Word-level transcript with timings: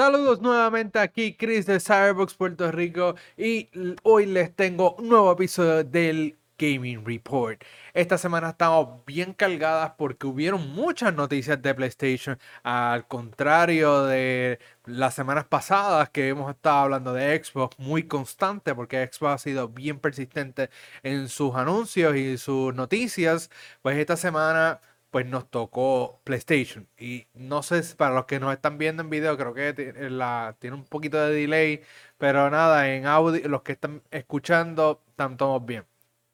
Saludos 0.00 0.40
nuevamente 0.40 0.98
aquí, 0.98 1.34
Chris 1.36 1.66
de 1.66 1.78
Cyberbox 1.78 2.32
Puerto 2.32 2.72
Rico 2.72 3.16
y 3.36 3.68
hoy 4.02 4.24
les 4.24 4.56
tengo 4.56 4.94
un 4.94 5.10
nuevo 5.10 5.30
episodio 5.30 5.84
del 5.84 6.38
Gaming 6.56 7.04
Report. 7.04 7.62
Esta 7.92 8.16
semana 8.16 8.48
estamos 8.48 9.04
bien 9.04 9.34
cargadas 9.34 9.92
porque 9.98 10.26
hubieron 10.26 10.70
muchas 10.72 11.12
noticias 11.12 11.60
de 11.60 11.74
PlayStation, 11.74 12.38
al 12.62 13.06
contrario 13.08 14.04
de 14.04 14.58
las 14.86 15.12
semanas 15.12 15.44
pasadas 15.44 16.08
que 16.08 16.28
hemos 16.28 16.50
estado 16.50 16.78
hablando 16.78 17.12
de 17.12 17.44
Xbox 17.44 17.78
muy 17.78 18.04
constante 18.04 18.74
porque 18.74 19.06
Xbox 19.06 19.34
ha 19.34 19.38
sido 19.38 19.68
bien 19.68 19.98
persistente 20.00 20.70
en 21.02 21.28
sus 21.28 21.54
anuncios 21.54 22.16
y 22.16 22.38
sus 22.38 22.74
noticias, 22.74 23.50
pues 23.82 23.98
esta 23.98 24.16
semana 24.16 24.80
pues 25.10 25.26
nos 25.26 25.50
tocó 25.50 26.20
PlayStation. 26.24 26.88
Y 26.98 27.26
no 27.34 27.62
sé, 27.62 27.82
si 27.82 27.94
para 27.94 28.14
los 28.14 28.26
que 28.26 28.40
nos 28.40 28.52
están 28.52 28.78
viendo 28.78 29.02
en 29.02 29.10
video, 29.10 29.36
creo 29.36 29.54
que 29.54 29.94
la, 30.10 30.56
tiene 30.60 30.76
un 30.76 30.84
poquito 30.84 31.18
de 31.18 31.34
delay, 31.34 31.82
pero 32.18 32.50
nada, 32.50 32.94
en 32.94 33.06
audio, 33.06 33.46
los 33.48 33.62
que 33.62 33.72
están 33.72 34.02
escuchando, 34.10 35.02
están 35.08 35.36
todos 35.36 35.64
bien. 35.64 35.84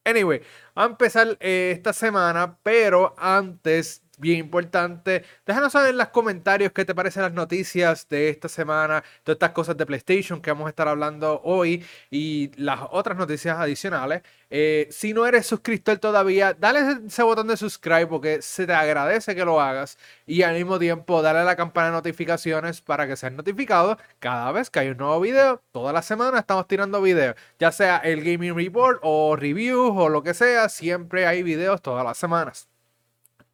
Anyway, 0.04 0.40
a 0.76 0.84
empezar 0.84 1.36
eh, 1.40 1.72
esta 1.74 1.92
semana, 1.92 2.58
pero 2.62 3.14
antes 3.18 4.04
bien 4.16 4.38
importante. 4.38 5.24
Déjanos 5.44 5.72
saber 5.72 5.90
en 5.90 5.98
los 5.98 6.08
comentarios 6.08 6.72
qué 6.72 6.84
te 6.84 6.94
parecen 6.94 7.22
las 7.22 7.32
noticias 7.32 8.08
de 8.08 8.30
esta 8.30 8.48
semana, 8.48 9.02
todas 9.22 9.36
estas 9.36 9.50
cosas 9.50 9.76
de 9.76 9.86
PlayStation 9.86 10.40
que 10.40 10.50
vamos 10.50 10.66
a 10.66 10.70
estar 10.70 10.88
hablando 10.88 11.40
hoy 11.44 11.84
y 12.10 12.50
las 12.56 12.80
otras 12.90 13.16
noticias 13.16 13.58
adicionales. 13.58 14.22
Eh, 14.48 14.88
si 14.90 15.12
no 15.12 15.26
eres 15.26 15.46
suscriptor 15.46 15.98
todavía, 15.98 16.54
dale 16.54 16.80
ese 17.06 17.22
botón 17.22 17.48
de 17.48 17.56
subscribe 17.56 18.06
porque 18.06 18.42
se 18.42 18.66
te 18.66 18.72
agradece 18.72 19.34
que 19.34 19.44
lo 19.44 19.60
hagas 19.60 19.98
y 20.26 20.42
al 20.42 20.54
mismo 20.54 20.78
tiempo 20.78 21.20
dale 21.20 21.40
a 21.40 21.44
la 21.44 21.56
campana 21.56 21.88
de 21.88 21.92
notificaciones 21.94 22.80
para 22.80 23.06
que 23.06 23.16
seas 23.16 23.32
notificado 23.32 23.98
cada 24.20 24.52
vez 24.52 24.70
que 24.70 24.78
hay 24.80 24.88
un 24.90 24.98
nuevo 24.98 25.20
video. 25.20 25.62
Toda 25.72 25.92
la 25.92 26.02
semana 26.02 26.38
estamos 26.38 26.66
tirando 26.68 27.02
videos, 27.02 27.36
ya 27.58 27.72
sea 27.72 27.98
el 27.98 28.22
Gaming 28.24 28.54
Report 28.56 29.00
o 29.02 29.36
reviews 29.36 29.92
o 29.96 30.08
lo 30.08 30.22
que 30.22 30.34
sea, 30.34 30.68
siempre 30.68 31.26
hay 31.26 31.42
videos 31.42 31.82
todas 31.82 32.04
las 32.04 32.16
semanas. 32.16 32.68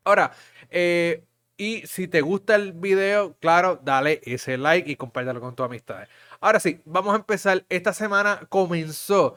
Ahora, 0.04 0.32
eh, 0.72 1.24
y 1.56 1.86
si 1.86 2.08
te 2.08 2.20
gusta 2.22 2.54
el 2.56 2.72
video, 2.72 3.36
claro, 3.38 3.80
dale 3.82 4.20
ese 4.24 4.56
like 4.58 4.90
y 4.90 4.96
compártelo 4.96 5.40
con 5.40 5.54
tus 5.54 5.66
amistades. 5.66 6.08
Ahora 6.40 6.58
sí, 6.58 6.80
vamos 6.84 7.12
a 7.12 7.18
empezar. 7.18 7.64
Esta 7.68 7.92
semana 7.92 8.46
comenzó 8.48 9.36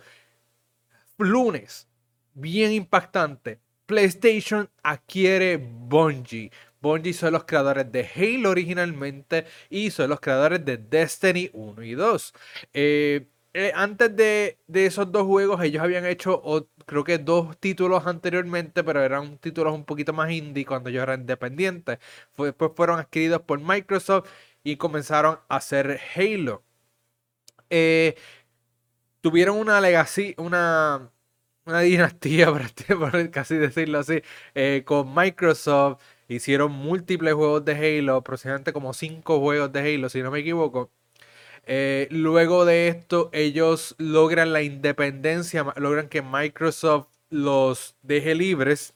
lunes, 1.17 1.88
bien 2.33 2.72
impactante. 2.72 3.59
PlayStation 3.86 4.69
adquiere 4.81 5.58
Bungie. 5.58 6.52
Bungie 6.81 7.14
son 7.14 7.33
los 7.33 7.45
creadores 7.45 7.92
de 7.92 8.09
Halo 8.16 8.49
originalmente 8.52 9.45
y 9.70 9.92
son 9.92 10.09
los 10.09 10.20
creadores 10.20 10.64
de 10.66 10.77
Destiny 10.77 11.49
1 11.53 11.83
y 11.83 11.94
2. 11.94 12.33
Eh, 12.73 13.27
eh, 13.58 13.72
antes 13.73 14.14
de, 14.16 14.58
esos 14.67 15.11
dos 15.14 15.23
juegos, 15.25 15.64
ellos 15.64 15.81
habían 15.81 16.06
hecho, 16.06 16.42
creo 16.86 17.06
que 17.06 17.17
dos 17.20 17.58
títulos 17.58 18.06
anteriormente, 18.06 18.84
pero 18.84 19.02
eran 19.02 19.38
títulos 19.38 19.73
un 19.73 19.86
poquito 19.86 20.11
más 20.11 20.30
indie 20.31 20.66
cuando 20.66 20.89
ellos 20.89 21.03
eran 21.03 21.22
independientes. 21.22 22.00
después 22.38 22.72
fueron 22.76 23.00
adquiridos 23.00 23.42
por 23.44 23.61
Microsoft 23.61 24.30
y 24.61 24.76
comenzaron 24.76 25.39
a 25.48 25.56
hacer 25.56 26.02
Halo. 26.16 26.64
Eh, 27.70 28.16
tuvieron 29.22 29.58
una 29.58 29.81
legacy, 29.81 30.36
una, 30.38 31.11
una 31.66 31.80
dinastía, 31.81 32.48
por 32.52 33.31
casi 33.31 33.56
decirlo 33.56 34.00
así, 34.00 34.22
eh, 34.56 34.83
con 34.86 35.14
Microsoft. 35.16 36.02
Hicieron 36.27 36.72
múltiples 36.73 37.33
juegos 37.36 37.64
de 37.66 37.99
Halo, 37.99 38.16
aproximadamente 38.17 38.73
como 38.73 38.93
cinco 38.93 39.39
juegos 39.39 39.72
de 39.72 39.80
Halo, 39.95 40.10
si 40.10 40.22
no 40.23 40.32
me 40.32 40.39
equivoco. 40.39 40.92
Eh, 41.65 42.08
luego 42.11 42.65
de 42.65 42.87
esto, 42.87 43.30
ellos 43.33 43.95
logran 43.98 44.53
la 44.53 44.61
independencia, 44.61 45.65
logran 45.77 46.09
que 46.09 46.21
Microsoft 46.21 47.08
los 47.30 47.95
deje 48.03 48.36
libres. 48.36 48.93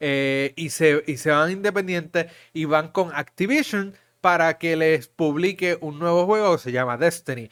Eh, 0.00 0.52
y, 0.56 0.70
se, 0.70 1.02
y 1.06 1.16
se 1.16 1.30
van 1.30 1.52
independientes 1.52 2.26
y 2.52 2.66
van 2.66 2.88
con 2.88 3.14
Activision 3.14 3.94
para 4.20 4.58
que 4.58 4.76
les 4.76 5.08
publique 5.08 5.78
un 5.80 5.98
nuevo 5.98 6.26
juego 6.26 6.56
que 6.56 6.62
se 6.62 6.72
llama 6.72 6.96
Destiny. 6.98 7.50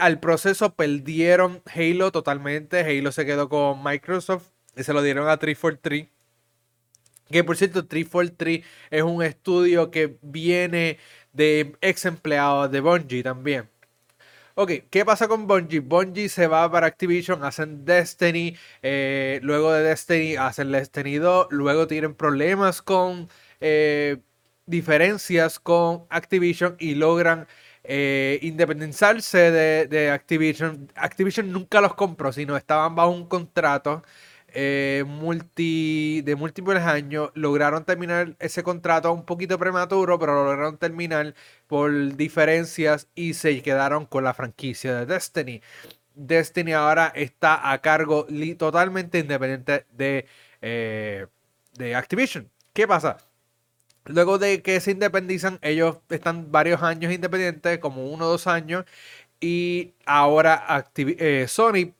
al 0.00 0.20
proceso 0.20 0.74
perdieron 0.74 1.62
Halo 1.66 2.10
totalmente. 2.12 2.80
Halo 2.80 3.12
se 3.12 3.26
quedó 3.26 3.48
con 3.48 3.82
Microsoft 3.82 4.48
y 4.76 4.82
se 4.84 4.92
lo 4.92 5.02
dieron 5.02 5.28
a 5.28 5.36
343. 5.38 6.08
Que 7.30 7.44
por 7.44 7.56
cierto, 7.56 7.86
343 7.86 8.64
es 8.90 9.02
un 9.02 9.22
estudio 9.22 9.90
que 9.90 10.18
viene 10.22 10.98
de 11.32 11.76
ex 11.80 12.04
empleados 12.06 12.70
de 12.70 12.80
Bungie 12.80 13.22
también. 13.22 13.68
Ok, 14.54 14.70
¿qué 14.90 15.04
pasa 15.04 15.28
con 15.28 15.46
Bungie? 15.46 15.80
Bungie 15.80 16.28
se 16.28 16.46
va 16.46 16.70
para 16.70 16.86
Activision, 16.86 17.42
hacen 17.42 17.86
Destiny, 17.86 18.54
eh, 18.82 19.40
luego 19.42 19.72
de 19.72 19.82
Destiny 19.82 20.36
hacen 20.36 20.70
Destiny 20.70 21.16
2, 21.16 21.46
luego 21.50 21.86
tienen 21.86 22.14
problemas 22.14 22.82
con 22.82 23.28
eh, 23.60 24.18
diferencias 24.66 25.58
con 25.58 26.04
Activision 26.10 26.76
y 26.78 26.94
logran 26.96 27.46
eh, 27.84 28.38
independizarse 28.42 29.50
de, 29.50 29.86
de, 29.86 30.10
Activision. 30.10 30.90
Activision 30.96 31.50
nunca 31.50 31.80
los 31.80 31.94
compró, 31.94 32.30
sino 32.32 32.56
estaban 32.56 32.94
bajo 32.94 33.10
un 33.10 33.26
contrato 33.26 34.02
eh, 34.54 35.04
multi, 35.06 36.22
de 36.22 36.36
múltiples 36.36 36.82
años, 36.82 37.30
lograron 37.34 37.84
terminar 37.84 38.36
ese 38.38 38.62
contrato 38.62 39.12
un 39.12 39.24
poquito 39.24 39.58
prematuro, 39.58 40.18
pero 40.18 40.34
lo 40.34 40.44
lograron 40.44 40.78
terminar 40.78 41.34
por 41.66 42.16
diferencias 42.16 43.08
y 43.14 43.34
se 43.34 43.62
quedaron 43.62 44.06
con 44.06 44.24
la 44.24 44.34
franquicia 44.34 44.94
de 44.94 45.06
Destiny. 45.06 45.62
Destiny 46.14 46.72
ahora 46.72 47.12
está 47.14 47.72
a 47.72 47.80
cargo 47.80 48.26
totalmente 48.58 49.18
independiente 49.20 49.86
de, 49.92 50.26
eh, 50.60 51.26
de 51.74 51.94
Activision. 51.94 52.50
¿Qué 52.72 52.86
pasa? 52.86 53.18
Luego 54.04 54.38
de 54.38 54.62
que 54.62 54.80
se 54.80 54.90
independizan, 54.92 55.58
ellos 55.62 55.98
están 56.10 56.50
varios 56.52 56.82
años 56.82 57.12
independientes, 57.12 57.78
como 57.78 58.06
uno 58.06 58.26
o 58.26 58.30
dos 58.30 58.46
años, 58.46 58.84
y 59.40 59.94
ahora 60.06 60.86
eh, 60.96 61.46
Sony 61.48 61.94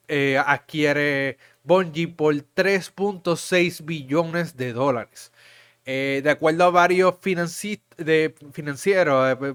adquiere 0.44 1.38
Bungie 1.64 2.08
por 2.08 2.34
3.6 2.34 3.84
billones 3.84 4.56
de 4.56 4.72
dólares. 4.72 5.32
Eh, 5.84 6.20
de 6.22 6.30
acuerdo 6.30 6.64
a 6.64 6.70
varios 6.70 7.16
financieros, 7.20 7.82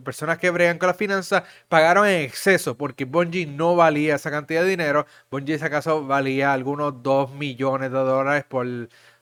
personas 0.04 0.38
que 0.38 0.50
bregan 0.50 0.78
con 0.78 0.88
la 0.88 0.94
finanza, 0.94 1.46
pagaron 1.70 2.06
en 2.06 2.22
exceso 2.24 2.78
porque 2.78 3.06
Bungie 3.06 3.46
no 3.46 3.78
valía 3.78 4.16
esa 4.16 4.30
cantidad 4.32 4.62
de 4.64 4.70
dinero. 4.70 5.06
Bungie, 5.32 5.56
en 5.56 5.62
ese 5.62 5.70
caso, 5.70 6.06
valía 6.06 6.52
algunos 6.54 7.02
2 7.02 7.32
millones 7.34 7.92
de 7.92 7.98
dólares 7.98 8.44
por, 8.46 8.68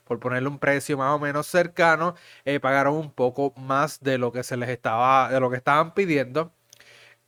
por 0.04 0.20
ponerle 0.20 0.50
un 0.50 0.58
precio 0.60 0.98
más 0.98 1.16
o 1.16 1.20
menos 1.20 1.46
cercano. 1.48 2.16
Eh, 2.44 2.60
pagaron 2.60 2.96
un 2.96 3.12
poco 3.12 3.54
más 3.58 4.00
de 4.02 4.18
lo 4.18 4.32
que 4.32 4.44
se 4.44 4.58
les 4.58 4.70
estaba, 4.70 5.30
de 5.30 5.40
lo 5.40 5.50
que 5.52 5.58
estaban 5.58 5.94
pidiendo. 5.94 6.52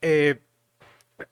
Eh, 0.01 0.41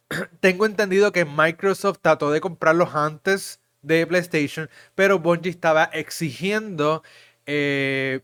tengo 0.40 0.66
entendido 0.66 1.12
que 1.12 1.26
Microsoft 1.26 2.00
trató 2.02 2.32
de 2.32 2.42
comprarlos 2.42 2.96
antes 2.96 3.60
de 3.86 4.08
PlayStation, 4.08 4.70
pero 4.96 5.20
Bungie 5.20 5.52
estaba 5.52 5.86
exigiendo 5.86 7.04
eh, 7.46 8.22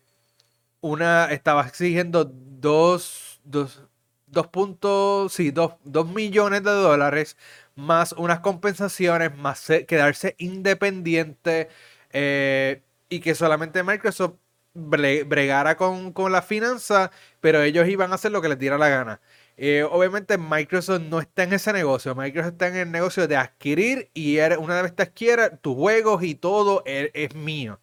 una, 0.81 1.31
estaba 1.31 1.67
exigiendo 1.67 2.25
dos, 2.25 3.39
dos, 3.43 3.83
dos 4.27 4.47
puntos, 4.47 5.33
sí, 5.33 5.51
dos, 5.51 5.73
millones 6.07 6.63
de 6.63 6.71
dólares 6.71 7.37
más 7.75 8.13
unas 8.13 8.39
compensaciones, 8.41 9.35
más 9.37 9.67
quedarse 9.87 10.35
independiente 10.39 11.69
eh, 12.11 12.81
y 13.09 13.19
que 13.21 13.35
solamente 13.35 13.83
Microsoft 13.83 14.33
bregara 14.73 15.75
con, 15.77 16.13
con 16.13 16.31
la 16.31 16.41
finanza, 16.41 17.11
pero 17.41 17.61
ellos 17.61 17.87
iban 17.87 18.11
a 18.11 18.15
hacer 18.15 18.31
lo 18.31 18.41
que 18.41 18.49
les 18.49 18.59
diera 18.59 18.77
la 18.77 18.89
gana. 18.89 19.21
Eh, 19.63 19.83
obviamente 19.83 20.39
Microsoft 20.39 21.01
no 21.01 21.19
está 21.19 21.43
en 21.43 21.53
ese 21.53 21.71
negocio. 21.71 22.15
Microsoft 22.15 22.53
está 22.53 22.67
en 22.69 22.77
el 22.77 22.91
negocio 22.91 23.27
de 23.27 23.35
adquirir 23.35 24.09
y 24.15 24.39
una 24.39 24.81
vez 24.81 24.95
te 24.95 25.03
adquiera, 25.03 25.55
tus 25.57 25.75
juegos 25.75 26.23
y 26.23 26.33
todo 26.33 26.81
e, 26.83 27.11
es, 27.13 27.35
mío. 27.35 27.79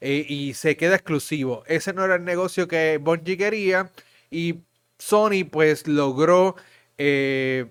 Eh, 0.00 0.26
y 0.28 0.54
se 0.54 0.76
queda 0.76 0.96
exclusivo. 0.96 1.62
Ese 1.68 1.92
no 1.92 2.04
era 2.04 2.16
el 2.16 2.24
negocio 2.24 2.66
que 2.66 2.98
Bungie 3.00 3.36
quería. 3.36 3.92
Y 4.28 4.62
Sony 4.98 5.44
pues 5.48 5.86
logró 5.86 6.56
eh, 6.98 7.70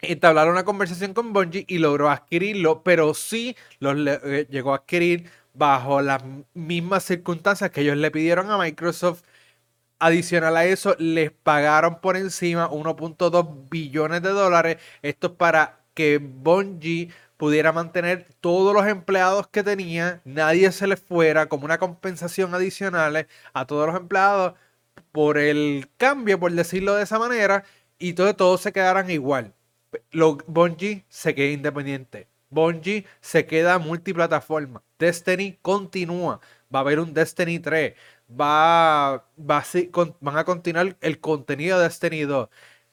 entablar 0.00 0.48
una 0.48 0.64
conversación 0.64 1.12
con 1.12 1.34
Bungie 1.34 1.66
y 1.68 1.76
logró 1.78 2.08
adquirirlo. 2.10 2.82
Pero 2.82 3.12
sí 3.12 3.54
lo, 3.80 3.92
llegó 4.44 4.72
a 4.72 4.76
adquirir 4.76 5.30
bajo 5.52 6.00
las 6.00 6.22
mismas 6.54 7.04
circunstancias 7.04 7.70
que 7.70 7.82
ellos 7.82 7.98
le 7.98 8.10
pidieron 8.10 8.50
a 8.50 8.56
Microsoft 8.56 9.24
Adicional 9.98 10.56
a 10.56 10.66
eso, 10.66 10.94
les 10.98 11.30
pagaron 11.30 12.00
por 12.00 12.16
encima 12.16 12.68
1.2 12.70 13.68
billones 13.70 14.22
de 14.22 14.28
dólares. 14.28 14.76
Esto 15.02 15.28
es 15.28 15.32
para 15.34 15.80
que 15.94 16.18
Bungie 16.18 17.10
pudiera 17.38 17.72
mantener 17.72 18.26
todos 18.40 18.74
los 18.74 18.86
empleados 18.86 19.46
que 19.48 19.62
tenía, 19.62 20.20
nadie 20.24 20.70
se 20.72 20.86
les 20.86 21.00
fuera 21.00 21.48
como 21.48 21.64
una 21.64 21.78
compensación 21.78 22.54
adicional 22.54 23.26
a 23.52 23.66
todos 23.66 23.86
los 23.86 23.96
empleados 23.96 24.54
por 25.12 25.38
el 25.38 25.88
cambio, 25.96 26.38
por 26.40 26.52
decirlo 26.52 26.94
de 26.94 27.04
esa 27.04 27.18
manera, 27.18 27.64
y 27.98 28.12
todo, 28.14 28.34
todos 28.36 28.60
se 28.60 28.72
quedaran 28.72 29.10
igual. 29.10 29.54
Lo, 30.10 30.38
Bungie 30.46 31.04
se 31.08 31.34
queda 31.34 31.52
independiente. 31.52 32.28
Bungie 32.50 33.06
se 33.20 33.46
queda 33.46 33.78
multiplataforma. 33.78 34.82
Destiny 34.98 35.58
continúa. 35.62 36.40
Va 36.74 36.80
a 36.80 36.82
haber 36.82 37.00
un 37.00 37.14
Destiny 37.14 37.58
3. 37.58 37.94
Va, 38.28 39.24
va 39.38 39.62
van 40.20 40.36
a 40.36 40.44
continuar 40.44 40.96
el 41.00 41.20
contenido 41.20 41.78
de 41.78 41.84
Destiny 41.84 42.22
2. 42.22 42.48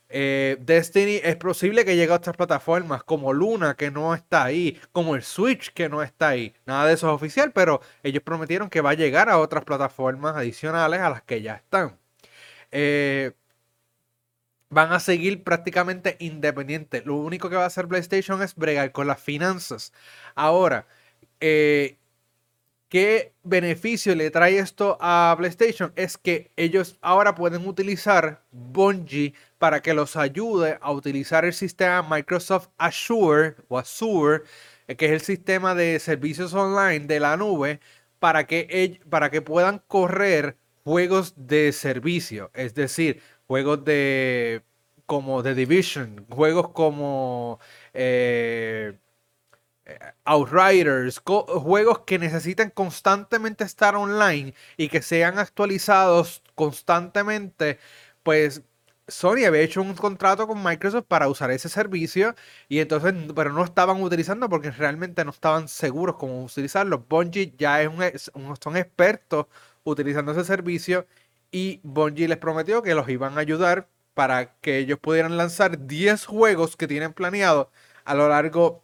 Eh, 0.09 0.57
Destiny 0.61 1.19
es 1.23 1.35
posible 1.37 1.85
que 1.85 1.95
llegue 1.95 2.11
a 2.13 2.17
otras 2.17 2.37
plataformas 2.37 3.03
como 3.03 3.33
Luna 3.33 3.75
que 3.75 3.89
no 3.89 4.13
está 4.13 4.43
ahí, 4.45 4.79
como 4.91 5.15
el 5.15 5.23
Switch 5.23 5.73
que 5.73 5.89
no 5.89 6.03
está 6.03 6.29
ahí. 6.29 6.53
Nada 6.67 6.85
de 6.87 6.93
eso 6.93 7.07
es 7.07 7.13
oficial, 7.15 7.51
pero 7.51 7.81
ellos 8.03 8.21
prometieron 8.23 8.69
que 8.69 8.81
va 8.81 8.91
a 8.91 8.93
llegar 8.93 9.29
a 9.29 9.39
otras 9.39 9.63
plataformas 9.65 10.35
adicionales 10.35 10.99
a 10.99 11.09
las 11.09 11.23
que 11.23 11.41
ya 11.41 11.55
están. 11.55 11.97
Eh, 12.71 13.33
van 14.69 14.91
a 14.91 14.99
seguir 14.99 15.43
prácticamente 15.43 16.17
independientes. 16.19 17.05
Lo 17.05 17.15
único 17.15 17.49
que 17.49 17.55
va 17.55 17.63
a 17.63 17.67
hacer 17.67 17.87
PlayStation 17.87 18.41
es 18.41 18.55
bregar 18.55 18.91
con 18.91 19.07
las 19.07 19.21
finanzas. 19.21 19.93
Ahora, 20.35 20.87
eh, 21.39 21.97
¿qué 22.93 23.33
beneficio 23.41 24.13
le 24.13 24.29
trae 24.29 24.59
esto 24.59 24.97
a 25.01 25.33
PlayStation? 25.35 25.91
Es 25.95 26.15
que 26.15 26.51
ellos 26.55 26.99
ahora 27.01 27.33
pueden 27.33 27.67
utilizar 27.67 28.43
Bungie 28.51 29.33
para 29.57 29.81
que 29.81 29.95
los 29.95 30.15
ayude 30.15 30.77
a 30.79 30.91
utilizar 30.91 31.43
el 31.43 31.53
sistema 31.53 32.03
Microsoft 32.07 32.67
Azure 32.77 33.55
o 33.67 33.79
Azure, 33.79 34.43
eh, 34.87 34.95
que 34.95 35.07
es 35.07 35.11
el 35.11 35.21
sistema 35.21 35.73
de 35.73 35.99
servicios 35.99 36.53
online 36.53 37.07
de 37.07 37.19
la 37.19 37.35
nube, 37.35 37.79
para 38.19 38.45
que, 38.45 39.01
para 39.09 39.31
que 39.31 39.41
puedan 39.41 39.79
correr 39.87 40.55
juegos 40.83 41.33
de 41.35 41.71
servicio. 41.71 42.51
Es 42.53 42.75
decir, 42.75 43.23
juegos 43.47 43.83
de 43.85 44.61
como 45.07 45.41
The 45.41 45.55
Division, 45.55 46.27
juegos 46.29 46.69
como 46.69 47.59
eh, 47.95 48.93
Outriders, 50.25 51.19
juegos 51.19 51.99
que 52.05 52.17
necesitan 52.17 52.69
constantemente 52.69 53.65
estar 53.65 53.95
online 53.95 54.53
y 54.77 54.87
que 54.87 55.01
sean 55.01 55.37
actualizados 55.39 56.41
constantemente, 56.55 57.79
pues 58.23 58.61
Sony 59.07 59.45
había 59.45 59.61
hecho 59.61 59.81
un 59.81 59.93
contrato 59.95 60.47
con 60.47 60.63
Microsoft 60.63 61.05
para 61.07 61.27
usar 61.27 61.51
ese 61.51 61.67
servicio 61.67 62.35
y 62.69 62.79
entonces, 62.79 63.13
pero 63.35 63.51
no 63.51 63.63
estaban 63.65 64.01
utilizando 64.01 64.47
porque 64.49 64.71
realmente 64.71 65.25
no 65.25 65.31
estaban 65.31 65.67
seguros 65.67 66.15
cómo 66.15 66.45
utilizarlo. 66.45 66.99
Bungie 67.09 67.53
ya 67.57 67.81
es 67.81 68.31
un, 68.33 68.55
son 68.61 68.77
expertos 68.77 69.47
utilizando 69.83 70.31
ese 70.31 70.45
servicio 70.45 71.05
y 71.51 71.81
Bungie 71.83 72.27
les 72.29 72.37
prometió 72.37 72.81
que 72.81 72.95
los 72.95 73.09
iban 73.09 73.37
a 73.37 73.41
ayudar 73.41 73.89
para 74.13 74.55
que 74.61 74.77
ellos 74.77 74.99
pudieran 74.99 75.35
lanzar 75.37 75.85
10 75.87 76.25
juegos 76.25 76.77
que 76.77 76.87
tienen 76.87 77.13
planeado 77.13 77.71
a 78.05 78.15
lo 78.15 78.29
largo 78.29 78.83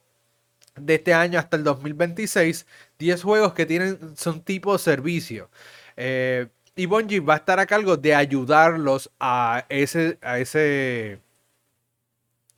de 0.79 0.95
este 0.95 1.13
año 1.13 1.39
hasta 1.39 1.57
el 1.57 1.63
2026. 1.63 2.65
10 2.97 3.23
juegos 3.23 3.53
que 3.53 3.65
tienen, 3.65 4.15
son 4.17 4.41
tipo 4.41 4.77
servicio. 4.77 5.49
Eh, 5.97 6.47
y 6.75 6.85
Bungie 6.85 7.19
va 7.19 7.33
a 7.35 7.37
estar 7.37 7.59
a 7.59 7.65
cargo 7.65 7.97
de 7.97 8.15
ayudarlos 8.15 9.11
a 9.19 9.65
ese, 9.69 10.17
a 10.21 10.39
ese, 10.39 11.19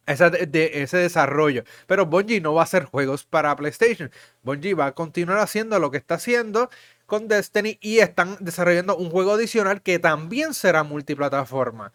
de 0.06 0.72
ese 0.74 0.98
desarrollo. 0.98 1.64
Pero 1.88 2.06
Bungie 2.06 2.42
no 2.42 2.54
va 2.54 2.62
a 2.62 2.64
hacer 2.66 2.86
juegos 2.86 3.24
para 3.24 3.56
PlayStation. 3.56 4.12
Bungie 4.44 4.76
va 4.76 4.88
a 4.88 4.92
continuar 4.96 5.40
haciendo 5.40 5.80
lo 5.80 5.90
que 5.92 5.98
está 5.98 6.16
haciendo 6.16 6.70
con 7.08 7.28
Destiny 7.28 7.78
y 7.82 8.00
están 8.00 8.38
desarrollando 8.40 8.96
un 8.96 9.10
juego 9.10 9.34
adicional 9.34 9.82
que 9.82 10.00
también 10.00 10.54
será 10.54 10.84
multiplataforma. 10.84 11.92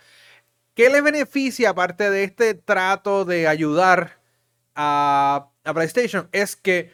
¿Qué 0.74 0.90
le 0.90 1.00
beneficia 1.00 1.70
aparte 1.70 2.10
de 2.10 2.24
este 2.24 2.54
trato 2.54 3.24
de 3.24 3.48
ayudar 3.48 4.20
a, 4.74 5.48
PlayStation? 5.74 6.28
Es 6.32 6.56
que 6.56 6.92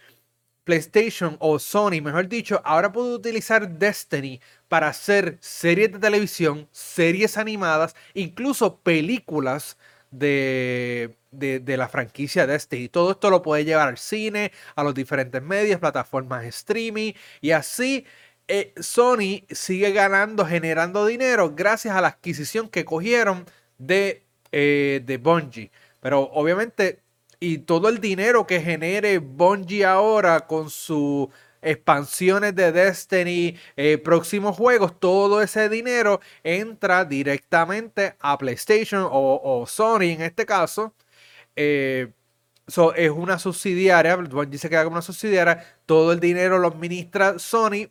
PlayStation 0.65 1.37
o 1.41 1.59
Sony, 1.59 2.01
mejor 2.03 2.29
dicho, 2.29 2.61
ahora 2.65 2.93
puede 2.93 3.15
utilizar 3.15 3.69
Destiny 3.69 4.41
para 4.69 4.89
hacer 4.89 5.39
series 5.41 5.93
de 5.93 5.99
televisión, 5.99 6.69
series 6.73 7.37
animadas, 7.37 7.97
incluso 8.15 8.79
películas 8.79 9.77
de, 10.11 11.17
de, 11.33 11.77
la 11.77 11.89
franquicia 11.89 12.47
Destiny. 12.47 12.89
Todo 12.89 13.13
esto 13.13 13.31
lo 13.31 13.43
puede 13.43 13.65
llevar 13.65 13.89
al 13.89 13.99
cine, 13.99 14.53
a 14.77 14.85
los 14.85 14.95
diferentes 14.95 15.43
medios, 15.43 15.81
plataformas 15.81 16.43
de 16.43 16.49
streaming 16.49 17.13
y 17.41 17.51
así 17.53 18.07
eh, 18.49 18.75
Sony 18.81 19.45
sigue 19.51 19.93
ganando, 19.93 20.45
generando 20.47 21.07
dinero 21.07 21.55
gracias 21.55 21.97
a 21.97 22.01
la 22.01 22.09
adquisición 22.09 22.69
que 22.69 22.85
cogieron 22.85 23.47
de, 23.79 24.25
eh, 24.53 25.03
de 25.05 25.17
Bungie. 25.19 25.71
Pero 26.01 26.23
obviamente, 26.33 27.03
y 27.43 27.59
todo 27.59 27.89
el 27.89 27.99
dinero 28.01 28.47
que 28.47 28.61
genere 28.61 29.19
Bungie 29.19 29.85
ahora 29.85 30.47
con 30.47 30.71
sus 30.71 31.27
expansiones 31.61 32.55
de 32.55 32.71
Destiny, 32.71 33.57
eh, 33.75 33.99
próximos 33.99 34.57
juegos, 34.57 35.01
todo 35.01 35.43
ese 35.43 35.69
dinero 35.69 36.21
entra 36.45 37.05
directamente 37.05 38.15
a 38.21 38.39
PlayStation 38.39 39.09
o, 39.11 39.65
Sony 39.67 40.13
en 40.13 40.23
este 40.23 40.47
caso. 40.47 40.95
Eh, 41.57 42.13
es 42.95 43.11
una 43.11 43.41
subsidiaria, 43.41 44.15
Bungie 44.15 44.59
se 44.59 44.71
queda 44.71 44.85
como 44.85 44.95
una 44.95 45.03
subsidiaria, 45.03 45.65
todo 45.85 46.13
el 46.13 46.21
dinero 46.21 46.61
lo 46.61 46.69
administra 46.69 47.41
Sony, 47.41 47.91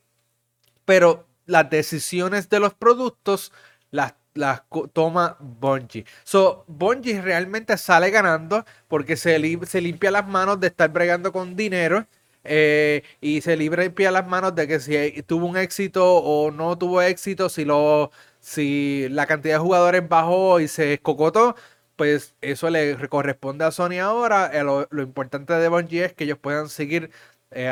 pero 0.86 1.28
las 1.46 1.70
decisiones 1.70 2.48
de 2.48 2.62
los 2.62 2.74
productos 2.74 3.52
las 3.92 4.14
las 4.34 4.64
toma 4.94 5.38
Bungie. 5.40 6.06
So, 6.24 6.64
Bungie 6.68 7.22
realmente 7.22 7.78
sale 7.78 8.10
ganando 8.10 8.66
porque 8.88 9.18
se, 9.18 9.40
se 9.66 9.82
limpia 9.82 10.12
las 10.12 10.28
manos 10.28 10.60
de 10.60 10.68
estar 10.68 10.90
bregando 10.92 11.32
con 11.32 11.56
dinero. 11.56 12.06
Eh, 12.44 13.04
y 13.22 13.42
se 13.42 13.56
limpia 13.56 14.10
las 14.12 14.28
manos 14.28 14.56
de 14.56 14.68
que 14.68 14.80
si 14.80 15.22
tuvo 15.24 15.46
un 15.46 15.58
éxito 15.58 16.16
o 16.16 16.50
no 16.52 16.78
tuvo 16.78 17.02
éxito, 17.02 17.50
si, 17.50 17.66
lo, 17.66 18.12
si 18.40 19.08
la 19.10 19.28
cantidad 19.28 19.56
de 19.56 19.60
jugadores 19.60 20.08
bajó 20.10 20.60
y 20.60 20.68
se 20.68 20.94
escocotó, 20.94 21.56
pues 21.96 22.36
eso 22.42 22.70
le 22.72 22.98
corresponde 23.10 23.66
a 23.66 23.72
Sony 23.72 24.00
ahora. 24.02 24.50
Eh, 24.54 24.64
lo, 24.64 24.88
importante 25.04 25.54
de 25.54 25.70
Bungie 25.70 26.06
es 26.06 26.14
que 26.14 26.24
ellos 26.24 26.40
puedan 26.40 26.70
seguir 26.70 27.12
eh, 27.52 27.72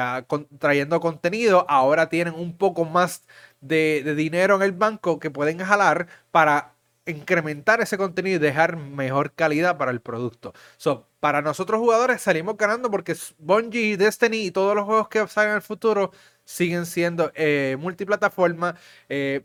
trayendo 0.60 1.00
contenido. 1.00 1.66
Ahora 1.70 2.10
tienen 2.10 2.36
un 2.36 2.56
poco 2.58 2.86
más 2.86 3.24
de, 3.62 4.16
dinero 4.16 4.56
en 4.56 4.62
el 4.62 4.72
banco 4.72 5.20
que 5.20 5.32
pueden 5.32 5.60
jalar 5.60 6.08
para 6.32 6.74
incrementar 7.06 7.82
ese 7.82 7.98
contenido 7.98 8.38
y 8.38 8.40
dejar 8.40 8.78
mejor 8.78 9.34
calidad 9.34 9.78
para 9.78 9.92
el 9.92 10.02
producto. 10.02 10.54
So, 10.78 11.08
para 11.20 11.42
nosotros 11.42 11.80
jugadores 11.80 12.22
salimos 12.22 12.58
ganando 12.58 12.92
porque 12.92 13.16
Bungie, 13.40 13.98
Destiny 13.98 14.46
y 14.46 14.52
todos 14.52 14.76
los 14.76 14.86
juegos 14.86 15.10
que 15.10 15.28
salgan 15.28 15.52
en 15.52 15.56
el 15.58 15.62
futuro 15.62 16.12
siguen 16.46 16.86
siendo 16.86 17.32
eh, 17.36 17.78
multiplataforma. 17.80 18.76
Eh, 19.10 19.44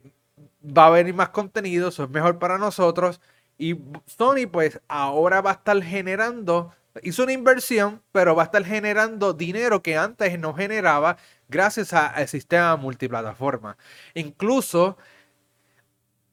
va 0.64 0.86
a 0.86 0.90
venir 0.90 1.14
más 1.14 1.30
contenido, 1.30 1.88
eso 1.88 2.04
es 2.04 2.10
mejor 2.10 2.38
para 2.38 2.58
nosotros. 2.58 3.20
Y 3.58 3.76
Sony 4.06 4.46
pues 4.50 4.80
ahora 4.88 5.40
va 5.40 5.50
a 5.50 5.54
estar 5.54 5.80
generando, 5.82 6.74
hizo 7.02 7.22
una 7.22 7.32
inversión, 7.32 8.02
pero 8.12 8.34
va 8.34 8.42
a 8.42 8.46
estar 8.46 8.64
generando 8.64 9.32
dinero 9.32 9.82
que 9.82 9.96
antes 9.96 10.38
no 10.38 10.54
generaba 10.54 11.16
gracias 11.48 11.92
al 11.92 12.28
sistema 12.28 12.76
multiplataforma. 12.76 13.76
Incluso 14.14 14.96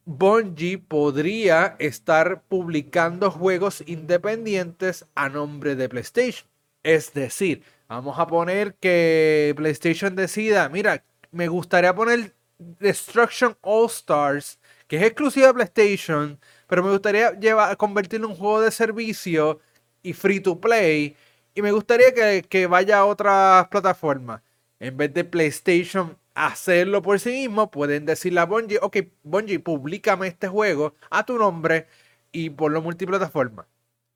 Bungie 0.05 0.77
podría 0.77 1.75
estar 1.79 2.41
publicando 2.43 3.31
juegos 3.31 3.83
independientes 3.85 5.05
a 5.15 5.29
nombre 5.29 5.75
de 5.75 5.89
PlayStation. 5.89 6.49
Es 6.83 7.13
decir, 7.13 7.63
vamos 7.87 8.17
a 8.19 8.27
poner 8.27 8.75
que 8.75 9.53
PlayStation 9.55 10.15
decida, 10.15 10.69
mira, 10.69 11.03
me 11.31 11.47
gustaría 11.47 11.93
poner 11.93 12.33
Destruction 12.57 13.55
All 13.61 13.87
Stars, 13.87 14.59
que 14.87 14.97
es 14.97 15.03
exclusiva 15.03 15.47
de 15.47 15.53
PlayStation, 15.53 16.39
pero 16.67 16.83
me 16.83 16.91
gustaría 16.91 17.31
llevar, 17.39 17.77
convertirlo 17.77 18.27
en 18.27 18.31
un 18.31 18.37
juego 18.37 18.61
de 18.61 18.71
servicio 18.71 19.59
y 20.03 20.13
free 20.13 20.39
to 20.39 20.59
play. 20.59 21.15
Y 21.53 21.61
me 21.61 21.71
gustaría 21.71 22.13
que, 22.13 22.43
que 22.47 22.67
vaya 22.67 22.99
a 22.99 23.05
otras 23.05 23.67
plataformas. 23.67 24.41
En 24.81 24.97
vez 24.97 25.13
de 25.13 25.23
PlayStation 25.23 26.17
hacerlo 26.33 27.03
por 27.03 27.19
sí 27.19 27.29
mismo, 27.29 27.69
pueden 27.69 28.07
decirle 28.07 28.39
a 28.39 28.45
Bungie, 28.45 28.79
ok, 28.81 28.97
Bungie, 29.21 29.59
públicame 29.59 30.27
este 30.27 30.47
juego 30.47 30.95
a 31.11 31.23
tu 31.23 31.37
nombre 31.37 31.85
y 32.31 32.49
ponlo 32.49 32.81
multiplataforma. 32.81 33.67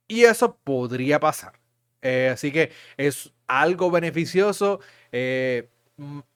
Y 0.07 0.24
eso 0.24 0.57
podría 0.63 1.19
pasar. 1.19 1.53
Eh, 2.01 2.29
así 2.34 2.51
que 2.51 2.72
es 2.98 3.31
algo 3.45 3.91
beneficioso. 3.91 4.79
Eh, 5.12 5.69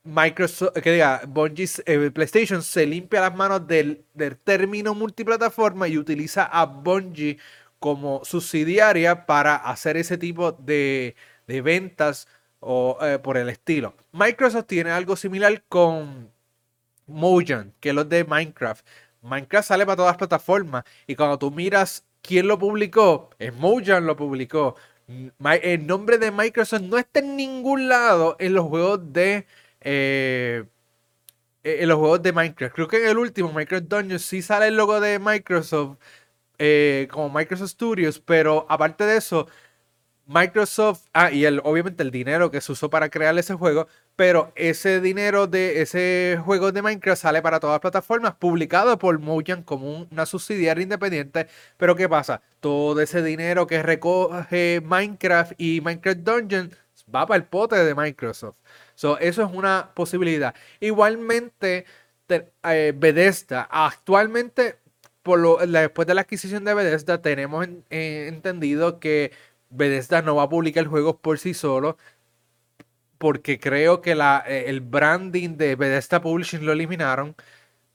Microsoft, 0.03 0.74
que 0.74 0.91
diga, 0.91 1.21
Bungie, 1.27 1.67
eh, 1.88 2.12
PlayStation 2.12 2.62
se 2.62 2.86
limpia 2.86 3.21
las 3.21 3.36
manos 3.36 3.67
del, 3.67 4.05
del, 4.13 4.38
término 4.38 4.93
multiplataforma 4.93 5.88
y 5.88 5.98
utiliza 5.98 6.45
a 6.45 6.65
Bungie 6.65 7.39
como 7.79 8.24
subsidiaria 8.24 9.25
para 9.25 9.55
hacer 9.55 9.98
ese 9.98 10.19
tipo 10.19 10.51
de, 10.51 11.15
de 11.48 11.62
ventas 11.62 12.27
o 12.60 12.98
eh, 13.01 13.20
por 13.20 13.38
el 13.38 13.50
estilo. 13.50 13.96
Microsoft 14.12 14.66
tiene 14.68 14.92
algo 14.92 15.16
similar 15.16 15.63
con 15.68 16.32
Mojang, 17.08 17.74
que 17.80 17.89
es 17.89 17.96
los 17.96 18.08
de 18.10 18.24
Minecraft. 18.24 18.86
Minecraft 19.22 19.68
sale 19.68 19.86
para 19.86 19.98
todas 19.98 20.12
las 20.12 20.18
plataformas. 20.18 20.84
Y 21.08 21.16
cuando 21.16 21.38
tú 21.38 21.51
miras 21.51 22.06
quién 22.22 22.48
lo 22.48 22.58
publicó, 22.60 23.30
Mojang 23.58 24.06
lo 24.06 24.16
publicó. 24.16 24.75
El 25.62 25.88
nombre 25.88 26.18
de 26.20 26.32
Microsoft 26.32 26.82
no 26.82 26.98
está 26.98 27.20
en 27.20 27.36
ningún 27.36 27.89
lado 27.89 28.36
en 28.39 28.54
los 28.54 28.66
juegos 28.68 29.12
de. 29.12 29.48
Eh, 29.82 30.66
en 31.63 31.89
los 31.89 31.98
juegos 31.98 32.22
de 32.22 32.32
Minecraft. 32.32 32.74
Creo 32.74 32.88
que 32.88 32.98
en 33.04 33.10
el 33.10 33.18
último, 33.18 33.51
Minecraft 33.51 33.86
Dungeons, 33.86 34.24
sí 34.24 34.42
sale 34.42 34.68
el 34.68 34.78
logo 34.78 35.00
de 35.00 35.20
Microsoft. 35.20 35.98
Eh, 36.60 37.08
como 37.12 37.30
Microsoft 37.30 37.72
Studios. 37.72 38.20
Pero 38.20 38.66
aparte 38.70 39.06
de 39.06 39.18
eso, 39.18 39.48
Microsoft, 40.29 41.07
ah, 41.12 41.31
y 41.31 41.45
el, 41.45 41.59
obviamente 41.63 42.03
el 42.03 42.12
dinero 42.12 42.51
que 42.51 42.62
se 42.62 42.71
usó 42.71 42.88
para 42.91 43.09
crear 43.09 43.36
ese 43.39 43.55
juego, 43.55 43.88
pero 44.15 44.51
ese 44.55 45.01
dinero 45.01 45.48
de 45.48 45.81
ese 45.81 46.39
juego 46.45 46.71
de 46.71 46.83
Minecraft 46.83 47.19
sale 47.19 47.41
para 47.41 47.59
todas 47.59 47.74
las 47.74 47.81
plataformas, 47.81 48.36
publicado 48.36 49.00
por 49.00 49.17
Mojang 49.17 49.63
como 49.63 50.07
una 50.12 50.27
subsidiaria 50.27 50.83
independiente. 50.83 51.48
Pero 51.77 51.95
¿qué 51.95 52.07
pasa? 52.07 52.43
Todo 52.59 53.01
ese 53.01 53.24
dinero 53.24 53.65
que 53.65 53.81
recoge 53.81 54.81
Minecraft 54.86 55.53
y 55.57 55.81
Minecraft 55.81 56.19
Dungeon 56.19 56.75
va 57.13 57.25
para 57.25 57.38
el 57.38 57.45
pote 57.45 57.77
de 57.77 57.95
Microsoft. 57.95 58.57
So, 58.93 59.17
eso 59.17 59.43
es 59.43 59.51
una 59.51 59.89
posibilidad. 59.95 60.53
Igualmente, 60.79 61.86
eh, 62.29 62.93
Bethesda, 62.95 63.67
actualmente, 63.71 64.77
después 65.67 66.07
de 66.07 66.13
la 66.13 66.21
adquisición 66.21 66.63
de 66.65 66.74
Bethesda, 66.74 67.21
tenemos 67.21 67.67
entendido 67.89 69.00
que 69.00 69.31
Bethesda 69.69 70.21
no 70.21 70.35
va 70.35 70.43
a 70.43 70.49
publicar 70.49 70.85
juegos 70.88 71.17
por 71.17 71.39
sí 71.39 71.53
solo 71.53 71.97
porque 73.19 73.59
creo 73.59 74.01
que 74.01 74.15
la, 74.15 74.43
eh, 74.47 74.65
el 74.67 74.81
branding 74.81 75.57
de 75.57 75.75
Bethesda 75.75 76.21
Publishing 76.21 76.65
lo 76.65 76.71
eliminaron, 76.73 77.35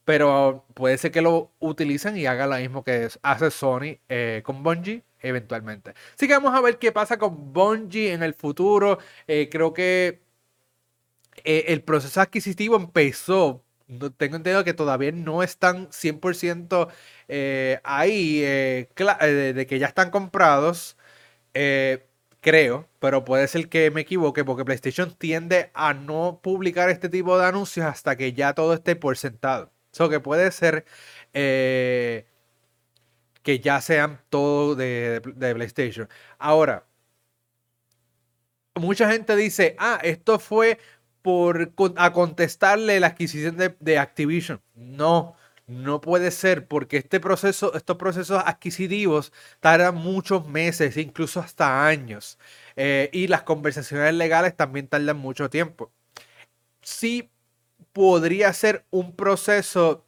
pero 0.05 0.67
puede 0.75 0.99
ser 0.99 1.13
que 1.13 1.23
lo 1.23 1.53
utilicen 1.61 2.17
y 2.19 2.27
hagan 2.27 2.51
lo 2.51 2.57
mismo 2.59 2.85
que 2.85 3.09
hace 3.23 3.51
Sony 3.51 3.99
eh, 4.09 4.43
con 4.45 4.63
Bungie 4.63 5.05
eventualmente. 5.21 5.95
Así 6.15 6.29
que 6.29 6.35
vamos 6.35 6.55
a 6.55 6.61
ver 6.63 6.79
qué 6.79 6.93
pasa 6.93 7.19
con 7.19 7.53
Bungie 7.55 8.13
en 8.13 8.23
el 8.23 8.35
futuro. 8.35 8.99
Eh, 9.29 9.49
creo 9.51 9.73
que 9.75 10.23
el 11.45 11.83
proceso 11.83 12.21
adquisitivo 12.21 12.77
empezó. 12.77 13.65
tengo 14.17 14.37
entendido 14.37 14.65
que 14.65 14.75
todavía 14.75 15.13
no 15.13 15.43
están 15.43 15.89
100% 15.91 16.89
ahí, 17.85 18.41
de 18.41 19.67
que 19.69 19.79
ya 19.79 19.87
están 19.87 20.11
comprados. 20.11 20.97
Eh, 21.55 22.07
creo, 22.41 22.89
pero 23.01 23.25
puede 23.25 23.49
ser 23.49 23.69
que 23.69 23.91
me 23.91 24.03
equivoque 24.03 24.45
porque 24.45 24.65
PlayStation 24.65 25.15
tiende 25.15 25.71
a 25.75 25.95
no 25.95 26.41
publicar 26.43 26.91
este 26.91 27.09
tipo 27.09 27.39
de 27.39 27.47
anuncios 27.47 27.87
hasta 27.87 28.17
que 28.17 28.33
ya 28.35 28.55
todo 28.55 28.75
esté 28.75 28.97
por 28.97 29.17
sentado. 29.17 29.73
Eso 29.93 30.09
que 30.11 30.21
puede 30.21 30.51
ser 30.53 30.85
eh, 31.33 32.27
que 33.43 33.61
ya 33.61 33.81
sean 33.81 34.21
todo 34.31 34.75
de, 34.75 35.21
PlayStation. 35.23 36.09
Ahora, 36.39 36.87
mucha 38.75 39.11
gente 39.11 39.37
dice, 39.37 39.77
ah, 39.79 40.01
esto 40.03 40.39
fue 40.39 40.79
por 41.23 41.73
a 41.97 42.13
contestarle 42.13 43.01
la 43.01 43.09
adquisición 43.09 43.57
de, 43.57 43.75
de 43.81 43.99
Activision. 43.99 44.61
No, 44.75 45.37
no 45.67 46.01
puede 46.01 46.31
ser 46.31 46.67
porque 46.69 46.99
este 46.99 47.21
proceso, 47.21 47.75
estos 47.75 47.97
procesos 47.97 48.43
adquisitivos 48.45 49.33
tardan 49.61 49.95
muchos 49.97 50.47
meses, 50.47 50.97
incluso 50.97 51.41
hasta 51.41 51.87
años. 51.87 52.39
Eh, 52.77 53.09
y 53.13 53.29
las 53.29 53.43
conversaciones 53.43 54.15
legales 54.15 54.57
también 54.57 54.89
tardan 54.89 55.17
mucho 55.19 55.49
tiempo. 55.51 55.93
Sí 56.83 57.31
podría 57.93 58.53
ser 58.53 58.85
un 58.91 59.15
proceso 59.17 60.05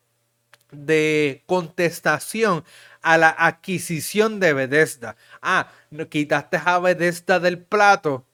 de 0.72 1.44
contestación 1.46 2.64
a 3.02 3.18
la 3.18 3.30
adquisición 3.30 4.40
de 4.40 4.52
Bethesda. 4.52 5.16
Ah, 5.42 5.70
quitaste 6.10 6.60
a 6.64 6.78
Bethesda 6.80 7.40
del 7.40 7.58
plato. 7.58 8.26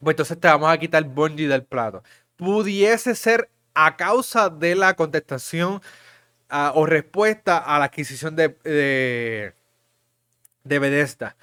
Pues 0.00 0.14
entonces 0.14 0.38
te 0.38 0.48
vamos 0.48 0.68
a 0.70 0.78
quitar 0.78 1.02
Bungie 1.04 1.48
del 1.48 1.64
plato. 1.64 2.02
Pudiese 2.36 3.14
ser 3.14 3.50
a 3.74 3.96
causa 3.96 4.50
de 4.50 4.74
la 4.74 4.94
contestación 4.94 5.82
ah, 6.48 6.72
o 6.74 6.86
respuesta 6.86 7.58
a 7.58 7.78
la 7.78 7.86
adquisición 7.86 8.36
de, 8.36 8.48
de, 10.64 10.78
Bethesda. 10.78 11.36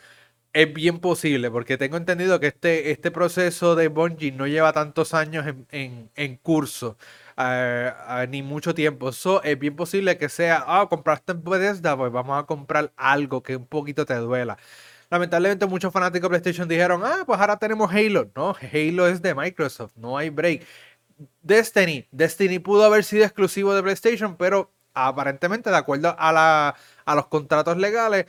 Es 0.54 0.74
bien 0.74 1.00
posible, 1.00 1.50
porque 1.52 1.78
tengo 1.78 1.98
entendido 1.98 2.40
que 2.40 2.48
este, 2.48 2.92
este 2.92 3.12
proceso 3.12 3.76
de 3.76 3.88
Bungie 3.88 4.32
no 4.34 4.48
lleva 4.48 4.74
tantos 4.74 5.14
años 5.14 5.46
en, 5.72 6.38
curso, 6.38 6.98
ah, 7.38 7.96
ah, 8.08 8.26
ni 8.28 8.44
mucho 8.44 8.74
tiempo. 8.76 9.10
Eso 9.10 9.42
es 9.44 9.58
bien 9.60 9.76
posible 9.76 10.18
que 10.18 10.30
sea, 10.30 10.64
ah, 10.68 10.88
compraste 10.90 11.34
en 11.34 11.44
Bethesda, 11.44 11.96
pues 11.98 12.12
vamos 12.12 12.42
a 12.42 12.46
comprar 12.46 12.92
algo 12.98 13.44
que 13.44 13.56
un 13.58 13.66
poquito 13.68 14.06
te 14.06 14.16
duela. 14.16 14.58
Lamentablemente 15.12 15.66
muchos 15.66 15.92
fanáticos 15.92 16.24
de 16.24 16.30
PlayStation 16.30 16.68
dijeron, 16.70 17.02
ah, 17.04 17.24
pues 17.26 17.38
ahora 17.40 17.58
tenemos 17.58 17.92
Halo. 17.94 18.32
No, 18.34 18.56
Halo 18.56 19.08
es 19.08 19.22
de 19.22 19.36
Microsoft, 19.36 19.92
no 19.98 20.18
hay 20.18 20.30
break. 20.30 20.66
Destiny. 21.42 22.08
Destiny 22.12 22.60
pudo 22.60 22.86
haber 22.86 23.04
sido 23.04 23.26
exclusivo 23.26 23.74
de 23.74 23.84
PlayStation, 23.84 24.36
pero 24.38 24.72
aparentemente, 24.94 25.70
de 25.70 25.78
acuerdo 25.78 26.16
a, 26.18 26.76
los 27.16 27.28
contratos 27.28 27.78
legales, 27.78 28.26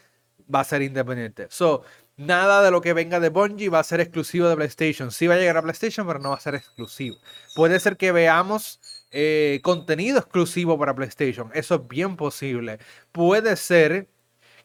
va 0.53 0.61
a 0.61 0.65
ser 0.65 0.83
independiente. 0.83 1.47
So, 1.51 1.83
nada 2.17 2.63
de 2.63 2.71
lo 2.71 2.81
que 2.81 2.93
venga 2.93 3.21
de 3.21 3.31
Bungie 3.31 3.69
va 3.69 3.81
a 3.81 3.85
ser 3.85 4.01
exclusivo 4.01 4.49
de 4.49 4.57
PlayStation. 4.57 5.11
Sí 5.11 5.27
va 5.27 5.35
a 5.35 5.39
llegar 5.39 5.57
a 5.57 5.63
PlayStation, 5.63 6.07
pero 6.07 6.19
no 6.19 6.31
va 6.31 6.37
a 6.37 6.41
ser 6.41 6.55
exclusivo. 6.55 7.17
Puede 7.55 7.81
ser 7.81 7.97
que 7.97 8.13
veamos 8.13 8.81
eh, 9.11 9.61
contenido 9.63 10.19
exclusivo 10.19 10.79
para 10.79 10.95
PlayStation. 10.95 11.51
Eso 11.55 11.75
es 11.77 11.89
bien 11.89 12.17
posible. 12.17 12.79
Puede 13.13 13.57
ser 13.57 14.09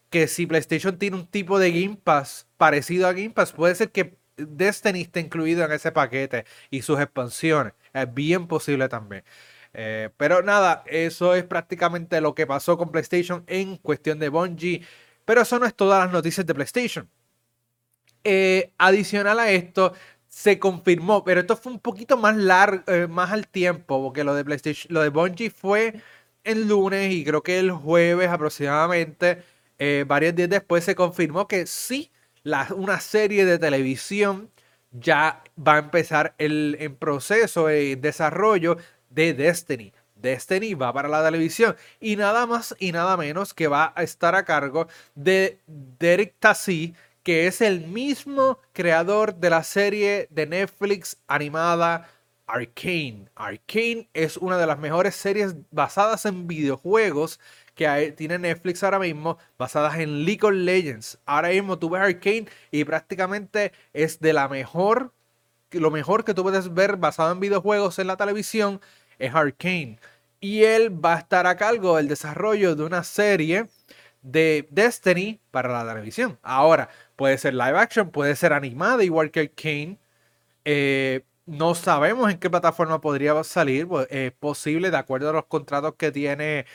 que 0.10 0.28
si 0.28 0.46
PlayStation 0.48 0.98
tiene 0.98 1.18
un 1.18 1.28
tipo 1.28 1.60
de 1.60 1.72
Game 1.72 1.98
Pass 2.04 2.48
parecido 2.58 3.08
a 3.08 3.14
Game 3.14 3.32
Pass, 3.32 3.52
puede 3.52 3.76
ser 3.76 3.92
que 3.92 4.18
Destiny 4.38 5.02
esté 5.02 5.20
incluido 5.20 5.66
en 5.66 5.72
ese 5.72 5.92
paquete 5.92 6.46
y 6.70 6.82
sus 6.82 7.00
expansiones. 7.00 7.74
Es 7.94 8.14
bien 8.14 8.48
posible 8.48 8.88
también. 8.90 9.24
Eh, 9.74 10.10
pero 10.18 10.42
nada, 10.44 10.84
eso 10.88 11.36
es 11.36 11.44
prácticamente 11.44 12.22
lo 12.22 12.34
que 12.36 12.48
pasó 12.48 12.78
con 12.78 12.92
PlayStation 12.92 13.44
en 13.48 13.78
cuestión 13.78 14.20
de 14.20 14.30
Bungie. 14.30 14.84
Pero 15.26 15.42
eso 15.42 15.60
no 15.60 15.66
es 15.66 15.76
todas 15.76 16.04
las 16.04 16.12
noticias 16.14 16.46
de 16.46 16.56
PlayStation. 16.56 17.10
Eh, 18.24 18.74
adicional 18.78 19.40
a 19.40 19.52
esto, 19.52 19.94
se 20.28 20.60
confirmó, 20.60 21.24
pero 21.24 21.40
esto 21.42 21.56
fue 21.56 21.72
un 21.72 21.80
poquito 21.80 22.18
más 22.18 22.36
largo, 22.36 22.84
eh, 22.88 23.08
más 23.08 23.32
al 23.32 23.48
tiempo, 23.48 24.02
porque 24.04 24.24
lo 24.24 24.36
de 24.36 24.44
PlayStation, 24.46 24.94
lo 24.94 25.02
de 25.02 25.10
Bungie 25.10 25.50
fue 25.50 26.02
el 26.44 26.68
lunes 26.68 27.12
y 27.14 27.24
creo 27.24 27.42
que 27.44 27.60
el 27.60 27.72
jueves 27.72 28.30
aproximadamente, 28.30 29.44
varios 30.08 30.36
días 30.36 30.50
después 30.50 30.84
se 30.84 30.96
confirmó 30.96 31.48
que 31.48 31.68
sí, 31.68 32.12
una 32.76 33.00
serie 33.00 33.46
de 33.46 33.60
televisión 33.60 34.50
ya 34.92 35.44
va 35.58 35.76
a 35.76 35.80
empezar 35.80 36.34
el 36.38 36.78
en 36.80 36.96
proceso 36.96 37.68
de 37.68 37.96
desarrollo 37.96 38.78
de 39.10 39.34
Destiny. 39.34 39.94
Destiny 40.16 40.74
va 40.74 40.94
para 40.94 41.10
la 41.10 41.24
televisión 41.24 41.76
y 42.00 42.16
nada 42.16 42.46
más 42.46 42.76
y 42.80 42.92
nada 42.92 43.18
menos 43.18 43.54
que 43.54 43.68
va 43.68 43.94
a 43.96 44.04
estar 44.04 44.36
a 44.36 44.46
cargo 44.46 44.88
de 45.16 45.60
Derek 45.68 46.36
Tassi, 46.40 46.96
que 47.24 47.48
es 47.48 47.62
el 47.62 47.82
mismo 47.88 48.60
creador 48.74 49.36
de 49.36 49.50
la 49.50 49.64
serie 49.64 50.28
de 50.32 50.48
Netflix 50.48 51.18
animada 51.28 52.10
Arcane. 52.48 53.30
Arcane 53.36 54.10
es 54.14 54.38
una 54.38 54.58
de 54.58 54.66
las 54.66 54.80
mejores 54.80 55.16
series 55.16 55.56
basadas 55.70 56.26
en 56.26 56.48
videojuegos 56.48 57.40
que 57.78 58.12
tiene 58.18 58.40
Netflix 58.40 58.84
ahora 58.84 59.00
mismo, 59.00 59.38
basadas 59.58 59.98
en 60.00 60.26
League 60.26 60.42
of 60.44 60.52
Legends. 60.52 61.20
Ahora 61.26 61.50
mismo 61.50 61.80
tú 61.80 61.90
ves 61.92 62.02
Arcane 62.02 62.48
y 62.72 62.84
prácticamente 62.84 63.72
es 63.94 64.20
de 64.20 64.34
la 64.34 64.50
mejor, 64.50 65.14
lo 65.72 65.92
mejor 65.92 66.26
que 66.26 66.34
tú 66.34 66.44
puedes 66.44 66.74
ver 66.74 66.98
basado 66.98 67.32
en 67.32 67.40
videojuegos 67.40 68.00
en 68.00 68.08
la 68.08 68.18
televisión 68.18 68.82
es 69.20 69.34
Arcane. 69.34 70.00
Y 70.40 70.64
él 70.64 71.04
va 71.04 71.16
a 71.16 71.20
estar 71.20 71.48
a 71.48 71.56
cargo 71.56 71.98
del 71.98 72.08
desarrollo 72.08 72.76
de 72.76 72.84
una 72.84 73.04
serie 73.04 73.68
de 74.24 74.68
Destiny 74.72 75.40
para 75.52 75.70
la 75.70 75.88
televisión. 75.94 76.40
Ahora, 76.42 76.90
puede 77.16 77.38
ser 77.38 77.54
live 77.54 77.78
action, 77.78 78.12
puede 78.12 78.36
ser 78.36 78.54
animada, 78.54 79.04
igual 79.04 79.32
que 79.32 79.42
Arcane. 79.42 80.00
Eh, 80.66 81.24
no 81.48 81.76
sabemos 81.76 82.30
en 82.32 82.40
qué 82.40 82.50
plataforma 82.50 83.02
podría 83.02 83.44
salir. 83.44 83.88
Pues, 83.88 84.08
es 84.12 84.32
posible, 84.34 84.92
de 84.92 84.98
acuerdo 84.98 85.30
a 85.30 85.34
los 85.34 85.46
contratos 85.46 85.96
que 85.98 86.12
tiene 86.12 86.66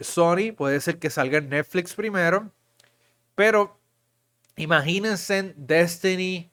Sony, 0.00 0.52
puede 0.56 0.80
ser 0.80 0.98
que 0.98 1.10
salga 1.10 1.38
en 1.38 1.48
Netflix 1.48 1.94
primero. 1.94 2.52
Pero 3.34 3.78
imagínense 4.56 5.54
Destiny, 5.56 6.50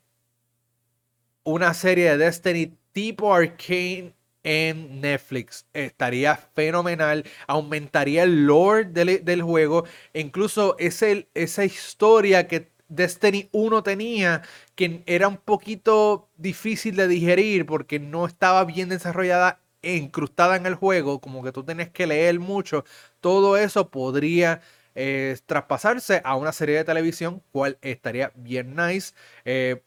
una 1.43 1.73
serie 1.73 2.12
de 2.12 2.17
Destiny 2.17 2.77
tipo 2.91 3.33
Arcane 3.33 4.13
en 4.43 5.01
Netflix. 5.01 5.65
Estaría 5.73 6.35
fenomenal. 6.35 7.23
Aumentaría 7.47 8.23
el 8.23 8.45
lore 8.45 8.85
del, 8.85 9.41
juego. 9.41 9.85
incluso 10.13 10.75
esa 10.77 11.65
historia 11.65 12.47
que 12.47 12.71
Destiny 12.89 13.50
1 13.51 13.81
tenía, 13.81 14.43
que 14.75 15.03
era 15.07 15.27
un 15.27 15.38
poquito 15.38 16.29
difícil 16.38 16.95
de 16.95 17.07
digerir 17.07 17.65
porque 17.65 18.00
no 18.00 18.25
estaba 18.25 18.65
bien 18.65 18.89
desarrollada 18.89 19.62
incrustada 19.83 20.55
en 20.55 20.65
el 20.65 20.75
juego, 20.75 21.19
como 21.19 21.43
que 21.43 21.51
tú 21.51 21.63
tienes 21.63 21.89
que 21.89 22.07
leer 22.07 22.39
mucho 22.39 22.83
todo 23.23 23.55
eso 23.55 23.89
podría 23.89 24.61
eh, 24.95 25.37
traspasarse 25.45 26.21
a 26.25 26.35
una 26.35 26.51
serie 26.51 26.75
de 26.75 26.83
televisión, 26.83 27.41
cual 27.53 27.77
estaría 27.81 28.33
bien 28.35 28.75
nice. 28.75 29.13
Eh, 29.45 29.81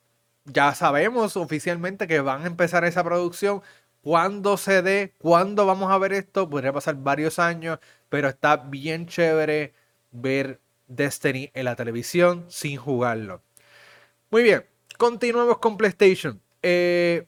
ya 0.46 0.74
sabemos 0.74 1.36
oficialmente 1.36 2.06
que 2.06 2.20
van 2.20 2.44
a 2.44 2.46
empezar 2.46 2.84
esa 2.86 3.04
producción. 3.04 3.62
Cuando 4.00 4.56
se 4.56 4.80
dé, 4.80 5.12
cuándo 5.18 5.66
vamos 5.66 5.92
a 5.92 5.98
ver 5.98 6.14
esto, 6.14 6.48
podría 6.48 6.72
pasar 6.72 6.96
varios 6.96 7.38
años, 7.38 7.78
pero 8.08 8.28
está 8.28 8.56
bien 8.56 9.06
chévere 9.06 9.74
ver 10.12 10.60
Destiny 10.86 11.50
en 11.52 11.66
la 11.66 11.76
televisión 11.76 12.46
sin 12.48 12.78
jugarlo. 12.78 13.42
Muy 14.30 14.42
bien, 14.44 14.64
continuemos 14.96 15.58
con 15.58 15.76
PlayStation. 15.76 16.40
Eh, 16.62 17.26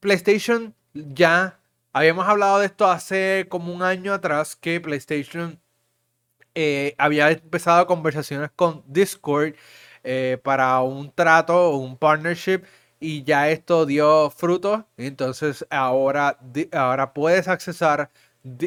PlayStation 0.00 0.74
ya 0.94 1.60
habíamos 1.92 2.26
hablado 2.26 2.58
de 2.58 2.66
esto 2.66 2.86
hace 2.86 3.46
como 3.48 3.72
un 3.72 3.82
año 3.82 4.12
atrás 4.14 4.56
que 4.56 4.80
PlayStation 4.80 5.60
eh, 6.54 6.94
había 6.98 7.30
empezado 7.30 7.86
conversaciones 7.86 8.50
con 8.54 8.82
Discord 8.86 9.54
eh, 10.04 10.38
para 10.42 10.80
un 10.82 11.12
trato 11.12 11.70
o 11.70 11.76
un 11.78 11.96
partnership 11.96 12.62
y 13.00 13.24
ya 13.24 13.50
esto 13.50 13.86
dio 13.86 14.30
frutos. 14.30 14.84
Entonces 14.96 15.66
ahora, 15.70 16.38
ahora 16.72 17.12
puedes 17.14 17.48
accesar 17.48 18.10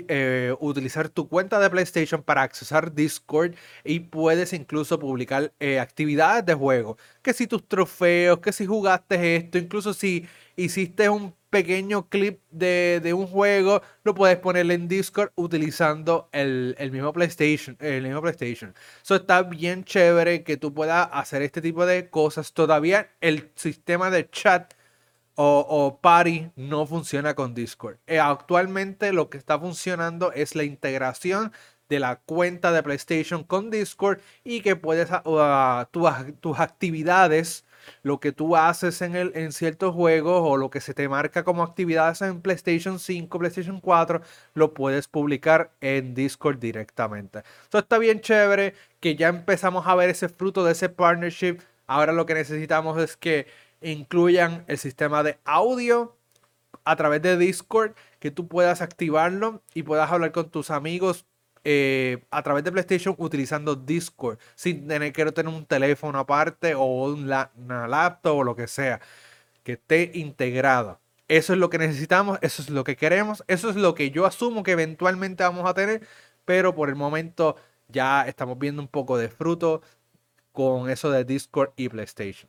eh, 0.08 0.55
utilizar 0.62 1.10
tu 1.10 1.27
cuenta 1.27 1.60
de 1.60 1.70
PlayStation 1.70 2.24
para 2.24 2.44
accesar 2.44 2.94
Discord 2.94 3.55
y 3.84 4.00
puedes 4.01 4.53
incluso 4.53 5.00
publicar 5.00 5.53
actividades 5.79 6.46
de 6.46 6.53
juego. 6.53 6.98
Que 7.22 7.34
si 7.34 7.48
tus 7.48 7.67
trofeos, 7.67 8.39
que 8.39 8.53
si 8.53 8.65
jugaste 8.65 9.36
esto, 9.38 9.58
incluso 9.58 9.94
si 9.94 10.25
hiciste 10.55 11.10
un 11.10 11.36
pequeño 11.55 12.09
clip 12.09 12.41
de, 12.51 13.13
un 13.15 13.27
juego, 13.27 13.81
lo 14.03 14.13
puedes 14.13 14.38
poner 14.39 14.69
en 14.71 14.89
Discord 14.89 15.31
utilizando 15.35 16.27
el, 16.33 16.75
mismo 16.91 17.13
PlayStation. 17.13 17.77
El 17.79 18.03
mismo 18.03 18.21
PlayStation. 18.21 18.75
Eso 19.01 19.15
está 19.15 19.41
bien 19.41 19.85
chévere 19.85 20.43
que 20.43 20.57
tú 20.57 20.74
puedas 20.74 21.07
hacer 21.13 21.43
este 21.43 21.62
tipo 21.62 21.85
de 21.85 22.09
cosas. 22.09 22.51
Todavía 22.51 23.09
el 23.21 23.51
sistema 23.55 24.09
de 24.09 24.29
chat 24.29 24.74
o, 25.35 25.97
Party 26.01 26.51
no 26.57 26.85
funciona 26.85 27.35
con 27.35 27.53
Discord. 27.53 28.00
Eh, 28.05 28.19
actualmente 28.19 29.13
lo 29.13 29.29
que 29.29 29.38
está 29.38 29.57
funcionando 29.57 30.33
es 30.33 30.55
la 30.55 30.65
integración 30.65 31.53
de 31.88 32.00
la 32.00 32.17
cuenta 32.17 32.74
de 32.74 32.83
PlayStation 32.83 33.45
con 33.45 33.69
Discord 33.69 34.19
y 34.43 34.59
que 34.59 34.75
puedes 34.75 35.09
uh, 35.09 35.85
tus 36.41 36.59
actividades, 36.59 37.64
lo 38.04 38.20
que 38.20 38.32
tú 38.32 38.56
haces 38.56 39.01
en, 39.01 39.15
el, 39.15 39.32
en 39.36 39.51
ciertos 39.51 39.94
juegos 39.94 40.42
o 40.44 40.58
lo 40.58 40.70
que 40.70 40.82
se 40.82 40.94
te 40.94 41.08
marca 41.10 41.44
como 41.44 41.63
actividades 41.63 42.22
en 42.22 42.42
PlayStation 42.42 43.00
5, 43.00 43.39
PlayStation 43.39 43.80
4, 43.80 44.22
lo 44.54 44.74
puedes 44.74 45.08
publicar 45.08 45.72
en 45.82 46.13
Discord 46.13 46.60
directamente. 46.60 47.44
Esto 47.63 47.80
está 47.80 47.98
bien 47.98 48.22
chévere 48.22 48.74
que 49.00 49.15
ya 49.15 49.27
empezamos 49.30 49.88
a 49.88 49.96
ver 49.96 50.10
ese 50.10 50.30
fruto 50.30 50.63
de 50.63 50.74
ese 50.74 50.89
partnership. 50.89 51.60
Ahora 51.88 52.13
lo 52.13 52.25
que 52.25 52.34
necesitamos 52.34 52.98
es 53.01 53.18
que 53.18 53.48
incluyan 53.82 54.63
el 54.68 54.77
sistema 54.77 55.24
de 55.24 55.38
audio 55.46 56.15
a 56.84 56.96
través 56.96 57.22
de 57.22 57.38
Discord, 57.38 57.94
que 58.20 58.32
tú 58.32 58.48
puedas 58.48 58.82
activarlo 58.82 59.62
y 59.74 59.84
puedas 59.84 60.12
hablar 60.12 60.32
con 60.32 60.50
tus 60.50 60.72
amigos 60.72 61.25
eh, 61.67 62.24
a 62.29 62.43
través 62.43 62.63
de 62.63 62.72
PlayStation 62.72 63.15
utilizando 63.17 63.75
Discord, 63.75 64.38
sin 64.53 64.88
tener 64.88 65.12
que 65.12 65.25
tener 65.31 65.51
un 65.51 65.65
teléfono 65.65 66.19
aparte 66.19 66.75
o 66.75 66.86
una 67.05 67.50
laptop 67.88 68.38
o 68.38 68.43
lo 68.43 68.55
que 68.55 68.67
sea, 68.67 69.01
que 69.63 69.74
esté 69.74 70.12
integrado. 70.13 71.00
Eso 71.27 71.53
es 71.53 71.59
lo 71.59 71.72
que 71.72 71.79
necesitamos, 71.79 72.37
eso 72.42 72.61
es 72.61 72.70
lo 72.70 72.83
que 72.83 72.96
queremos, 72.96 73.44
eso 73.48 73.72
es 73.72 73.75
lo 73.77 73.96
que 73.96 74.11
yo 74.11 74.27
asumo 74.27 74.61
que 74.61 74.74
eventualmente 74.74 75.44
vamos 75.44 75.68
a 75.68 75.74
tener, 75.74 76.07
pero 76.46 76.75
por 76.75 76.90
el 76.90 76.96
momento 76.96 77.55
ya 77.87 78.27
estamos 78.27 78.59
viendo 78.59 78.81
un 78.81 78.87
poco 78.87 79.18
de 79.18 79.29
fruto 79.29 79.81
con 80.51 80.92
eso 80.92 81.09
de 81.09 81.25
Discord 81.25 81.72
y 81.77 81.90
PlayStation. 81.90 82.48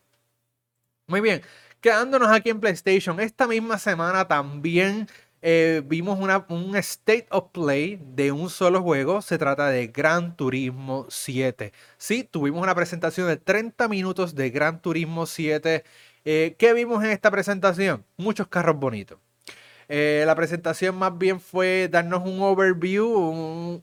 Muy 1.06 1.22
bien, 1.22 1.40
quedándonos 1.80 2.28
aquí 2.28 2.50
en 2.50 2.60
PlayStation, 2.60 3.18
esta 3.20 3.46
misma 3.46 3.78
semana 3.78 4.28
también 4.28 5.08
eh, 5.48 5.80
vimos 5.86 6.18
un 6.48 6.76
State 6.76 7.28
of 7.30 7.52
Play 7.52 8.00
de 8.02 8.32
un 8.32 8.50
solo 8.50 8.82
juego. 8.82 9.22
Se 9.22 9.38
trata 9.38 9.68
de 9.68 9.86
Gran 9.86 10.36
Turismo 10.36 11.06
7. 11.08 11.72
Sí, 11.98 12.24
tuvimos 12.24 12.60
una 12.60 12.74
presentación 12.74 13.28
de 13.28 13.36
30 13.36 13.86
minutos 13.86 14.34
de 14.34 14.50
Gran 14.50 14.82
Turismo 14.82 15.24
7. 15.24 15.84
Eh, 16.24 16.56
¿Qué 16.58 16.72
vimos 16.74 17.04
en 17.04 17.10
esta 17.10 17.30
presentación? 17.30 18.04
Muchos 18.16 18.48
carros 18.48 18.76
bonitos. 18.76 19.20
Eh, 19.88 20.24
la 20.26 20.34
presentación 20.34 20.96
más 20.96 21.16
bien 21.16 21.38
fue 21.40 21.88
darnos 21.92 22.24
un 22.24 22.42
overview, 22.42 23.80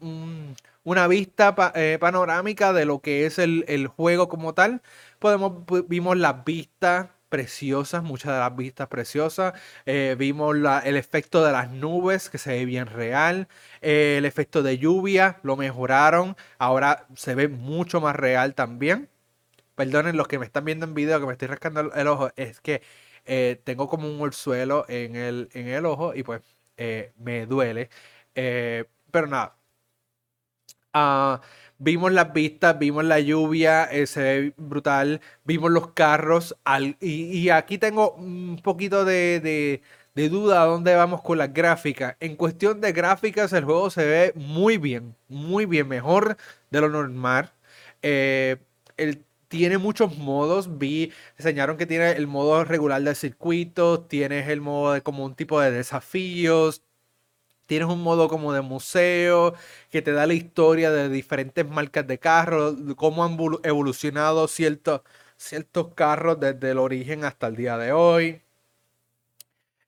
una 0.84 1.08
vista 1.08 1.56
panorámica 1.56 2.74
de 2.74 2.84
lo 2.84 3.00
que 3.00 3.26
es 3.26 3.40
el, 3.40 3.64
el 3.70 3.88
juego 3.88 4.28
como 4.28 4.54
tal. 4.54 4.82
Podemos, 5.18 5.64
vimos 5.88 6.18
las 6.18 6.44
vistas 6.44 7.08
preciosas, 7.34 8.04
muchas 8.04 8.32
de 8.34 8.40
las 8.40 8.56
vistas 8.56 8.88
preciosas. 8.90 9.56
Eh, 9.88 10.16
vimos 10.20 10.56
el 10.86 10.96
efecto 10.98 11.44
de 11.44 11.52
las 11.52 11.72
nubes 11.72 12.30
que 12.30 12.38
se 12.38 12.52
ve 12.52 12.66
bien 12.66 12.86
real. 12.86 13.48
Eh, 13.82 14.18
el 14.20 14.26
efecto 14.26 14.62
de 14.62 14.78
lluvia 14.78 15.40
lo 15.42 15.56
mejoraron. 15.58 16.38
Ahora 16.60 17.08
se 17.16 17.34
ve 17.34 17.48
mucho 17.48 18.00
más 18.02 18.16
real 18.16 18.54
también. 18.54 19.10
Perdonen 19.76 20.18
los 20.18 20.28
que 20.28 20.40
me 20.40 20.46
están 20.46 20.66
viendo 20.66 20.86
en 20.86 20.94
video 20.96 21.20
que 21.20 21.26
me 21.28 21.34
estoy 21.34 21.48
rascando 21.50 21.92
el, 21.94 22.08
ojo. 22.08 22.32
Es 22.36 22.62
que 22.62 22.84
eh, 23.26 23.62
tengo 23.64 23.90
como 23.90 24.08
un 24.08 24.22
orzuelo 24.22 24.86
en 24.90 25.16
el, 25.16 25.50
en 25.54 25.68
el 25.70 25.86
ojo 25.88 26.14
y 26.16 26.24
pues 26.24 26.42
me 27.18 27.46
duele. 27.48 27.90
pero 29.12 29.28
nada. 29.28 29.58
Ah, 30.94 31.42
vimos 31.84 32.12
las 32.12 32.34
vistas, 32.34 32.80
vimos 32.80 33.04
la 33.04 33.20
lluvia, 33.20 33.86
eh, 33.86 34.08
se 34.08 34.22
ve 34.22 34.54
brutal, 34.58 35.22
vimos 35.44 35.72
los 35.72 35.92
carros, 35.92 36.56
y, 37.02 37.50
aquí 37.50 37.78
tengo 37.78 38.12
un 38.14 38.60
poquito 38.64 39.06
de, 39.06 39.82
de, 40.16 40.30
duda 40.30 40.64
a 40.64 40.66
dónde 40.66 40.96
vamos 40.96 41.22
con 41.22 41.38
las 41.38 41.54
gráficas. 41.54 42.16
En 42.20 42.36
cuestión 42.36 42.82
de 42.82 42.92
gráficas, 42.94 43.54
el 43.54 43.66
juego 43.66 43.90
se 43.90 44.06
ve 44.06 44.34
muy 44.36 44.78
bien, 44.78 45.16
muy 45.28 45.66
bien, 45.66 45.88
mejor 45.88 46.38
de 46.72 46.82
lo 46.82 46.90
normal. 46.90 47.52
Eh, 48.02 48.58
tiene 49.48 49.78
muchos 49.78 50.18
modos. 50.18 50.80
Vi, 50.80 51.12
enseñaron 51.38 51.78
que 51.78 51.86
tiene 51.86 52.12
el 52.14 52.28
modo 52.28 52.64
regular 52.64 53.02
del 53.02 53.16
circuito, 53.16 54.02
tienes 54.02 54.50
el 54.50 54.62
modo 54.62 54.94
de 54.94 55.02
como 55.02 55.26
un 55.26 55.36
tipo 55.36 55.60
de 55.62 55.72
desafíos, 55.72 56.84
Tienes 57.66 57.88
un 57.90 58.02
modo 58.04 58.28
como 58.28 58.54
de 58.54 58.62
museo 58.62 59.54
que 59.90 60.02
te 60.02 60.12
da 60.12 60.28
la 60.28 60.34
historia 60.34 60.92
de 60.92 61.10
diferentes 61.10 61.68
marcas 61.68 62.06
de 62.08 62.20
carros, 62.20 62.76
cómo 62.98 63.24
han 63.24 63.38
evolucionado 63.64 64.48
ciertos, 64.48 65.02
ciertos 65.38 65.94
carros 65.96 66.40
desde 66.40 66.72
el 66.72 66.78
origen 66.80 67.24
hasta 67.26 67.48
el 67.48 67.56
día 67.56 67.78
de 67.78 67.92
hoy. 67.94 68.42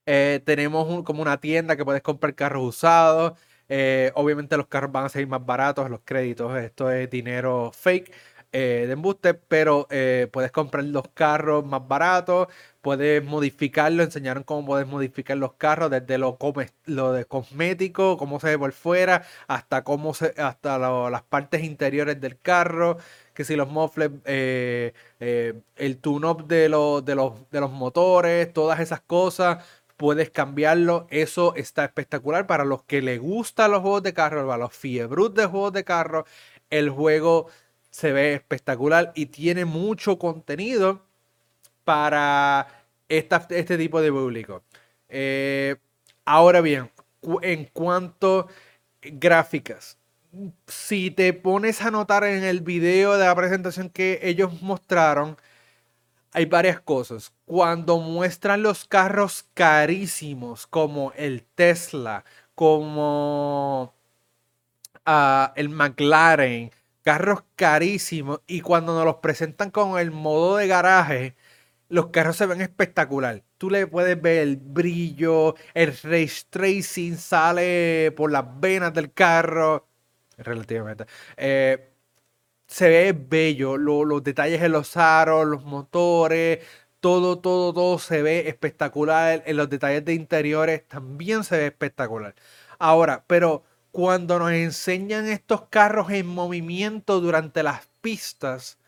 Eh, 0.06 0.40
tenemos 0.44 1.02
como 1.04 1.22
una 1.22 1.40
tienda 1.40 1.76
que 1.76 1.84
puedes 1.84 2.02
comprar 2.02 2.34
carros 2.34 2.64
usados. 2.64 3.32
Eh, 3.68 4.12
obviamente 4.14 4.56
los 4.56 4.68
carros 4.68 4.92
van 4.92 5.04
a 5.04 5.08
ser 5.08 5.26
más 5.26 5.44
baratos, 5.44 5.90
los 5.90 6.00
créditos, 6.04 6.56
esto 6.58 6.90
es 6.90 7.10
dinero 7.10 7.72
fake. 7.72 8.12
Eh, 8.58 8.86
de 8.86 8.94
embuste, 8.94 9.34
pero 9.34 9.86
eh, 9.90 10.28
puedes 10.32 10.50
comprar 10.50 10.82
los 10.84 11.06
carros 11.12 11.66
más 11.66 11.86
baratos, 11.86 12.48
puedes 12.80 13.22
modificarlo, 13.22 14.02
enseñaron 14.02 14.44
cómo 14.44 14.64
puedes 14.64 14.86
modificar 14.86 15.36
los 15.36 15.52
carros, 15.54 15.90
desde 15.90 16.16
lo, 16.16 16.38
lo 16.86 17.12
de 17.12 17.26
cosmético, 17.26 18.16
cómo 18.16 18.40
se 18.40 18.46
ve 18.48 18.58
por 18.58 18.72
fuera, 18.72 19.26
hasta 19.46 19.84
cómo 19.84 20.14
se, 20.14 20.32
hasta 20.38 20.78
las 21.10 21.22
partes 21.24 21.64
interiores 21.64 22.18
del 22.18 22.40
carro, 22.40 22.96
que 23.34 23.44
si 23.44 23.56
los 23.56 23.68
muffles, 23.68 24.10
eh, 24.24 24.94
el 25.20 25.98
tune-up 25.98 26.46
de, 26.46 26.60
de, 26.60 26.68
los, 26.70 27.50
de 27.50 27.60
los 27.60 27.70
motores, 27.70 28.50
todas 28.54 28.80
esas 28.80 29.02
cosas 29.02 29.66
puedes 29.98 30.30
cambiarlo. 30.30 31.06
Eso 31.10 31.54
está 31.56 31.84
espectacular 31.84 32.46
para 32.46 32.64
los 32.64 32.84
que 32.84 33.02
les 33.02 33.20
gustan 33.20 33.72
los 33.72 33.82
juegos 33.82 34.02
de 34.02 34.14
carro, 34.14 34.46
para 34.46 34.56
los 34.58 34.72
fiebrus 34.72 35.34
de 35.34 35.44
juegos 35.44 35.74
de 35.74 35.84
carro. 35.84 36.24
El 36.70 36.90
juego 36.90 37.48
se 37.96 38.12
ve 38.12 38.34
espectacular 38.34 39.12
y 39.14 39.24
tiene 39.24 39.64
mucho 39.64 40.18
contenido 40.18 41.00
para 41.82 42.68
este 43.08 43.78
tipo 43.78 44.02
de 44.02 44.12
público. 44.12 44.62
Eh, 45.08 45.76
ahora 46.26 46.60
bien, 46.60 46.90
en 47.40 47.64
cuanto 47.72 48.48
gráficas, 49.00 49.96
si 50.66 51.10
te 51.10 51.32
pones 51.32 51.80
a 51.80 51.90
notar 51.90 52.24
en 52.24 52.44
el 52.44 52.60
video 52.60 53.16
de 53.16 53.24
la 53.24 53.34
presentación 53.34 53.88
que 53.88 54.20
ellos 54.22 54.60
mostraron, 54.60 55.38
hay 56.32 56.44
varias 56.44 56.78
cosas. 56.80 57.32
Cuando 57.46 57.96
muestran 57.96 58.62
los 58.62 58.84
carros 58.84 59.46
carísimos 59.54 60.66
como 60.66 61.12
el 61.16 61.44
Tesla, 61.54 62.26
como 62.54 63.94
ah, 65.06 65.54
el 65.56 65.70
McLaren, 65.70 66.70
carros 67.06 67.44
carísimos 67.54 68.40
y 68.48 68.62
cuando 68.62 68.92
nos 68.96 69.04
los 69.04 69.16
presentan 69.18 69.70
con 69.70 69.96
el 70.00 70.10
modo 70.10 70.56
de 70.56 70.66
garaje, 70.66 71.36
los 71.88 72.08
carros 72.08 72.36
se 72.36 72.46
ven 72.46 72.60
espectacular. 72.60 73.44
Tú 73.58 73.70
le 73.70 73.86
puedes 73.86 74.20
ver 74.20 74.38
el 74.42 74.56
brillo, 74.56 75.54
el 75.74 75.92
race 76.02 76.42
tracing 76.50 77.16
sale 77.16 78.12
por 78.16 78.32
las 78.32 78.44
venas 78.60 78.92
del 78.92 79.12
carro. 79.12 79.86
relativamente. 80.38 81.06
Eh, 81.36 81.90
se 82.68 82.88
ve 82.88 83.12
bello, 83.16 83.76
los 83.78 84.24
detalles 84.24 84.62
en 84.62 84.72
los 84.72 84.96
aros, 84.96 85.46
los 85.46 85.64
motores, 85.64 86.60
todo, 87.00 87.38
todo, 87.40 87.72
todo 87.74 87.98
se 88.00 88.22
ve 88.22 88.48
espectacular. 88.48 89.42
En 89.46 89.56
los 89.56 89.70
detalles 89.70 90.04
de 90.04 90.14
interiores 90.14 90.88
también 90.88 91.44
se 91.44 91.56
ve 91.58 91.66
espectacular. 91.66 92.34
Ahora, 92.78 93.24
pero 93.28 93.64
cuando 93.96 94.38
nos 94.38 94.52
enseñan 94.52 95.26
estos 95.26 95.68
carros 95.70 96.10
en 96.10 96.26
movimiento 96.26 97.18
durante 97.18 97.62
las 97.62 97.88
pistas, 98.02 98.78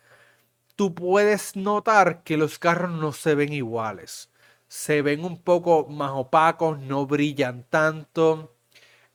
tú 0.77 0.95
puedes 0.95 1.57
notar 1.57 2.23
que 2.25 2.37
los 2.37 2.59
carros 2.59 2.91
no 2.91 3.13
se 3.15 3.35
ven 3.35 3.55
iguales. 3.55 4.31
Se 4.69 5.01
ven 5.01 5.25
un 5.25 5.41
poco 5.41 5.87
más 5.89 6.11
opacos, 6.13 6.79
no 6.81 7.07
brillan 7.07 7.65
tanto. 7.71 8.55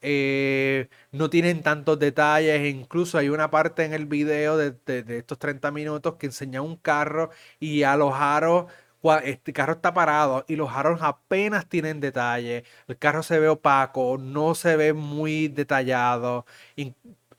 Eh, 0.02 0.90
no 1.12 1.30
tienen 1.30 1.62
tantos 1.62 2.00
detalles. 2.00 2.74
Incluso 2.74 3.20
hay 3.20 3.30
una 3.30 3.52
parte 3.52 3.86
en 3.86 3.94
el 3.94 4.08
video 4.08 4.58
de, 4.58 4.76
estos 5.20 5.38
30 5.38 5.70
minutos 5.70 6.16
que 6.16 6.26
enseña 6.26 6.64
un 6.64 6.76
carro 6.76 7.30
y 7.60 7.84
a 7.84 7.96
los 7.98 8.16
aros. 8.16 8.66
Este 9.24 9.52
carro 9.52 9.74
está 9.74 9.94
parado 9.94 10.46
y 10.48 10.56
los 10.56 10.72
aros 10.72 11.02
apenas 11.02 11.68
tienen 11.68 12.00
detalles. 12.00 12.64
El 12.88 12.98
carro 12.98 13.22
se 13.22 13.40
ve 13.40 13.50
opaco, 13.50 14.18
no 14.18 14.56
se 14.56 14.78
ve 14.78 14.94
muy 14.94 15.50
detallado. 15.50 16.46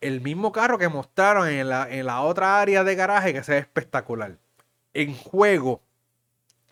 El 0.00 0.20
mismo 0.20 0.52
carro 0.52 0.78
que 0.78 0.88
mostraron 0.88 1.48
en 1.48 1.68
la, 1.70 1.88
en 1.90 2.06
la 2.06 2.20
otra 2.20 2.60
área 2.60 2.84
de 2.84 2.94
garaje 2.94 3.32
que 3.32 3.42
se 3.42 3.52
ve 3.52 3.58
espectacular. 3.58 4.36
En 4.92 5.14
juego, 5.14 5.80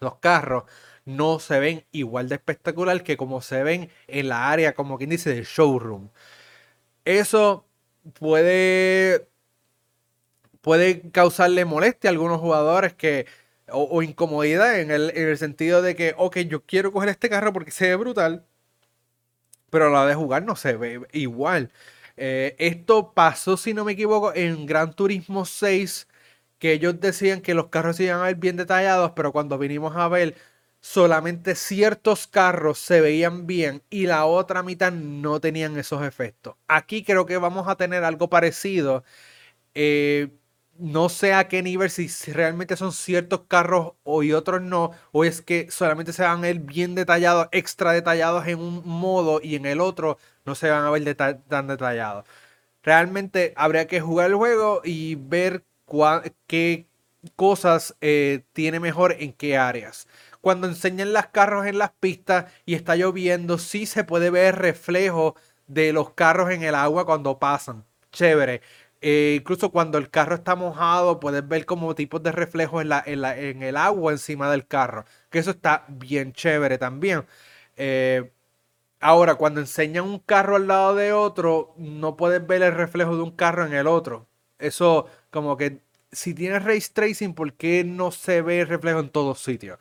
los 0.00 0.16
carros 0.16 0.64
no 1.04 1.38
se 1.38 1.58
ven 1.60 1.84
igual 1.92 2.28
de 2.28 2.36
espectacular 2.36 3.02
que 3.02 3.16
como 3.16 3.40
se 3.40 3.62
ven 3.62 3.90
en 4.08 4.28
la 4.28 4.50
área, 4.50 4.74
como 4.74 4.98
quien 4.98 5.10
dice, 5.10 5.34
del 5.34 5.44
showroom. 5.44 6.10
Eso 7.04 7.66
puede, 8.18 9.28
puede 10.60 11.10
causarle 11.10 11.64
molestia 11.64 12.10
a 12.10 12.12
algunos 12.12 12.40
jugadores 12.40 12.94
que, 12.94 13.26
o, 13.72 14.02
incomodidad 14.02 14.80
en 14.80 14.90
el, 14.90 15.38
sentido 15.38 15.82
de 15.82 15.96
que, 15.96 16.14
ok, 16.16 16.38
yo 16.40 16.64
quiero 16.64 16.92
coger 16.92 17.10
este 17.10 17.28
carro 17.28 17.52
porque 17.52 17.70
se 17.70 17.88
ve 17.88 17.96
brutal, 17.96 18.46
pero 19.70 19.86
a 19.86 19.90
la 19.90 20.06
de 20.06 20.14
jugar 20.14 20.44
no 20.44 20.56
se 20.56 20.76
ve 20.76 21.00
igual. 21.12 21.72
Eh, 22.16 22.54
esto 22.58 23.12
pasó, 23.14 23.56
si 23.56 23.74
no 23.74 23.84
me 23.84 23.92
equivoco, 23.92 24.34
en 24.34 24.66
Gran 24.66 24.94
Turismo 24.94 25.44
6, 25.44 26.08
que 26.58 26.72
ellos 26.72 27.00
decían 27.00 27.42
que 27.42 27.54
los 27.54 27.68
carros 27.68 28.00
iban 28.00 28.20
a 28.20 28.24
ver 28.24 28.36
bien 28.36 28.56
detallados, 28.56 29.12
pero 29.16 29.32
cuando 29.32 29.58
vinimos 29.58 29.96
a 29.96 30.08
ver 30.08 30.36
solamente 30.82 31.54
ciertos 31.54 32.26
carros 32.26 32.78
se 32.78 33.00
veían 33.00 33.46
bien 33.46 33.82
y 33.90 34.06
la 34.06 34.26
otra 34.26 34.62
mitad 34.62 34.92
no 34.92 35.40
tenían 35.40 35.78
esos 35.78 36.04
efectos. 36.04 36.56
Aquí 36.68 37.04
creo 37.04 37.26
que 37.26 37.38
vamos 37.38 37.68
a 37.68 37.76
tener 37.76 38.04
algo 38.04 38.28
parecido. 38.30 39.04
Eh, 39.74 40.30
no 40.78 41.08
sé 41.08 41.34
a 41.34 41.48
qué 41.48 41.62
nivel, 41.62 41.90
si 41.90 42.08
realmente 42.32 42.76
son 42.76 42.92
ciertos 42.92 43.42
carros 43.48 43.92
o 44.04 44.22
y 44.22 44.32
otros 44.32 44.62
no, 44.62 44.92
o 45.12 45.24
es 45.24 45.42
que 45.42 45.70
solamente 45.70 46.12
se 46.12 46.22
van 46.22 46.38
a 46.38 46.42
ver 46.42 46.58
bien 46.60 46.94
detallados, 46.94 47.48
extra 47.52 47.92
detallados 47.92 48.46
en 48.46 48.58
un 48.58 48.82
modo 48.86 49.40
y 49.42 49.56
en 49.56 49.66
el 49.66 49.80
otro 49.80 50.18
no 50.44 50.54
se 50.54 50.70
van 50.70 50.84
a 50.84 50.90
ver 50.90 51.14
tan 51.14 51.66
detallados. 51.68 52.24
Realmente 52.82 53.52
habría 53.56 53.86
que 53.86 54.00
jugar 54.00 54.30
el 54.30 54.36
juego 54.36 54.82
y 54.84 55.16
ver 55.16 55.64
qué 56.46 56.86
cosas 57.36 57.94
eh, 58.00 58.44
tiene 58.52 58.80
mejor 58.80 59.16
en 59.20 59.32
qué 59.32 59.56
áreas 59.56 60.08
cuando 60.42 60.66
enseñan 60.66 61.12
los 61.14 61.26
carros 61.26 61.66
en 61.66 61.78
las 61.78 61.92
pistas 61.92 62.52
y 62.66 62.74
está 62.74 62.96
lloviendo, 62.96 63.58
sí 63.58 63.86
se 63.86 64.04
puede 64.04 64.28
ver 64.28 64.56
reflejo 64.56 65.36
de 65.68 65.92
los 65.92 66.10
carros 66.14 66.50
en 66.50 66.64
el 66.64 66.74
agua 66.74 67.06
cuando 67.06 67.38
pasan. 67.38 67.84
Chévere. 68.10 68.60
Eh, 69.04 69.38
incluso 69.40 69.70
cuando 69.72 69.98
el 69.98 70.10
carro 70.10 70.36
está 70.36 70.54
mojado, 70.54 71.18
puedes 71.20 71.46
ver 71.48 71.66
como 71.66 71.94
tipos 71.96 72.22
de 72.22 72.30
reflejos 72.32 72.84
en, 72.84 73.62
el 73.62 73.76
agua 73.76 74.12
encima 74.12 74.50
del 74.50 74.66
carro. 74.66 75.04
Que 75.30 75.40
eso 75.40 75.50
está 75.50 75.84
bien 75.88 76.32
chévere 76.32 76.78
también. 76.78 77.26
Eh, 77.76 78.32
ahora, 79.00 79.34
cuando 79.36 79.60
enseñan 79.60 80.04
un 80.04 80.20
carro 80.20 80.56
al 80.56 80.68
lado 80.68 80.94
de 80.94 81.12
otro, 81.12 81.74
no 81.78 82.16
puedes 82.16 82.46
ver 82.46 82.62
el 82.62 82.74
reflejo 82.74 83.16
de 83.16 83.22
un 83.22 83.32
carro 83.32 83.66
en 83.66 83.74
el 83.74 83.86
otro. 83.88 84.28
Eso, 84.58 85.06
como 85.30 85.56
que 85.56 85.80
si 86.12 86.34
tienes 86.34 86.64
race 86.64 86.90
tracing, 86.92 87.34
¿por 87.34 87.54
qué 87.54 87.84
no 87.84 88.12
se 88.12 88.42
ve 88.42 88.60
el 88.60 88.68
reflejo 88.68 89.00
en 89.00 89.10
todos 89.10 89.42
sitios? 89.42 89.78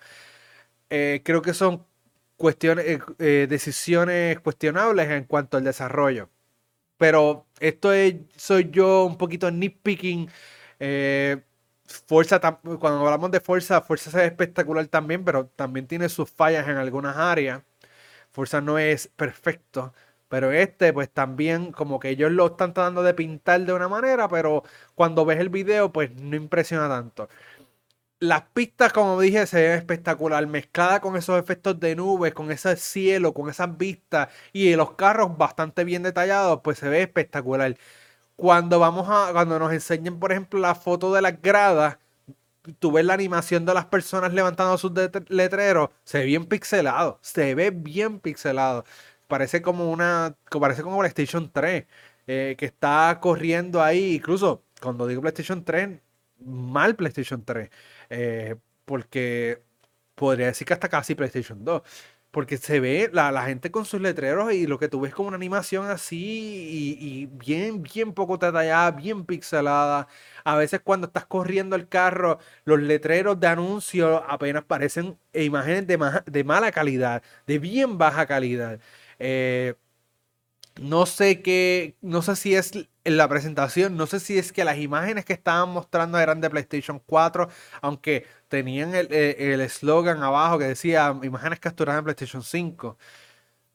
Eh, 0.89 1.21
creo 1.25 1.41
que 1.41 1.53
son 1.53 1.85
cuestiones, 2.37 2.99
decisiones 3.19 4.39
cuestionables 4.41 5.09
en 5.09 5.25
cuanto 5.25 5.57
al 5.57 5.63
desarrollo. 5.63 6.29
Pero 7.01 7.47
esto 7.59 7.91
es, 7.93 8.15
soy 8.37 8.69
yo 8.71 9.05
un 9.05 9.17
poquito 9.17 9.49
nitpicking. 9.49 10.29
Forza, 12.07 12.39
cuando 12.39 13.05
hablamos 13.05 13.31
de 13.31 13.39
Forza, 13.39 13.81
Forza 13.81 14.09
es 14.23 14.31
espectacular 14.31 14.87
también, 14.87 15.23
pero 15.25 15.47
también 15.47 15.87
tiene 15.87 16.09
sus 16.09 16.29
fallas 16.29 16.67
en 16.67 16.77
algunas 16.77 17.17
áreas. 17.17 17.63
Forza 18.31 18.61
no 18.61 18.79
es 18.79 19.07
perfecto, 19.09 19.93
pero 20.29 20.51
este, 20.51 20.93
pues 20.93 21.09
también, 21.11 21.71
como 21.73 21.99
que 21.99 22.09
ellos 22.09 22.31
lo 22.31 22.47
están 22.47 22.73
tratando 22.73 23.03
de 23.03 23.13
pintar 23.15 23.61
de 23.65 23.73
una 23.73 23.89
manera, 23.89 24.27
pero 24.29 24.63
cuando 24.95 25.25
ves 25.25 25.39
el 25.39 25.49
video, 25.49 25.91
pues 25.93 26.11
no 26.15 26.35
impresiona 26.35 26.89
tanto. 26.89 27.29
Las 28.21 28.43
pistas, 28.53 28.93
como 28.93 29.19
dije, 29.19 29.47
se 29.47 29.59
ven 29.63 29.71
espectacular, 29.71 30.45
mezclada 30.45 31.01
con 31.01 31.15
esos 31.17 31.39
efectos 31.39 31.79
de 31.79 31.95
nubes, 31.95 32.33
con 32.35 32.51
ese 32.51 32.75
cielo, 32.75 33.33
con 33.33 33.49
esas 33.49 33.75
vistas 33.79 34.29
y 34.53 34.75
los 34.75 34.93
carros 34.93 35.35
bastante 35.39 35.83
bien 35.83 36.03
detallados, 36.03 36.61
pues 36.63 36.77
se 36.77 36.87
ve 36.87 37.01
espectacular. 37.01 37.75
Cuando 38.35 38.79
vamos 38.79 39.07
a, 39.09 39.31
cuando 39.33 39.59
nos 39.59 39.73
enseñen, 39.73 40.19
por 40.19 40.31
ejemplo, 40.31 40.59
la 40.59 40.75
foto 40.75 41.13
de 41.13 41.21
las 41.23 41.41
gradas, 41.41 41.97
tú 42.79 42.91
ves 42.91 43.05
la 43.05 43.15
animación 43.15 43.65
de 43.65 43.73
las 43.73 43.85
personas 43.85 44.33
levantando 44.33 44.77
sus 44.77 44.91
letreros, 45.29 45.89
se 46.03 46.19
ve 46.19 46.25
bien 46.25 46.45
pixelado, 46.45 47.19
se 47.21 47.55
ve 47.55 47.71
bien 47.71 48.19
pixelado. 48.19 48.85
Parece 49.27 49.61
como 49.61 49.91
una, 49.91 50.35
parece 50.59 50.83
como 50.83 50.99
PlayStation 50.99 51.51
3, 51.51 51.85
eh, 52.27 52.55
que 52.57 52.65
está 52.65 53.19
corriendo 53.21 53.81
ahí, 53.83 54.15
incluso 54.15 54.63
cuando 54.81 55.07
digo 55.07 55.21
PlayStation 55.21 55.63
3, 55.63 55.99
mal 56.45 56.95
PlayStation 56.95 57.43
3. 57.43 57.69
Eh, 58.11 58.57
porque 58.85 59.63
podría 60.15 60.47
decir 60.47 60.67
que 60.67 60.73
hasta 60.73 60.89
casi 60.89 61.15
PlayStation 61.15 61.63
2. 61.65 61.81
Porque 62.31 62.57
se 62.57 62.79
ve 62.79 63.09
la, 63.13 63.43
gente 63.45 63.71
con 63.71 63.85
sus 63.85 64.01
letreros 64.01 64.53
y 64.53 64.67
lo 64.67 64.79
que 64.79 64.87
tú 64.89 65.01
ves 65.01 65.13
como 65.13 65.27
una 65.29 65.37
animación 65.37 65.87
así 65.89 66.17
y, 66.99 67.25
bien, 67.27 67.83
bien 67.83 68.13
poco 68.13 68.37
detallada, 68.37 68.91
bien 68.91 69.25
pixelada. 69.25 70.07
A 70.45 70.55
veces 70.55 70.81
cuando 70.83 71.07
estás 71.07 71.25
corriendo 71.25 71.75
el 71.75 71.87
carro, 71.89 72.39
los 72.65 72.81
letreros 72.81 73.39
de 73.39 73.47
anuncio 73.47 74.23
apenas 74.29 74.63
parecen 74.63 75.17
imágenes 75.33 75.87
de, 75.87 75.97
de 76.25 76.43
mala 76.43 76.71
calidad, 76.71 77.23
de 77.47 77.59
bien 77.59 77.97
baja 77.97 78.25
calidad. 78.25 78.79
Eh, 79.19 79.75
no 80.79 81.05
sé 81.05 81.41
qué, 81.41 81.95
no 82.01 82.21
sé 82.21 82.35
si 82.35 82.55
es 82.55 82.71
en 83.03 83.17
la 83.17 83.27
presentación, 83.27 83.97
no 83.97 84.07
sé 84.07 84.19
si 84.19 84.37
es 84.37 84.51
que 84.51 84.63
las 84.63 84.77
imágenes 84.77 85.25
que 85.25 85.33
estaban 85.33 85.69
mostrando 85.69 86.19
eran 86.19 86.41
de 86.41 86.49
PlayStation 86.49 87.01
4, 87.05 87.49
aunque 87.81 88.25
tenían 88.47 88.93
eh, 88.93 89.35
el 89.39 89.61
eslogan 89.61 90.21
abajo 90.23 90.59
que 90.59 90.65
decía 90.65 91.17
imágenes 91.23 91.59
capturadas 91.59 91.99
en 91.99 92.05
PlayStation 92.05 92.43
5. 92.43 92.97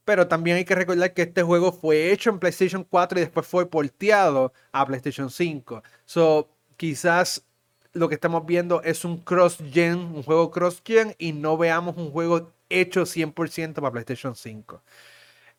Pero 0.04 0.28
también 0.28 0.56
hay 0.58 0.64
que 0.64 0.74
recordar 0.74 1.12
que 1.14 1.22
este 1.22 1.42
juego 1.42 1.72
fue 1.72 2.12
hecho 2.12 2.30
en 2.30 2.38
PlayStation 2.38 2.84
4 2.84 3.18
y 3.18 3.22
después 3.22 3.46
fue 3.46 3.68
porteado 3.68 4.52
a 4.72 4.86
PlayStation 4.86 5.30
5. 5.30 5.82
So, 6.04 6.50
quizás 6.76 7.44
lo 7.92 8.08
que 8.08 8.14
estamos 8.14 8.46
viendo 8.46 8.82
es 8.82 9.04
un 9.04 9.18
cross-gen, 9.24 9.98
un 9.98 10.22
juego 10.22 10.50
cross-gen 10.50 11.14
y 11.18 11.32
no 11.32 11.56
veamos 11.56 11.96
un 11.96 12.10
juego 12.12 12.52
hecho 12.68 13.06
100% 13.06 13.74
para 13.74 13.90
PlayStation 13.92 14.36
5. 14.36 14.82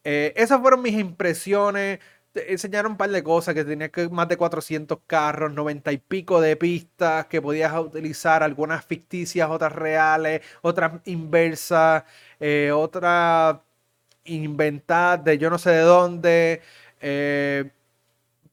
Eh, 0.09 0.33
esas 0.37 0.61
fueron 0.61 0.81
mis 0.81 0.93
impresiones. 0.95 1.99
enseñaron 2.33 2.93
un 2.93 2.97
par 2.97 3.09
de 3.09 3.23
cosas, 3.23 3.53
que 3.55 3.65
tenía 3.65 3.89
que 3.89 4.07
más 4.09 4.27
de 4.29 4.37
400 4.37 4.99
carros, 5.07 5.51
90 5.53 5.91
y 5.91 5.97
pico 5.97 6.39
de 6.39 6.55
pistas, 6.55 7.25
que 7.27 7.41
podías 7.41 7.73
utilizar 7.77 8.41
algunas 8.43 8.85
ficticias, 8.85 9.49
otras 9.49 9.73
reales, 9.73 10.41
otras 10.61 11.01
inversas, 11.05 12.03
eh, 12.39 12.71
otras 12.73 13.57
inventadas 14.25 15.23
de 15.25 15.37
yo 15.37 15.49
no 15.49 15.57
sé 15.59 15.71
de 15.71 15.81
dónde. 15.81 16.61
Eh, 17.01 17.71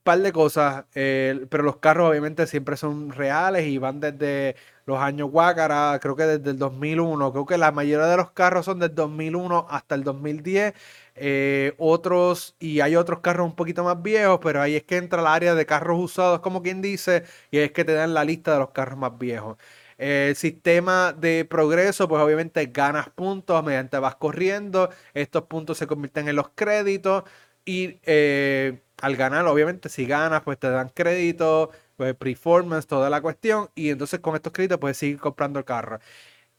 par 0.03 0.19
de 0.19 0.31
cosas, 0.33 0.85
pero 0.93 1.63
los 1.63 1.77
carros 1.77 2.09
obviamente 2.09 2.47
siempre 2.47 2.77
son 2.77 3.11
reales 3.11 3.65
y 3.67 3.77
van 3.79 3.99
desde 3.99 4.55
los 4.85 4.99
años 4.99 5.31
Guácara, 5.31 5.97
creo 6.01 6.15
que 6.15 6.23
desde 6.23 6.51
el 6.51 6.59
2001, 6.59 7.31
creo 7.31 7.45
que 7.45 7.57
la 7.57 7.71
mayoría 7.71 8.05
de 8.07 8.17
los 8.17 8.31
carros 8.31 8.65
son 8.65 8.79
del 8.79 8.93
2001 8.93 9.67
hasta 9.69 9.95
el 9.95 10.03
2010, 10.03 10.73
eh, 11.15 11.73
otros, 11.77 12.55
y 12.59 12.81
hay 12.81 12.95
otros 12.95 13.19
carros 13.21 13.45
un 13.47 13.55
poquito 13.55 13.83
más 13.83 14.01
viejos, 14.01 14.39
pero 14.43 14.61
ahí 14.61 14.75
es 14.75 14.83
que 14.83 14.97
entra 14.97 15.21
el 15.21 15.27
área 15.27 15.55
de 15.55 15.65
carros 15.65 15.99
usados, 15.99 16.39
como 16.41 16.61
quien 16.61 16.81
dice, 16.81 17.23
y 17.51 17.59
es 17.59 17.71
que 17.71 17.85
te 17.85 17.93
dan 17.93 18.13
la 18.13 18.23
lista 18.25 18.53
de 18.53 18.59
los 18.59 18.71
carros 18.71 18.97
más 18.97 19.17
viejos. 19.17 19.57
El 19.97 20.35
sistema 20.35 21.13
de 21.13 21.45
progreso, 21.45 22.07
pues 22.09 22.21
obviamente 22.21 22.65
ganas 22.67 23.09
puntos 23.09 23.63
mediante 23.63 23.97
vas 23.99 24.15
corriendo, 24.15 24.89
estos 25.13 25.43
puntos 25.43 25.77
se 25.77 25.87
convierten 25.87 26.27
en 26.27 26.35
los 26.35 26.49
créditos 26.49 27.23
Y 27.65 27.99
eh, 28.03 28.81
al 29.01 29.15
ganar, 29.15 29.45
obviamente, 29.47 29.89
si 29.89 30.05
ganas, 30.05 30.41
pues 30.43 30.59
te 30.59 30.69
dan 30.69 30.89
crédito, 30.89 31.71
pues 31.97 32.13
performance, 32.15 32.85
toda 32.87 33.09
la 33.09 33.21
cuestión. 33.21 33.69
Y 33.75 33.89
entonces 33.89 34.19
con 34.19 34.35
estos 34.35 34.53
créditos 34.53 34.77
puedes 34.79 34.97
seguir 34.97 35.19
comprando 35.19 35.59
el 35.59 35.65
carro. 35.65 35.99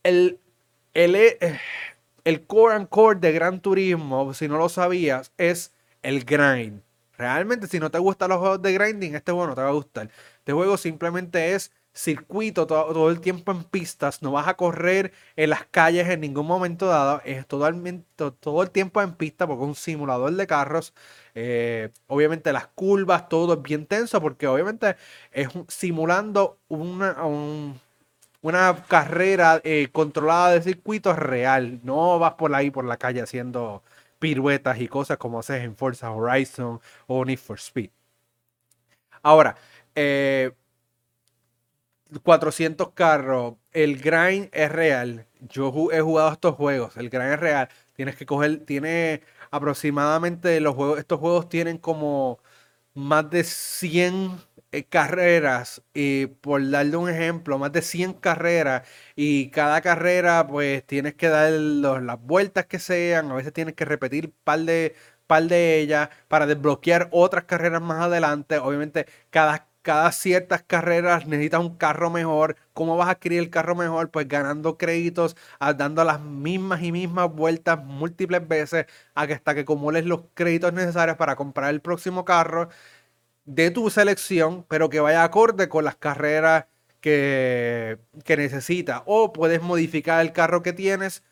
El, 0.02 0.40
el, 0.94 1.16
eh, 1.16 1.38
el 2.26 2.44
core 2.44 2.74
and 2.74 2.88
core 2.88 3.20
de 3.20 3.30
Gran 3.30 3.60
Turismo, 3.60 4.34
si 4.34 4.48
no 4.48 4.58
lo 4.58 4.68
sabías, 4.68 5.32
es 5.38 5.72
el 6.02 6.24
grind. 6.24 6.82
Realmente, 7.16 7.68
si 7.68 7.78
no 7.78 7.90
te 7.92 8.00
gustan 8.00 8.30
los 8.30 8.40
juegos 8.40 8.60
de 8.62 8.72
grinding, 8.72 9.14
este 9.14 9.30
juego 9.30 9.46
no 9.46 9.54
te 9.54 9.62
va 9.62 9.68
a 9.68 9.72
gustar. 9.72 10.10
Este 10.38 10.52
juego 10.52 10.76
simplemente 10.76 11.54
es 11.54 11.70
circuito 11.94 12.66
todo, 12.66 13.10
el 13.10 13.20
tiempo 13.20 13.52
en 13.52 13.62
pistas, 13.62 14.22
no 14.22 14.32
vas 14.32 14.48
a 14.48 14.54
correr 14.54 15.12
en 15.36 15.50
las 15.50 15.66
calles 15.66 16.08
en 16.08 16.20
ningún 16.20 16.46
momento 16.46 16.86
dado, 16.86 17.22
es 17.24 17.46
totalmente, 17.46 18.04
todo 18.40 18.62
el 18.62 18.70
tiempo 18.70 19.00
en 19.02 19.14
pista 19.14 19.46
porque 19.46 19.62
es 19.62 19.68
un 19.68 19.74
simulador 19.76 20.32
de 20.32 20.46
carros. 20.48 20.94
Eh, 21.36 21.90
obviamente 22.08 22.52
las 22.52 22.66
curvas, 22.66 23.28
todo 23.28 23.54
es 23.54 23.62
bien 23.62 23.86
tenso 23.86 24.20
porque 24.20 24.48
obviamente 24.48 24.96
es 25.30 25.48
simulando 25.68 26.58
una, 26.68 27.16
una 28.46 28.84
carrera 28.86 29.60
eh, 29.64 29.88
controlada 29.92 30.52
de 30.52 30.62
circuito 30.62 31.12
real. 31.14 31.80
No 31.82 32.18
vas 32.18 32.34
por 32.34 32.54
ahí 32.54 32.70
por 32.70 32.84
la 32.84 32.96
calle 32.96 33.20
haciendo 33.20 33.82
piruetas 34.20 34.80
y 34.80 34.88
cosas 34.88 35.18
como 35.18 35.40
haces 35.40 35.64
en 35.64 35.76
Forza 35.76 36.10
Horizon 36.12 36.80
o 37.08 37.24
Need 37.24 37.38
for 37.38 37.58
Speed. 37.58 37.90
Ahora, 39.22 39.56
eh, 39.96 40.52
400 42.22 42.90
carros, 42.92 43.54
el 43.72 44.00
grind 44.00 44.48
es 44.52 44.70
real. 44.70 45.26
Yo 45.40 45.72
he 45.92 46.00
jugado 46.00 46.32
estos 46.32 46.54
juegos, 46.54 46.96
el 46.96 47.10
grind 47.10 47.32
es 47.32 47.40
real. 47.40 47.68
Tienes 47.94 48.16
que 48.16 48.26
coger, 48.26 48.64
tiene 48.64 49.22
aproximadamente 49.50 50.60
los 50.60 50.74
juegos, 50.76 50.98
estos 51.00 51.18
juegos 51.18 51.48
tienen 51.48 51.78
como 51.78 52.38
más 52.94 53.28
de 53.30 53.44
100 53.44 54.38
eh, 54.78 54.84
carreras 54.84 55.82
y 55.94 56.26
por 56.26 56.68
darle 56.70 56.96
un 56.96 57.08
ejemplo, 57.10 57.58
más 57.58 57.72
de 57.72 57.82
100 57.82 58.12
carreras 58.14 58.86
y 59.14 59.50
cada 59.50 59.80
carrera 59.80 60.46
pues 60.46 60.84
tienes 60.86 61.14
que 61.14 61.28
dar 61.28 61.50
las 61.52 62.20
vueltas 62.20 62.66
que 62.66 62.78
sean, 62.78 63.30
a 63.30 63.34
veces 63.34 63.52
tienes 63.52 63.74
que 63.74 63.84
repetir 63.84 64.32
par 64.44 64.60
de, 64.60 64.94
par 65.26 65.44
de 65.44 65.80
ellas 65.80 66.08
para 66.28 66.46
desbloquear 66.46 67.08
otras 67.12 67.44
carreras 67.44 67.82
más 67.82 68.02
adelante. 68.02 68.58
Obviamente 68.58 69.06
cada 69.30 69.66
cada 69.86 70.10
ciertas 70.10 70.64
carreras 70.64 71.26
necesitas 71.28 71.60
un 71.60 71.76
carro 71.76 72.10
mejor. 72.10 72.56
¿Cómo 72.72 72.96
vas 72.96 73.06
a 73.06 73.12
adquirir 73.12 73.38
el 73.38 73.50
carro 73.50 73.76
mejor? 73.76 74.10
Pues 74.10 74.26
ganando 74.26 74.76
créditos, 74.76 75.36
dando 75.76 76.02
las 76.02 76.20
mismas 76.20 76.82
y 76.82 76.90
mismas 76.90 77.32
vueltas 77.32 77.78
múltiples 77.84 78.48
veces 78.48 78.86
hasta 79.14 79.54
que 79.54 79.60
acumules 79.60 80.04
los 80.04 80.22
créditos 80.34 80.72
necesarios 80.72 81.16
para 81.16 81.36
comprar 81.36 81.70
el 81.72 81.80
próximo 81.80 82.24
carro 82.24 82.68
de 83.46 83.70
tu 83.70 83.90
selección, 83.90 84.64
pero 84.68 84.90
que 84.90 85.00
vaya 85.00 85.24
acorde 85.24 85.68
con 85.68 85.84
las 85.84 85.96
carreras 85.96 86.66
que, 87.00 87.98
que 88.24 88.36
necesitas. 88.36 89.02
O 89.06 89.32
puedes 89.32 89.62
modificar 89.62 90.20
el 90.20 90.32
carro 90.32 90.62
que 90.62 90.72
tienes 90.72 91.22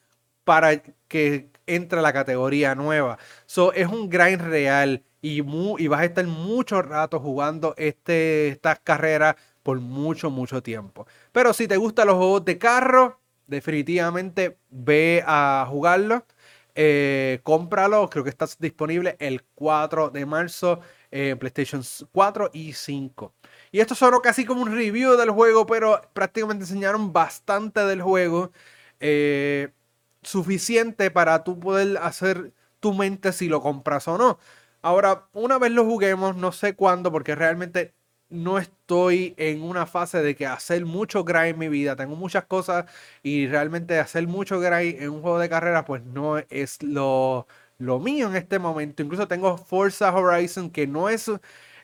para 0.44 0.82
que 1.08 1.50
entre 1.66 1.98
a 1.98 2.02
la 2.02 2.12
categoría 2.12 2.74
nueva. 2.74 3.18
So, 3.46 3.72
es 3.72 3.88
un 3.88 4.08
grind 4.10 4.40
real 4.42 5.02
y, 5.22 5.42
y 5.42 5.88
vas 5.88 6.00
a 6.00 6.04
estar 6.04 6.26
mucho 6.26 6.82
rato 6.82 7.20
jugando 7.20 7.74
este, 7.76 8.48
estas 8.48 8.78
carreras 8.80 9.36
por 9.62 9.80
mucho, 9.80 10.30
mucho 10.30 10.62
tiempo. 10.62 11.06
Pero 11.32 11.52
si 11.54 11.66
te 11.66 11.76
gustan 11.76 12.08
los 12.08 12.16
juegos 12.16 12.44
de 12.44 12.58
carro, 12.58 13.20
definitivamente 13.46 14.58
ve 14.70 15.24
a 15.26 15.66
jugarlo. 15.68 16.24
Eh, 16.76 17.40
cómpralo, 17.44 18.10
creo 18.10 18.24
que 18.24 18.30
está 18.30 18.46
disponible 18.58 19.16
el 19.20 19.44
4 19.54 20.10
de 20.10 20.26
marzo 20.26 20.80
en 21.14 21.38
PlayStation 21.38 21.82
4 22.12 22.50
y 22.52 22.72
5. 22.72 23.34
Y 23.70 23.80
esto 23.80 23.94
solo 23.94 24.20
casi 24.20 24.44
como 24.44 24.62
un 24.62 24.74
review 24.74 25.16
del 25.16 25.30
juego, 25.30 25.64
pero 25.66 26.00
prácticamente 26.12 26.64
enseñaron 26.64 27.12
bastante 27.12 27.80
del 27.86 28.02
juego. 28.02 28.50
Eh, 29.00 29.70
suficiente 30.22 31.10
para 31.10 31.44
tú 31.44 31.60
poder 31.60 31.98
hacer 31.98 32.52
tu 32.80 32.94
mente 32.94 33.32
si 33.32 33.48
lo 33.48 33.60
compras 33.60 34.08
o 34.08 34.18
no. 34.18 34.38
Ahora, 34.82 35.28
una 35.32 35.58
vez 35.58 35.72
lo 35.72 35.84
juguemos, 35.84 36.36
no 36.36 36.52
sé 36.52 36.74
cuándo, 36.74 37.12
porque 37.12 37.34
realmente 37.34 37.94
no 38.28 38.58
estoy 38.58 39.34
en 39.38 39.62
una 39.62 39.86
fase 39.86 40.22
de 40.22 40.34
que 40.34 40.46
hacer 40.46 40.84
mucho 40.84 41.24
grind 41.24 41.54
en 41.54 41.58
mi 41.58 41.68
vida. 41.68 41.96
Tengo 41.96 42.16
muchas 42.16 42.44
cosas 42.46 42.86
y 43.22 43.46
realmente 43.46 43.98
hacer 43.98 44.26
mucho 44.26 44.60
grind 44.60 45.02
en 45.02 45.10
un 45.10 45.22
juego 45.22 45.38
de 45.38 45.48
carrera, 45.48 45.84
pues 45.84 46.02
no 46.04 46.38
es 46.38 46.82
lo, 46.82 47.46
lo 47.78 47.98
mío 48.00 48.28
en 48.28 48.36
este 48.36 48.58
momento. 48.58 49.02
Incluso 49.02 49.28
tengo 49.28 49.56
Forza 49.58 50.14
Horizon, 50.14 50.70
que 50.70 50.86
no 50.86 51.08
es, 51.08 51.30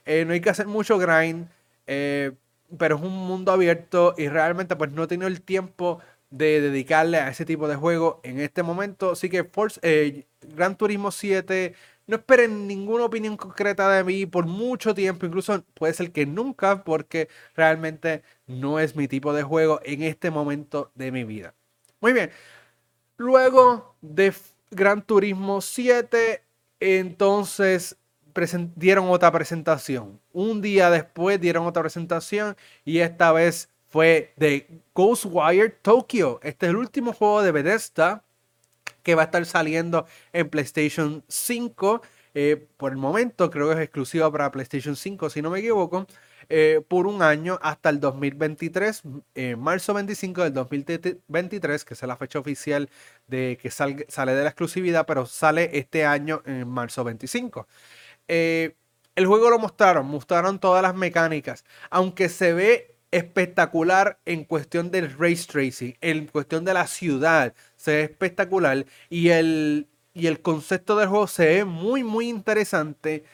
eh, 0.04 0.24
no 0.24 0.32
hay 0.32 0.40
que 0.40 0.50
hacer 0.50 0.66
mucho 0.66 0.98
grind, 0.98 1.48
eh, 1.86 2.32
pero 2.78 2.96
es 2.96 3.02
un 3.02 3.16
mundo 3.16 3.52
abierto 3.52 4.14
y 4.16 4.28
realmente 4.28 4.76
pues 4.76 4.92
no 4.92 5.04
he 5.04 5.06
tenido 5.08 5.28
el 5.28 5.42
tiempo 5.42 6.00
de 6.30 6.60
dedicarle 6.60 7.18
a 7.18 7.28
ese 7.28 7.44
tipo 7.44 7.66
de 7.68 7.76
juego 7.76 8.20
en 8.22 8.38
este 8.40 8.62
momento. 8.62 9.12
Así 9.12 9.28
que 9.28 9.44
Forza, 9.44 9.80
eh, 9.82 10.26
Gran 10.40 10.76
Turismo 10.76 11.10
7 11.10 11.74
no 12.06 12.16
esperen 12.16 12.66
ninguna 12.66 13.04
opinión 13.04 13.36
concreta 13.36 13.88
de 13.90 14.04
mí 14.04 14.26
por 14.26 14.46
mucho 14.46 14.94
tiempo, 14.94 15.26
incluso 15.26 15.64
puede 15.74 15.94
ser 15.94 16.12
que 16.12 16.26
nunca, 16.26 16.82
porque 16.84 17.28
realmente 17.54 18.22
no 18.46 18.80
es 18.80 18.96
mi 18.96 19.06
tipo 19.08 19.32
de 19.32 19.44
juego 19.44 19.80
en 19.84 20.02
este 20.02 20.30
momento 20.30 20.90
de 20.96 21.12
mi 21.12 21.24
vida. 21.24 21.54
Muy 22.00 22.12
bien, 22.12 22.30
luego 23.16 23.96
de 24.00 24.32
Gran 24.70 25.02
Turismo 25.02 25.60
7, 25.60 26.42
entonces 26.78 27.96
dieron 28.76 29.10
otra 29.10 29.32
presentación. 29.32 30.20
Un 30.32 30.62
día 30.62 30.90
después 30.90 31.40
dieron 31.40 31.66
otra 31.66 31.82
presentación 31.82 32.56
y 32.84 32.98
esta 32.98 33.32
vez 33.32 33.68
fue 33.88 34.32
de 34.36 34.82
Ghostwire 34.94 35.70
Tokyo. 35.82 36.38
Este 36.42 36.66
es 36.66 36.70
el 36.70 36.76
último 36.76 37.12
juego 37.12 37.42
de 37.42 37.50
Bethesda 37.50 38.22
que 39.02 39.14
va 39.14 39.22
a 39.22 39.24
estar 39.26 39.44
saliendo 39.44 40.06
en 40.32 40.48
PlayStation 40.48 41.24
5. 41.26 42.02
Eh, 42.34 42.68
por 42.76 42.92
el 42.92 42.98
momento 42.98 43.50
creo 43.50 43.68
que 43.68 43.74
es 43.74 43.80
exclusiva 43.80 44.30
para 44.30 44.52
PlayStation 44.52 44.94
5, 44.94 45.30
si 45.30 45.42
no 45.42 45.50
me 45.50 45.58
equivoco, 45.58 46.06
eh, 46.50 46.82
por 46.86 47.06
un 47.06 47.22
año 47.22 47.58
hasta 47.62 47.88
el 47.90 48.00
2023, 48.00 49.02
eh, 49.34 49.56
marzo 49.56 49.94
25 49.94 50.42
del 50.44 50.52
2023, 50.52 51.84
que 51.84 51.94
es 51.94 52.02
la 52.02 52.16
fecha 52.16 52.38
oficial 52.38 52.90
de 53.26 53.58
que 53.60 53.70
sale 53.70 54.04
de 54.34 54.42
la 54.42 54.48
exclusividad, 54.50 55.06
pero 55.06 55.26
sale 55.26 55.70
este 55.78 56.04
año 56.04 56.42
en 56.44 56.68
marzo 56.68 57.04
25. 57.04 57.66
el 58.28 59.26
juego 59.26 59.50
lo 59.50 59.58
mostraron, 59.58 60.06
mostraron 60.06 60.58
todas 60.58 60.82
las 60.82 60.94
mecánicas, 60.94 61.64
aunque 61.90 62.28
se 62.28 62.52
ve 62.52 62.96
espectacular 63.10 64.18
en 64.24 64.44
cuestión 64.44 64.90
del 64.90 65.16
race 65.18 65.46
tracing, 65.46 65.96
en 66.00 66.26
cuestión 66.26 66.64
de 66.64 66.74
la 66.74 66.86
ciudad, 66.86 67.54
se 67.76 67.92
ve 67.92 68.02
espectacular 68.02 68.86
y 69.08 69.30
el, 69.30 69.88
y 70.14 70.26
el 70.26 70.40
concepto 70.40 70.96
del 70.96 71.08
juego 71.08 71.26
se 71.26 71.46
ve 71.46 71.64
muy, 71.64 72.04
muy 72.04 72.28
interesante. 72.28 73.24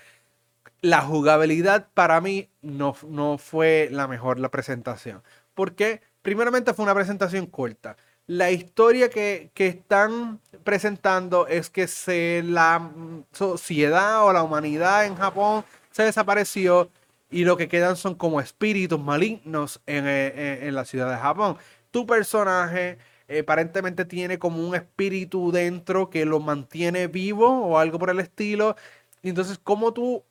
La 0.86 1.00
jugabilidad 1.00 1.88
para 1.94 2.20
mí 2.20 2.48
no, 2.62 2.94
no 3.08 3.38
fue 3.38 3.88
la 3.90 4.06
mejor 4.06 4.38
la 4.38 4.52
presentación. 4.52 5.20
Porque 5.52 6.00
primeramente 6.22 6.74
fue 6.74 6.84
una 6.84 6.94
presentación 6.94 7.46
corta. 7.46 7.96
La 8.28 8.52
historia 8.52 9.10
que, 9.10 9.50
que, 9.52 9.66
están 9.66 10.38
presentando 10.62 11.48
es 11.48 11.70
que 11.70 11.88
se, 11.88 12.44
la 12.44 12.88
sociedad 13.32 14.24
o 14.24 14.32
la 14.32 14.44
humanidad 14.44 15.06
en 15.06 15.16
Japón 15.16 15.64
se 15.90 16.04
desapareció 16.04 16.88
y 17.32 17.44
lo 17.44 17.56
que 17.56 17.66
quedan 17.66 17.96
son 17.96 18.14
como 18.14 18.40
espíritus 18.40 19.00
malignos 19.00 19.80
en, 19.86 20.06
eh, 20.06 20.68
en, 20.68 20.74
la 20.76 20.84
ciudad 20.84 21.10
de 21.10 21.16
Japón. 21.16 21.56
Tu 21.90 22.06
personaje 22.06 22.98
eh, 23.26 23.40
aparentemente 23.40 24.04
tiene 24.04 24.38
como 24.38 24.64
un 24.64 24.76
espíritu 24.76 25.50
dentro 25.50 26.10
que 26.10 26.26
lo 26.26 26.38
mantiene 26.38 27.08
vivo 27.08 27.66
o 27.66 27.76
algo 27.76 27.98
por 27.98 28.10
el 28.10 28.20
estilo. 28.20 28.76
entonces, 29.24 29.58
como 29.58 29.92
tú 29.92 30.22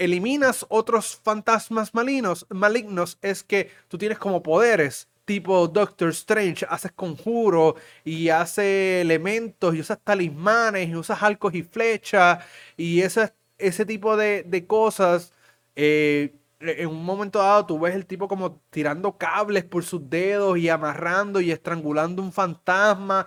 eliminas 0.00 0.66
otros 0.68 1.20
fantasmas 1.22 1.94
malignos, 1.94 2.46
malignos, 2.50 3.18
es 3.22 3.42
que 3.44 3.70
tú 3.88 3.98
tienes 3.98 4.18
como 4.18 4.42
poderes 4.42 5.08
tipo 5.24 5.68
Doctor 5.68 6.08
Strange, 6.10 6.66
haces 6.68 6.92
conjuro 6.92 7.76
y 8.04 8.30
hace 8.30 9.02
elementos 9.02 9.74
y 9.74 9.80
usas 9.80 9.98
talismanes 10.02 10.88
y 10.88 10.96
usas 10.96 11.22
arcos 11.22 11.54
y 11.54 11.62
flechas 11.62 12.44
y 12.76 13.02
ese, 13.02 13.32
ese 13.58 13.86
tipo 13.86 14.16
de, 14.16 14.42
de 14.44 14.66
cosas 14.66 15.32
eh, 15.76 16.34
en 16.60 16.88
un 16.88 17.04
momento 17.04 17.38
dado 17.38 17.66
tú 17.66 17.78
ves 17.78 17.94
el 17.94 18.06
tipo 18.06 18.28
como 18.28 18.60
tirando 18.70 19.16
cables 19.16 19.64
por 19.64 19.84
sus 19.84 20.08
dedos 20.10 20.58
y 20.58 20.68
amarrando 20.68 21.40
y 21.40 21.50
estrangulando 21.52 22.22
un 22.22 22.32
fantasma, 22.32 23.26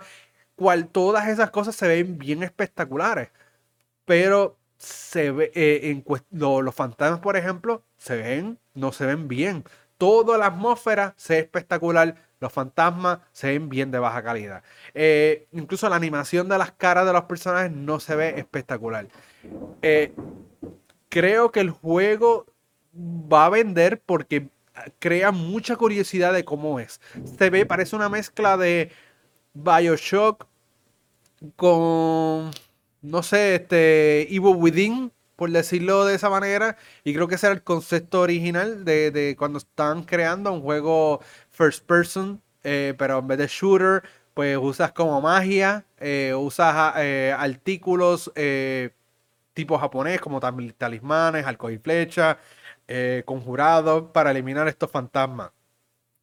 cual 0.56 0.88
todas 0.88 1.28
esas 1.28 1.50
cosas 1.50 1.74
se 1.76 1.88
ven 1.88 2.18
bien 2.18 2.42
espectaculares. 2.42 3.30
Pero 4.04 4.58
se 4.78 5.30
ve, 5.30 5.50
eh, 5.54 5.90
en 5.90 6.04
los 6.32 6.74
fantasmas, 6.74 7.20
por 7.20 7.36
ejemplo, 7.36 7.82
se 7.96 8.16
ven, 8.16 8.58
no 8.74 8.92
se 8.92 9.06
ven 9.06 9.28
bien. 9.28 9.64
Toda 9.98 10.38
la 10.38 10.46
atmósfera 10.46 11.14
se 11.16 11.34
ve 11.34 11.40
espectacular, 11.40 12.16
Los 12.40 12.52
fantasmas 12.52 13.20
se 13.32 13.48
ven 13.48 13.68
bien 13.68 13.90
de 13.90 13.98
baja 13.98 14.22
calidad. 14.22 14.62
Eh, 14.92 15.46
incluso 15.52 15.88
la 15.88 15.96
animación 15.96 16.48
de 16.48 16.58
las 16.58 16.72
caras 16.72 17.06
de 17.06 17.12
los 17.12 17.24
personajes 17.24 17.72
no 17.72 18.00
se 18.00 18.16
ve 18.16 18.34
espectacular. 18.38 19.06
Eh, 19.80 20.12
creo 21.08 21.50
que 21.50 21.60
el 21.60 21.70
juego 21.70 22.46
va 22.94 23.46
a 23.46 23.50
vender 23.50 24.02
porque 24.04 24.48
crea 24.98 25.30
mucha 25.30 25.76
curiosidad 25.76 26.32
de 26.32 26.44
cómo 26.44 26.80
es. 26.80 27.00
Se 27.38 27.50
ve, 27.50 27.64
parece 27.64 27.96
una 27.96 28.08
mezcla 28.08 28.56
de 28.56 28.90
Bioshock 29.54 30.46
con, 31.56 32.50
no 33.04 33.22
sé, 33.22 33.56
este 33.56 34.22
Evil 34.34 34.56
Within, 34.56 35.12
por 35.36 35.50
decirlo 35.50 36.04
de 36.06 36.14
esa 36.14 36.30
manera. 36.30 36.76
Y 37.04 37.14
creo 37.14 37.28
que 37.28 37.36
ese 37.36 37.46
era 37.46 37.54
el 37.54 37.62
concepto 37.62 38.20
original 38.20 38.84
de, 38.84 39.34
cuando 39.38 39.58
estaban 39.58 40.04
creando 40.04 40.52
un 40.52 40.62
juego 40.62 41.20
first 41.50 41.84
person, 41.86 42.40
eh, 42.62 42.94
pero 42.98 43.18
en 43.18 43.26
vez 43.28 43.38
de 43.38 43.46
shooter, 43.46 44.02
pues 44.34 44.56
usas 44.56 44.92
como 44.92 45.20
magia, 45.20 45.84
eh, 45.98 46.34
usas 46.36 46.94
eh, 46.98 47.34
artículos 47.36 48.32
tipo 49.52 49.78
japonés 49.78 50.20
como 50.20 50.40
talismanes, 50.40 51.46
arco 51.46 51.70
y 51.70 51.78
flecha, 51.78 52.38
conjurados 53.24 54.10
para 54.12 54.30
eliminar 54.32 54.66
estos 54.68 54.90
fantasmas. 54.90 55.50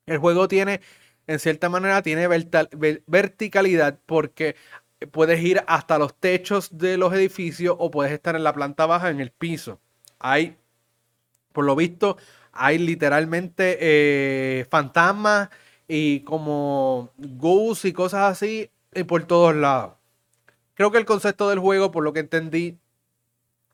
El 0.06 0.18
juego 0.18 0.48
tiene, 0.48 0.82
en 1.28 1.40
cierta 1.40 1.70
manera, 1.70 2.02
tiene 2.02 2.28
verticalidad 2.28 4.00
porque 4.06 4.56
puedes 5.08 5.42
ir 5.42 5.64
hasta 5.68 5.98
los 5.98 6.16
techos 6.16 6.78
de 6.78 6.98
los 6.98 7.14
edificios 7.14 7.76
o 7.80 7.90
puedes 7.90 8.12
estar 8.12 8.36
en 8.36 8.44
la 8.44 8.54
planta 8.54 8.86
baja 8.86 9.10
en 9.10 9.20
el 9.20 9.32
piso. 9.32 9.80
Hay, 10.20 10.58
por 11.52 11.66
lo 11.66 11.76
visto, 11.76 12.18
hay 12.52 12.78
literalmente 12.78 13.78
eh, 13.80 14.66
fantasmas 14.70 15.50
y 15.88 16.22
como 16.22 17.12
ghosts 17.18 17.86
y 17.86 17.94
cosas 17.94 18.32
así 18.32 18.70
eh, 18.94 19.04
por 19.04 19.24
todos 19.26 19.56
lados. 19.56 19.96
Creo 20.76 20.92
que 20.92 20.98
el 20.98 21.06
concepto 21.06 21.50
del 21.50 21.60
juego, 21.60 21.92
por 21.92 22.04
lo 22.04 22.14
que 22.14 22.22
entendí, 22.22 22.78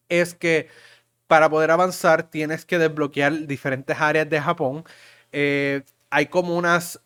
es 0.09 0.33
que 0.33 0.69
para 1.27 1.49
poder 1.49 1.71
avanzar 1.71 2.29
tienes 2.29 2.65
que 2.65 2.77
desbloquear 2.77 3.47
diferentes 3.47 3.97
áreas 3.99 4.29
de 4.29 4.41
Japón. 4.41 4.85
Eh, 5.31 5.83
hay 6.09 6.27
como 6.27 6.55
unas 6.57 7.01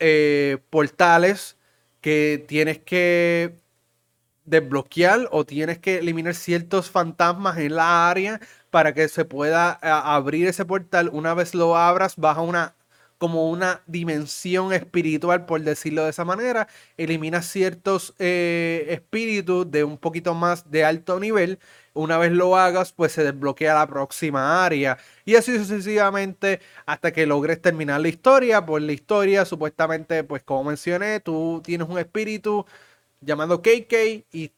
portales 0.70 1.58
que 2.02 2.44
tienes 2.48 2.80
que 2.80 3.61
desbloquear 4.46 5.28
o 5.32 5.46
tienes 5.46 5.80
que 5.80 5.98
eliminar 6.00 6.36
ciertos 6.36 6.90
fantasmas 6.90 7.58
en 7.58 7.76
la 7.76 8.10
área 8.10 8.40
para 8.70 8.94
que 8.94 9.08
se 9.08 9.26
pueda 9.26 9.80
eh, 9.84 9.88
abrir 9.90 10.48
ese 10.48 10.66
portal. 10.66 11.10
Una 11.14 11.34
vez 11.34 11.54
lo 11.56 11.78
abras, 11.78 12.16
baja 12.18 12.42
una 12.42 12.76
como 13.18 13.52
una 13.52 13.84
dimensión 13.86 14.74
espiritual, 14.74 15.46
por 15.46 15.62
decirlo 15.62 16.04
de 16.06 16.10
esa 16.10 16.26
manera. 16.26 16.68
Elimina 16.98 17.44
ciertos 17.44 18.16
eh, 18.18 18.88
espíritus 18.90 19.70
de 19.70 19.84
un 19.84 20.00
poquito 20.00 20.34
más 20.34 20.72
de 20.72 20.84
alto 20.86 21.20
nivel. 21.20 21.60
Una 21.94 22.18
vez 22.18 22.32
lo 22.32 22.58
hagas, 22.58 22.94
pues 22.94 23.12
se 23.12 23.24
desbloquea 23.24 23.76
la 23.76 23.86
próxima 23.86 24.66
área. 24.66 24.98
Y 25.24 25.36
así 25.36 25.56
sucesivamente 25.56 26.62
hasta 26.88 27.12
que 27.12 27.28
logres 27.28 27.62
terminar 27.62 28.02
la 28.02 28.08
historia. 28.08 28.66
Por 28.66 28.82
la 28.82 28.92
historia, 28.94 29.46
supuestamente, 29.46 30.24
pues 30.24 30.42
como 30.42 30.64
mencioné, 30.64 31.20
tú 31.20 31.62
tienes 31.64 31.88
un 31.88 32.00
espíritu 32.00 32.66
llamado 33.22 33.62
KK 33.62 33.94
y, 34.32 34.54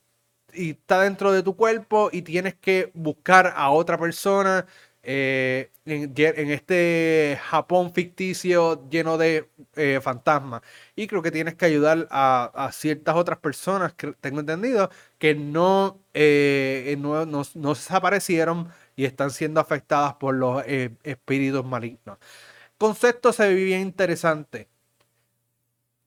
está 0.54 1.02
dentro 1.02 1.32
de 1.32 1.44
tu 1.44 1.56
cuerpo 1.56 2.10
y 2.12 2.22
tienes 2.22 2.56
que 2.56 2.92
buscar 2.94 3.54
a 3.56 3.72
otra 3.72 3.98
persona 3.98 4.68
eh, 5.02 5.72
en, 5.86 6.52
este 6.52 7.40
Japón 7.44 7.92
ficticio 7.94 8.88
lleno 8.90 9.18
de 9.18 9.50
eh, 9.76 10.00
fantasmas. 10.02 10.62
Y 10.96 11.08
creo 11.08 11.22
que 11.22 11.32
tienes 11.32 11.56
que 11.56 11.66
ayudar 11.66 12.08
a, 12.12 12.70
ciertas 12.74 13.16
otras 13.16 13.40
personas, 13.40 13.94
que 13.94 14.14
tengo 14.22 14.40
entendido, 14.42 14.90
que 15.18 15.36
no, 15.36 16.00
eh, 16.14 16.96
no, 17.00 17.26
no, 17.26 17.44
no, 17.56 17.70
desaparecieron 17.74 18.70
y 18.96 19.06
están 19.06 19.32
siendo 19.32 19.60
afectadas 19.60 20.16
por 20.16 20.36
los 20.36 20.64
espíritus 21.04 21.66
malignos. 21.66 22.18
Concepto 22.78 23.34
se 23.34 23.48
ve 23.48 23.56
bien 23.56 23.82
interesante. 23.82 24.73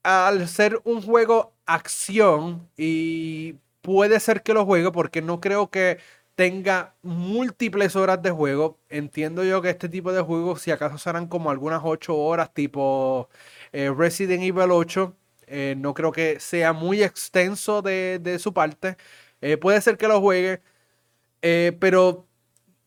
Al 0.07 0.47
ser 0.49 0.81
un 0.85 1.03
juego 1.03 1.53
acción 1.67 2.71
y 2.77 3.55
puede 3.83 4.21
ser 4.21 4.43
que 4.45 4.55
lo 4.55 4.65
juegue 4.65 4.93
porque 4.93 5.21
no 5.21 5.41
creo 5.41 5.69
que 5.71 5.99
tenga 6.37 6.95
múltiples 7.03 7.97
horas 7.97 8.23
de 8.23 8.31
juego. 8.31 8.79
Entiendo 8.89 9.43
yo 9.45 9.63
que 9.63 9.71
este 9.71 9.89
tipo 9.89 10.13
de 10.13 10.23
juegos, 10.23 10.63
si 10.63 10.71
acaso 10.71 10.99
serán 10.99 11.27
como 11.27 11.51
algunas 11.51 11.81
8 11.85 12.17
horas, 12.17 12.55
tipo 12.55 13.29
eh, 13.73 13.93
Resident 13.97 14.45
Evil 14.45 14.71
8, 14.71 15.17
eh, 15.49 15.75
no 15.77 15.95
creo 15.95 16.13
que 16.13 16.39
sea 16.41 16.73
muy 16.73 17.03
extenso 17.03 17.83
de, 17.83 18.39
su 18.39 18.53
parte. 18.55 18.97
Eh, 19.41 19.57
puede 19.57 19.81
ser 19.81 19.97
que 19.97 20.09
lo 20.09 20.21
juegue, 20.21 20.63
pero 21.81 22.27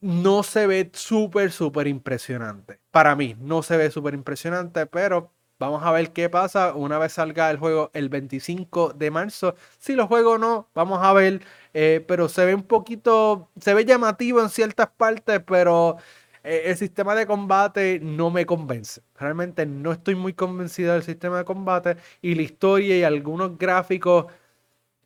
no 0.01 0.43
se 0.43 0.67
ve 0.67 0.89
súper, 0.93 1.51
súper 1.51 1.87
impresionante. 1.87 2.79
Para 2.91 3.15
mí, 3.15 3.35
no 3.39 3.63
se 3.63 3.77
ve 3.77 3.91
súper 3.91 4.13
impresionante, 4.13 4.85
pero 4.85 5.33
Vamos 5.59 5.83
a 5.83 5.91
ver 5.91 6.13
qué 6.13 6.29
pasa 6.29 6.73
una 6.73 6.97
vez 6.97 7.13
salga 7.13 7.51
el 7.51 7.57
juego 7.57 7.91
el 7.93 8.07
25 8.07 8.93
de 8.93 9.11
marzo. 9.11 9.55
Si 9.77 9.93
lo 9.93 10.07
juego 10.07 10.33
o 10.33 10.37
no, 10.37 10.69
vamos 10.73 10.99
a 11.03 11.11
ver. 11.13 11.41
Eh, 11.73 12.03
pero 12.07 12.29
se 12.29 12.45
ve 12.45 12.55
un 12.55 12.63
poquito, 12.63 13.49
se 13.59 13.73
ve 13.73 13.83
llamativo 13.85 14.41
en 14.41 14.49
ciertas 14.49 14.87
partes, 14.95 15.41
pero 15.45 15.97
eh, 16.43 16.63
el 16.67 16.77
sistema 16.77 17.13
de 17.13 17.27
combate 17.27 17.99
no 18.01 18.29
me 18.31 18.45
convence. 18.45 19.01
Realmente 19.15 19.65
no 19.65 19.91
estoy 19.91 20.15
muy 20.15 20.33
convencido 20.33 20.93
del 20.93 21.03
sistema 21.03 21.39
de 21.39 21.45
combate 21.45 21.97
y 22.21 22.35
la 22.35 22.41
historia 22.43 22.97
y 22.97 23.03
algunos 23.03 23.57
gráficos, 23.57 24.27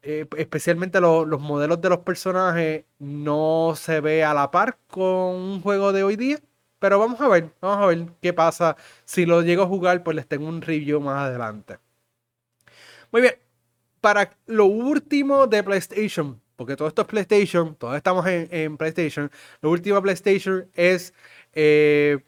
eh, 0.03 0.27
especialmente 0.37 1.01
los 1.01 1.41
modelos 1.41 1.81
de 1.81 1.89
los 1.89 1.99
personajes, 1.99 2.85
no 2.99 3.73
se 3.77 4.01
ve 4.01 4.23
a 4.25 4.33
la 4.33 4.51
par 4.51 4.77
con 4.87 5.05
un 5.35 5.61
juego 5.61 5.93
de 5.93 6.03
hoy 6.03 6.15
día. 6.17 6.39
Pero 6.84 7.00
vamos 7.00 7.22
a 7.22 7.30
ver, 7.30 7.50
vamos 7.62 7.82
a 7.82 7.86
ver 7.86 8.08
qué 8.22 8.34
pasa. 8.34 8.76
Si 9.06 9.26
lo 9.26 9.41
llego 9.41 9.63
a 9.63 9.67
jugar, 9.67 10.04
pues 10.04 10.15
les 10.17 10.28
tengo 10.28 10.50
un 10.50 10.62
review 10.62 11.00
más 11.00 11.30
adelante. 11.30 11.78
Muy 13.10 13.22
bien. 13.22 13.36
Para 14.02 14.36
lo 14.48 14.65
último 14.65 15.48
de 15.48 15.63
PlayStation, 15.63 16.41
porque 16.58 16.76
todo 16.76 16.89
esto 16.89 17.04
es 17.04 17.08
PlayStation, 17.08 17.74
todos 17.76 17.96
estamos 17.96 18.28
en, 18.28 18.76
PlayStation. 18.76 19.32
Lo 19.62 19.69
último 19.69 19.96
de 19.96 20.02
PlayStation 20.02 20.69
es 20.74 21.13
eh, 21.54 22.19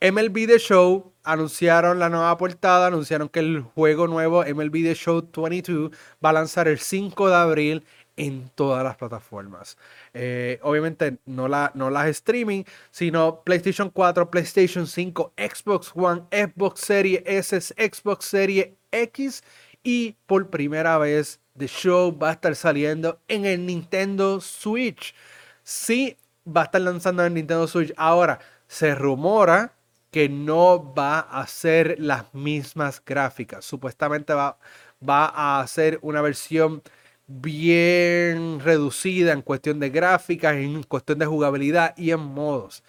MLB 0.00 0.46
The 0.46 0.60
Show. 0.60 1.12
Anunciaron 1.24 1.98
la 1.98 2.08
nueva 2.08 2.36
portada, 2.38 2.86
anunciaron 2.86 3.28
que 3.28 3.40
el 3.40 3.62
juego 3.62 4.06
nuevo 4.06 4.44
MLB 4.44 4.84
The 4.84 4.94
Show 4.94 5.28
22 5.36 5.90
va 6.24 6.30
a 6.30 6.34
lanzar 6.34 6.68
el 6.68 6.78
5 6.78 7.28
de 7.28 7.34
abril 7.34 7.84
en 8.16 8.50
todas 8.54 8.82
las 8.82 8.96
plataformas. 8.96 9.76
Eh, 10.14 10.58
obviamente 10.62 11.18
no, 11.26 11.48
la, 11.48 11.70
no 11.74 11.90
las 11.90 12.08
streaming, 12.08 12.64
sino 12.90 13.42
PlayStation 13.42 13.90
4, 13.90 14.30
PlayStation 14.30 14.86
5, 14.86 15.34
Xbox 15.36 15.92
One, 15.94 16.22
Xbox 16.30 16.80
Series 16.80 17.22
S, 17.24 17.74
Xbox 17.76 18.24
Series 18.24 18.68
X 18.90 19.42
y 19.82 20.16
por 20.26 20.48
primera 20.48 20.98
vez 20.98 21.40
The 21.56 21.68
Show 21.68 22.16
va 22.16 22.30
a 22.30 22.32
estar 22.32 22.54
saliendo 22.56 23.20
en 23.28 23.44
el 23.44 23.64
Nintendo 23.66 24.40
Switch. 24.40 25.14
Sí, 25.62 26.16
va 26.46 26.62
a 26.62 26.64
estar 26.64 26.80
lanzando 26.80 27.22
en 27.22 27.28
el 27.28 27.34
Nintendo 27.34 27.66
Switch. 27.66 27.92
Ahora, 27.96 28.38
se 28.68 28.94
rumora 28.94 29.72
que 30.10 30.28
no 30.28 30.94
va 30.94 31.20
a 31.20 31.46
ser 31.46 31.96
las 31.98 32.32
mismas 32.34 33.02
gráficas. 33.04 33.64
Supuestamente 33.64 34.32
va, 34.34 34.58
va 35.06 35.60
a 35.60 35.66
ser 35.66 35.98
una 36.02 36.20
versión 36.20 36.82
bien 37.26 38.60
reducida 38.60 39.32
en 39.32 39.42
cuestión 39.42 39.80
de 39.80 39.90
gráficas, 39.90 40.56
en 40.56 40.82
cuestión 40.84 41.18
de 41.18 41.26
jugabilidad 41.26 41.94
y 41.96 42.10
en 42.12 42.20
modos. 42.20 42.82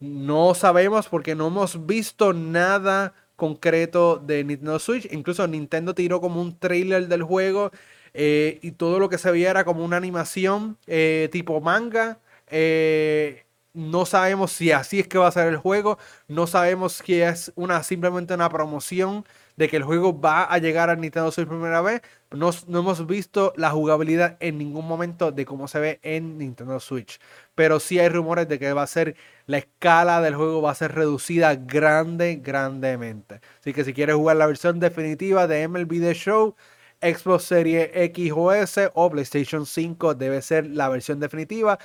No 0.00 0.54
sabemos 0.54 1.08
porque 1.08 1.34
no 1.34 1.48
hemos 1.48 1.86
visto 1.86 2.32
nada 2.32 3.14
concreto 3.36 4.16
de 4.18 4.44
Nintendo 4.44 4.78
Switch. 4.78 5.08
Incluso 5.12 5.46
Nintendo 5.46 5.94
tiró 5.94 6.20
como 6.20 6.40
un 6.40 6.58
trailer 6.58 7.08
del 7.08 7.22
juego 7.22 7.70
eh, 8.14 8.58
y 8.62 8.72
todo 8.72 8.98
lo 8.98 9.08
que 9.08 9.18
se 9.18 9.30
veía 9.30 9.50
era 9.50 9.64
como 9.64 9.84
una 9.84 9.96
animación 9.96 10.78
eh, 10.86 11.28
tipo 11.32 11.60
manga. 11.60 12.20
Eh, 12.48 13.44
no 13.72 14.06
sabemos 14.06 14.52
si 14.52 14.70
así 14.72 15.00
es 15.00 15.08
que 15.08 15.18
va 15.18 15.28
a 15.28 15.32
ser 15.32 15.48
el 15.48 15.56
juego. 15.56 15.98
No 16.28 16.46
sabemos 16.46 17.02
si 17.04 17.20
es 17.20 17.52
una, 17.56 17.82
simplemente 17.82 18.34
una 18.34 18.48
promoción 18.48 19.24
de 19.56 19.68
que 19.68 19.76
el 19.76 19.82
juego 19.84 20.18
va 20.18 20.44
a 20.44 20.58
llegar 20.58 20.90
a 20.90 20.96
Nintendo 20.96 21.30
Switch 21.30 21.48
primera 21.48 21.80
vez. 21.80 22.02
No, 22.30 22.50
no, 22.66 22.80
hemos 22.80 23.06
visto 23.06 23.52
la 23.56 23.70
jugabilidad 23.70 24.36
en 24.40 24.58
ningún 24.58 24.86
momento 24.86 25.30
de 25.30 25.44
cómo 25.44 25.68
se 25.68 25.78
ve 25.78 26.00
en 26.02 26.38
Nintendo 26.38 26.80
Switch. 26.80 27.20
Pero 27.54 27.78
sí 27.80 27.98
hay 27.98 28.08
rumores 28.08 28.48
de 28.48 28.58
que 28.58 28.72
va 28.72 28.82
a 28.82 28.86
ser 28.86 29.16
la 29.46 29.58
escala 29.58 30.20
del 30.20 30.34
juego 30.34 30.62
va 30.62 30.72
a 30.72 30.74
ser 30.74 30.92
reducida 30.92 31.54
grande, 31.54 32.36
grandemente. 32.42 33.40
Así 33.60 33.72
que 33.72 33.84
si 33.84 33.92
quieres 33.92 34.16
jugar 34.16 34.36
la 34.36 34.46
versión 34.46 34.80
definitiva 34.80 35.46
de 35.46 35.68
MLB 35.68 36.00
The 36.00 36.14
Show, 36.14 36.56
Xbox 37.00 37.44
Series 37.44 37.90
X 37.92 38.32
o 38.34 38.52
S 38.52 38.90
o 38.94 39.10
PlayStation 39.10 39.66
5 39.66 40.14
debe 40.14 40.42
ser 40.42 40.66
la 40.66 40.88
versión 40.88 41.20
definitiva. 41.20 41.78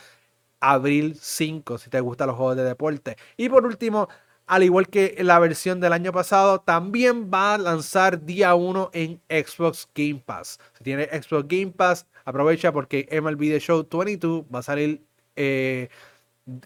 Abril 0.62 1.18
5, 1.20 1.78
si 1.78 1.90
te 1.90 2.00
gustan 2.02 2.28
los 2.28 2.38
juegos 2.38 2.58
de 2.58 2.64
deporte. 2.64 3.18
Y 3.38 3.50
por 3.50 3.66
último, 3.66 4.10
al 4.50 4.64
igual 4.64 4.90
que 4.90 5.16
la 5.20 5.38
versión 5.38 5.80
del 5.80 5.94
año 5.94 6.12
pasado, 6.12 6.60
también 6.60 7.30
va 7.32 7.54
a 7.54 7.58
lanzar 7.60 8.26
día 8.26 8.56
1 8.56 8.90
en 8.94 9.22
Xbox 9.30 9.88
Game 9.94 10.24
Pass. 10.26 10.60
Si 10.76 10.84
tiene 10.84 11.06
Xbox 11.06 11.48
Game 11.48 11.72
Pass, 11.72 12.08
aprovecha 12.26 12.72
porque 12.72 13.08
MLB 13.12 13.42
The 13.42 13.60
Show 13.60 13.88
22 13.88 14.46
va 14.46 14.60
a 14.60 14.64
salir 14.64 15.04
eh, 15.36 15.90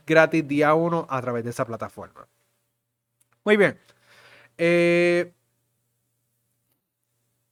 gratis 0.08 0.48
día 0.48 0.74
1 0.74 1.08
a 1.10 1.22
través 1.22 1.44
de 1.44 1.50
esa 1.50 1.66
plataforma. 1.66 2.26
Muy 3.44 3.58
bien. 3.58 3.78
Eh, 4.58 5.34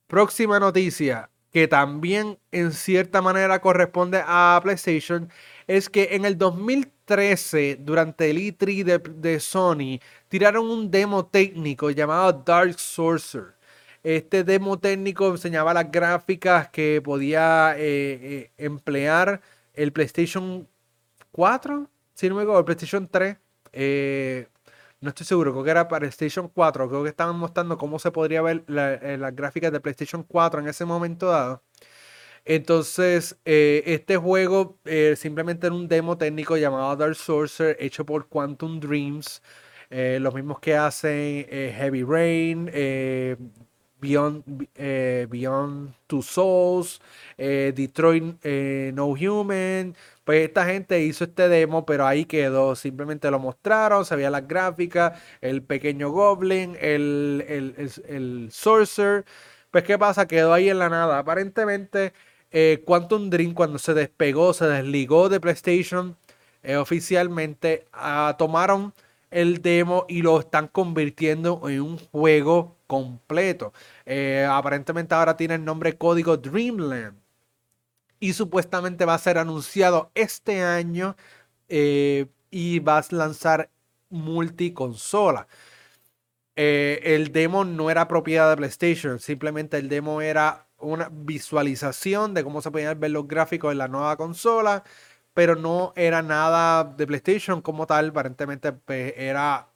próxima 0.08 0.62
noticia 0.62 1.30
que 1.52 1.68
también 1.68 2.40
en 2.54 2.72
cierta 2.72 3.22
manera 3.22 3.60
corresponde 3.60 4.24
a 4.26 4.62
PlayStation 4.64 5.30
es 5.68 5.90
que 5.90 6.10
en 6.12 6.24
el 6.24 6.38
2013, 6.38 7.01
durante 7.80 8.30
el 8.30 8.38
E3 8.38 9.02
de, 9.02 9.40
Sony, 9.40 10.00
tiraron 10.30 10.70
un 10.70 10.90
demo 10.90 11.26
técnico 11.26 11.90
llamado 11.92 12.44
Dark 12.46 12.80
Sorcerer. 12.80 13.56
Este 14.04 14.44
demo 14.44 14.80
técnico 14.80 15.30
enseñaba 15.30 15.74
las 15.74 15.92
gráficas 15.92 16.70
que 16.70 17.02
podía 17.04 17.76
eh, 17.78 17.80
eh, 18.22 18.52
emplear 18.58 19.42
el 19.74 19.92
PlayStation 19.92 20.68
4, 21.32 21.88
si 22.16 22.30
no 22.30 22.36
me 22.36 22.42
equivoco, 22.42 22.60
el 22.60 22.66
PlayStation 22.66 23.08
3. 23.08 23.38
Eh, 23.74 24.48
no 25.02 25.10
estoy 25.10 25.26
seguro, 25.26 25.52
creo 25.52 25.64
que 25.64 25.72
era 25.72 25.88
para 25.88 26.02
PlayStation 26.02 26.48
4. 26.48 26.90
Creo 26.90 27.04
que 27.04 27.10
estaban 27.10 27.36
mostrando 27.38 27.78
cómo 27.78 28.00
se 28.00 28.12
podría 28.12 28.42
ver 28.42 28.64
las 28.68 29.36
gráficas 29.36 29.72
de 29.72 29.80
PlayStation 29.80 30.24
4 30.24 30.62
en 30.62 30.68
ese 30.68 30.86
momento 30.86 31.28
dado. 31.28 31.64
Entonces, 32.46 33.38
eh, 33.46 33.84
este 33.86 34.18
juego 34.18 34.80
eh, 34.86 35.16
simplemente 35.18 35.68
era 35.68 35.76
un 35.76 35.88
demo 35.88 36.18
técnico 36.18 36.58
llamado 36.58 36.96
Dark 36.96 37.16
Sorcerer, 37.16 37.78
hecho 37.80 38.06
por 38.06 38.28
Quantum 38.28 38.80
Dreams, 38.80 39.42
eh, 39.90 40.18
los 40.22 40.34
mismos 40.34 40.60
que 40.60 40.76
hacen 40.76 41.46
Heavy 41.48 42.04
Rain, 42.04 42.66
Beyond, 44.00 44.44
Beyond 45.30 45.94
Two 46.08 46.22
Souls, 46.24 47.00
Detroit 47.38 48.44
No 48.94 49.08
Human. 49.10 49.96
Pues 50.24 50.48
esta 50.48 50.66
gente 50.66 51.02
hizo 51.04 51.26
este 51.26 51.48
demo, 51.50 51.86
pero 51.86 52.06
ahí 52.08 52.26
quedó. 52.26 52.76
Simplemente 52.76 53.30
lo 53.32 53.40
mostraron, 53.40 54.06
se 54.06 54.16
veía 54.16 54.30
las 54.30 54.48
gráficas, 54.48 55.20
el 55.42 55.62
pequeño 55.64 56.10
Goblin, 56.12 56.76
el, 56.80 57.44
el, 57.48 57.92
el 58.08 58.50
Sorcerer. 58.52 59.26
Pues, 59.72 59.84
¿qué 59.84 59.98
pasa? 59.98 60.28
Quedó 60.28 60.54
ahí 60.54 60.70
en 60.70 60.80
la 60.80 60.90
nada. 60.90 61.20
Aparentemente 61.20 62.14
eh, 62.52 62.84
Quantum 62.86 63.30
Dream 63.30 63.54
cuando 63.54 63.80
se 63.80 63.94
despegó, 63.94 64.54
se 64.54 64.66
desligó 64.68 65.30
de 65.30 65.40
PlayStation 65.40 66.18
eh, 66.64 66.76
oficialmente, 66.76 67.88
ah, 67.94 68.36
tomaron 68.38 68.94
el 69.32 69.62
demo 69.62 70.06
y 70.10 70.22
lo 70.22 70.40
están 70.42 70.68
convirtiendo 70.68 71.62
en 71.70 71.82
un 71.82 71.98
juego 71.98 72.78
completo. 72.88 73.74
Eh, 74.06 74.46
aparentemente 74.50 75.16
ahora 75.16 75.38
tiene 75.38 75.56
el 75.56 75.66
nombre 75.66 75.98
código 75.98 76.38
Dreamland 76.38 77.18
y 78.20 78.34
supuestamente 78.34 79.06
va 79.06 79.16
a 79.16 79.20
ser 79.20 79.38
anunciado 79.38 80.12
este 80.16 80.62
año 80.64 81.16
y 81.70 82.80
va 82.80 82.98
a 82.98 83.06
lanzar 83.12 83.70
multiconsola. 84.10 85.48
el 86.56 87.32
demo 87.32 87.64
no 87.66 87.90
era 87.90 88.08
propiedad 88.08 88.50
de 88.50 88.58
PlayStation, 88.58 89.20
simplemente 89.20 89.78
el 89.78 89.90
demo 89.90 90.22
era 90.22 90.68
una 90.82 91.10
visualización 91.12 92.34
de 92.34 92.44
cómo 92.44 92.62
se 92.62 92.72
podían 92.72 93.00
ver 93.00 93.12
los 93.12 93.28
gráficos 93.28 93.72
en 93.72 93.78
la 93.80 93.88
nueva 93.88 94.18
consola, 94.18 94.84
pero 95.34 95.56
no 95.56 95.94
era 95.96 96.22
nada 96.22 96.84
de 96.84 97.08
PlayStation 97.08 97.62
como 97.62 97.88
tal, 97.88 98.10
aparentemente 98.10 98.74
pues, 98.74 99.14
era 99.18 99.70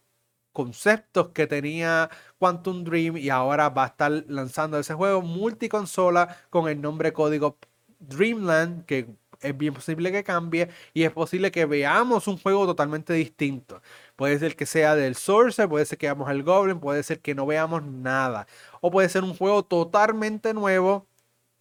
conceptos 0.54 1.30
que 1.30 1.48
tenía 1.48 2.10
Quantum 2.40 2.84
Dream 2.86 3.18
y 3.18 3.30
ahora 3.30 3.70
va 3.70 3.86
a 3.86 3.88
estar 3.88 4.12
lanzando 4.30 4.80
ese 4.80 4.94
juego 4.94 5.22
multiconsola 5.22 6.38
con 6.50 6.70
el 6.70 6.82
nombre 6.82 7.14
código 7.14 7.58
Dreamland, 8.00 8.86
que 8.86 9.08
es 9.42 9.58
bien 9.58 9.74
posible 9.74 10.12
que 10.12 10.24
cambie 10.24 10.70
y 10.94 11.04
es 11.04 11.12
posible 11.12 11.52
que 11.52 11.66
veamos 11.66 12.28
un 12.28 12.38
juego 12.38 12.66
totalmente 12.66 13.14
distinto. 13.14 13.82
Puede 14.16 14.40
ser 14.40 14.56
que 14.56 14.66
sea 14.66 14.96
del 14.96 15.16
Source, 15.16 15.68
puede 15.68 15.86
ser 15.86 15.98
que 15.98 16.08
veamos 16.08 16.30
el 16.30 16.44
Goblin, 16.44 16.80
puede 16.80 17.04
ser 17.04 17.20
que 17.20 17.36
no 17.36 17.46
veamos 17.46 17.84
nada. 17.84 18.48
O 18.82 18.92
puede 18.92 19.10
ser 19.10 19.24
un 19.24 19.36
juego 19.36 19.64
totalmente 19.64 20.54
nuevo 20.54 21.08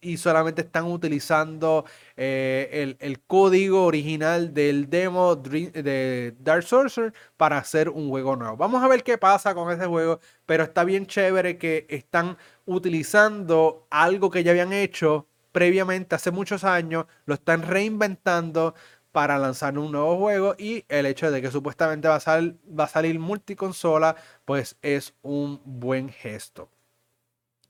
y 0.05 0.17
solamente 0.17 0.61
están 0.61 0.85
utilizando 0.85 1.85
eh, 2.15 2.95
el, 2.99 3.21
código 3.21 3.85
original 3.85 4.53
del 4.53 4.89
demo 4.89 5.35
de 5.35 6.35
Dark 6.39 6.63
Sorcerer 6.63 7.13
para 7.37 7.57
hacer 7.57 7.89
un 7.89 8.09
juego 8.09 8.35
nuevo. 8.35 8.55
Vamos 8.55 8.83
a 8.83 8.87
ver 8.87 9.03
qué 9.03 9.17
pasa 9.17 9.55
con 9.55 9.71
ese 9.71 9.87
juego, 9.87 10.19
pero 10.45 10.63
está 10.63 10.83
bien 10.83 11.07
chévere 11.07 11.57
que 11.57 11.87
están 11.89 12.37
utilizando 12.65 13.87
algo 13.89 14.29
que 14.29 14.43
ya 14.43 14.51
habían 14.51 14.73
hecho 14.73 15.27
previamente 15.51 16.15
hace 16.15 16.31
muchos 16.31 16.63
años, 16.65 17.05
lo 17.25 17.35
están 17.35 17.61
reinventando 17.63 18.75
para 19.15 19.39
lanzar 19.39 19.79
un 19.79 19.93
nuevo 19.93 20.17
juego 20.17 20.55
y 20.57 20.83
el 20.89 21.05
hecho 21.05 21.31
de 21.31 21.41
que 21.41 21.49
supuestamente 21.49 22.09
va 22.09 22.17
a, 22.17 22.41
va 22.77 22.83
a 22.83 22.87
salir 22.89 23.17
multiconsola, 23.17 24.17
pues 24.43 24.75
es 24.81 25.13
un 25.21 25.61
buen 25.63 26.09
gesto. 26.09 26.69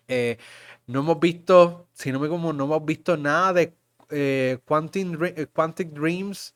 Eh, 0.08 0.38
no 0.88 1.02
hemos 1.02 1.20
visto, 1.20 1.88
si 1.94 2.12
no 2.12 2.20
me 2.20 2.30
como, 2.30 2.52
no 2.52 2.64
hemos 2.66 2.84
visto 2.84 3.16
nada 3.16 3.54
de 3.54 3.62
eh, 4.10 4.58
eh, 4.60 5.48
Quantic, 5.54 5.90
Dreams 5.92 6.56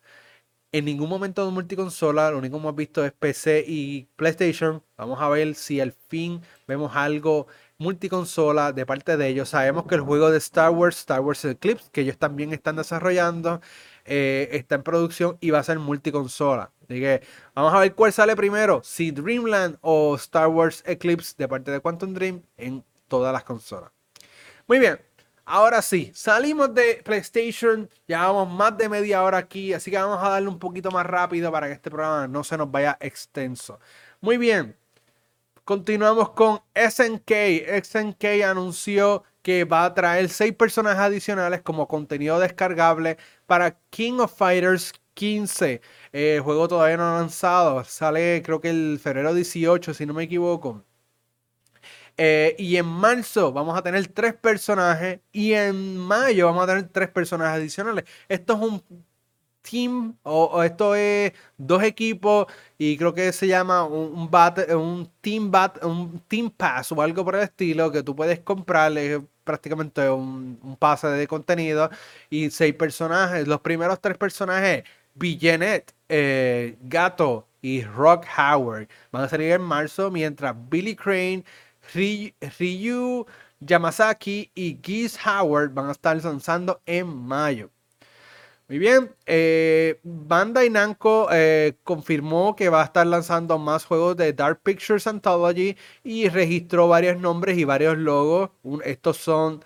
en 0.72 0.86
ningún 0.86 1.10
momento 1.10 1.46
de 1.46 1.52
multiconsola. 1.52 2.32
Lo 2.32 2.40
único 2.40 2.58
que 2.58 2.62
hemos 2.62 2.76
visto 2.76 3.06
es 3.06 3.12
PC 3.14 3.66
y 3.68 4.08
PlayStation. 4.16 4.84
Vamos 4.98 5.22
a 5.22 5.30
ver 5.30 5.56
si 5.56 5.80
al 5.82 5.92
fin 5.94 6.42
vemos 6.68 6.96
algo 6.96 7.48
multiconsola 7.78 8.74
de 8.74 8.86
parte 8.86 9.18
de 9.18 9.28
ellos. 9.28 9.50
Sabemos 9.50 9.86
que 9.88 9.96
el 9.96 10.02
juego 10.02 10.32
de 10.32 10.38
Star 10.40 10.72
Wars, 10.72 10.98
Star 11.00 11.22
Wars 11.22 11.46
Eclipse, 11.46 11.90
que 11.92 12.02
ellos 12.02 12.18
también 12.18 12.54
están 12.54 12.76
desarrollando, 12.76 13.62
eh, 14.06 14.50
está 14.52 14.76
en 14.76 14.84
producción 14.84 15.38
y 15.40 15.52
va 15.52 15.60
a 15.60 15.64
ser 15.64 15.80
multiconsola. 15.80 16.72
Así 16.84 17.00
que 17.00 17.22
vamos 17.54 17.74
a 17.74 17.80
ver 17.80 17.94
cuál 17.94 18.12
sale 18.14 18.36
primero, 18.36 18.82
si 18.84 19.12
Dreamland 19.12 19.78
o 19.82 20.16
Star 20.16 20.48
Wars 20.48 20.84
Eclipse 20.86 21.36
de 21.38 21.48
parte 21.48 21.72
de 21.72 21.80
Quantum 21.80 22.14
Dream 22.14 22.42
en 22.58 22.84
todas 23.08 23.32
las 23.32 23.44
consolas. 23.44 23.92
Muy 24.68 24.80
bien, 24.80 25.00
ahora 25.46 25.82
sí, 25.82 26.12
salimos 26.14 26.74
de 26.74 27.02
PlayStation, 27.04 27.90
llevamos 28.08 28.52
más 28.52 28.78
de 28.78 28.90
media 28.90 29.24
hora 29.24 29.38
aquí, 29.38 29.74
así 29.74 29.92
que 29.92 29.98
vamos 29.98 30.24
a 30.24 30.30
darle 30.30 30.50
un 30.50 30.60
poquito 30.60 30.92
más 30.92 31.06
rápido 31.06 31.52
para 31.52 31.68
que 31.68 31.74
este 31.74 31.90
programa 31.90 32.28
no 32.28 32.44
se 32.44 32.58
nos 32.58 32.72
vaya 32.72 32.98
extenso. 33.00 33.80
Muy 34.22 34.38
bien, 34.38 34.76
Continuamos 35.70 36.32
con 36.32 36.62
SNK. 36.74 37.32
SNK 37.84 38.44
anunció 38.44 39.24
que 39.44 39.66
va 39.66 39.86
a 39.86 39.94
traer 39.94 40.28
seis 40.30 40.52
personajes 40.52 41.00
adicionales 41.00 41.62
como 41.62 41.88
contenido 41.88 42.40
descargable 42.40 43.20
para 43.50 43.80
King 43.90 44.20
of 44.20 44.34
Fighters 44.38 44.94
15. 45.16 45.82
el 46.14 46.42
juego 46.42 46.68
todavía 46.70 46.98
no 46.98 47.18
lanzado. 47.18 47.84
Sale 47.84 48.42
creo 48.44 48.62
que 48.62 48.70
el 48.70 49.00
febrero 49.02 49.34
18, 49.34 49.94
si 49.94 50.06
no 50.06 50.14
me 50.14 50.24
equivoco. 50.24 50.86
Eh, 52.18 52.56
y 52.60 52.76
en 52.78 52.86
marzo 52.86 53.52
vamos 53.54 53.78
a 53.78 53.82
tener 53.82 54.08
tres 54.08 54.34
personajes. 54.36 55.22
Y 55.32 55.54
en 55.54 55.98
mayo 55.98 56.48
vamos 56.48 56.64
a 56.64 56.68
tener 56.68 56.90
tres 56.90 57.10
personajes 57.10 57.58
adicionales. 57.60 58.06
Esto 58.28 58.54
es 58.54 58.60
un 58.60 58.84
team, 59.62 60.18
o, 60.24 60.64
esto 60.64 60.96
es 60.96 61.34
dos 61.58 61.84
equipos 61.84 62.48
y 62.78 62.98
creo 62.98 63.14
que 63.14 63.32
se 63.34 63.48
llama 63.48 63.86
un, 63.86 64.30
un, 64.32 64.76
un 64.78 65.12
team 65.22 65.52
bat, 65.52 65.84
un 65.84 66.20
team 66.28 66.50
pass 66.52 66.92
o 66.92 67.02
algo 67.02 67.26
por 67.26 67.36
el 67.36 67.44
estilo 67.44 67.92
que 67.92 68.04
tú 68.04 68.16
puedes 68.16 68.40
comprarle 68.42 69.22
prácticamente 69.50 70.08
un, 70.12 70.78
pase 70.78 71.08
de 71.08 71.28
contenido 71.28 71.90
y 72.30 72.52
seis 72.52 72.76
personajes. 72.76 73.48
Los 73.48 73.62
primeros 73.62 74.00
tres 74.00 74.16
personajes, 74.16 74.84
Villanet, 75.16 75.92
eh, 76.08 76.78
Gato 76.82 77.48
y 77.62 77.82
Rock 77.84 78.28
Howard, 78.38 78.88
van 79.12 79.24
a 79.24 79.30
salir 79.30 79.52
en 79.54 79.62
marzo, 79.62 80.12
mientras 80.12 80.56
Billy 80.70 80.96
Crane, 80.96 81.44
Ryu, 81.96 83.26
Yamazaki 83.60 84.52
y 84.54 84.80
Geese 84.84 85.18
Howard 85.28 85.74
van 85.74 85.90
a 85.90 85.94
estar 85.94 86.24
lanzando 86.24 86.80
en 86.86 87.08
mayo. 87.08 87.72
Muy 88.70 88.78
bien, 88.78 89.16
eh, 89.26 90.00
Bandai 90.04 90.70
Namco 90.70 91.28
eh, 91.32 91.74
confirmó 91.84 92.56
que 92.56 92.70
va 92.70 92.84
a 92.84 92.86
estar 92.86 93.08
lanzando 93.08 93.58
más 93.58 93.84
juegos 93.84 94.16
de 94.16 94.32
Dark 94.32 94.62
Pictures 94.62 95.08
Anthology 95.08 95.76
y 96.04 96.30
registró 96.30 96.88
varios 96.88 97.20
nombres 97.20 97.58
y 97.58 97.64
varios 97.64 97.98
logos. 97.98 98.52
estos 98.86 99.18
son 99.18 99.66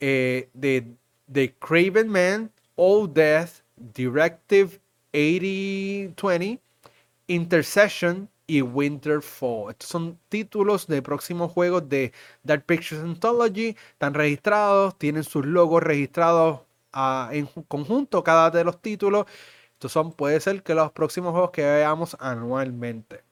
eh, 0.00 0.50
de, 0.52 0.86
The 1.32 1.54
Craven 1.54 2.08
Man, 2.10 2.52
Old 2.74 3.14
Death, 3.14 3.62
Directive 3.76 4.80
8020, 5.14 6.60
Intercession 7.28 8.28
y 8.46 8.60
Winterfall. 8.60 9.70
Estos 9.70 9.88
son 9.88 10.18
títulos 10.28 10.86
de 10.88 11.00
próximos 11.00 11.50
juegos 11.52 11.88
de 11.88 12.12
Dark 12.42 12.66
Pictures 12.66 13.02
Anthology. 13.02 13.76
Están 13.92 14.12
registrados, 14.12 14.98
tienen 14.98 15.24
sus 15.24 15.46
logos 15.46 15.82
registrados 15.82 16.60
en 17.32 17.46
conjunto 17.68 18.22
cada 18.22 18.50
de 18.50 18.64
los 18.64 18.80
títulos. 18.80 19.26
Estos 19.74 19.92
son, 19.92 20.12
puede 20.12 20.40
ser 20.40 20.62
que 20.62 20.74
los 20.74 20.92
próximos 20.92 21.32
juegos 21.32 21.50
que 21.50 21.62
veamos 21.62 22.16
anualmente. 22.20 23.24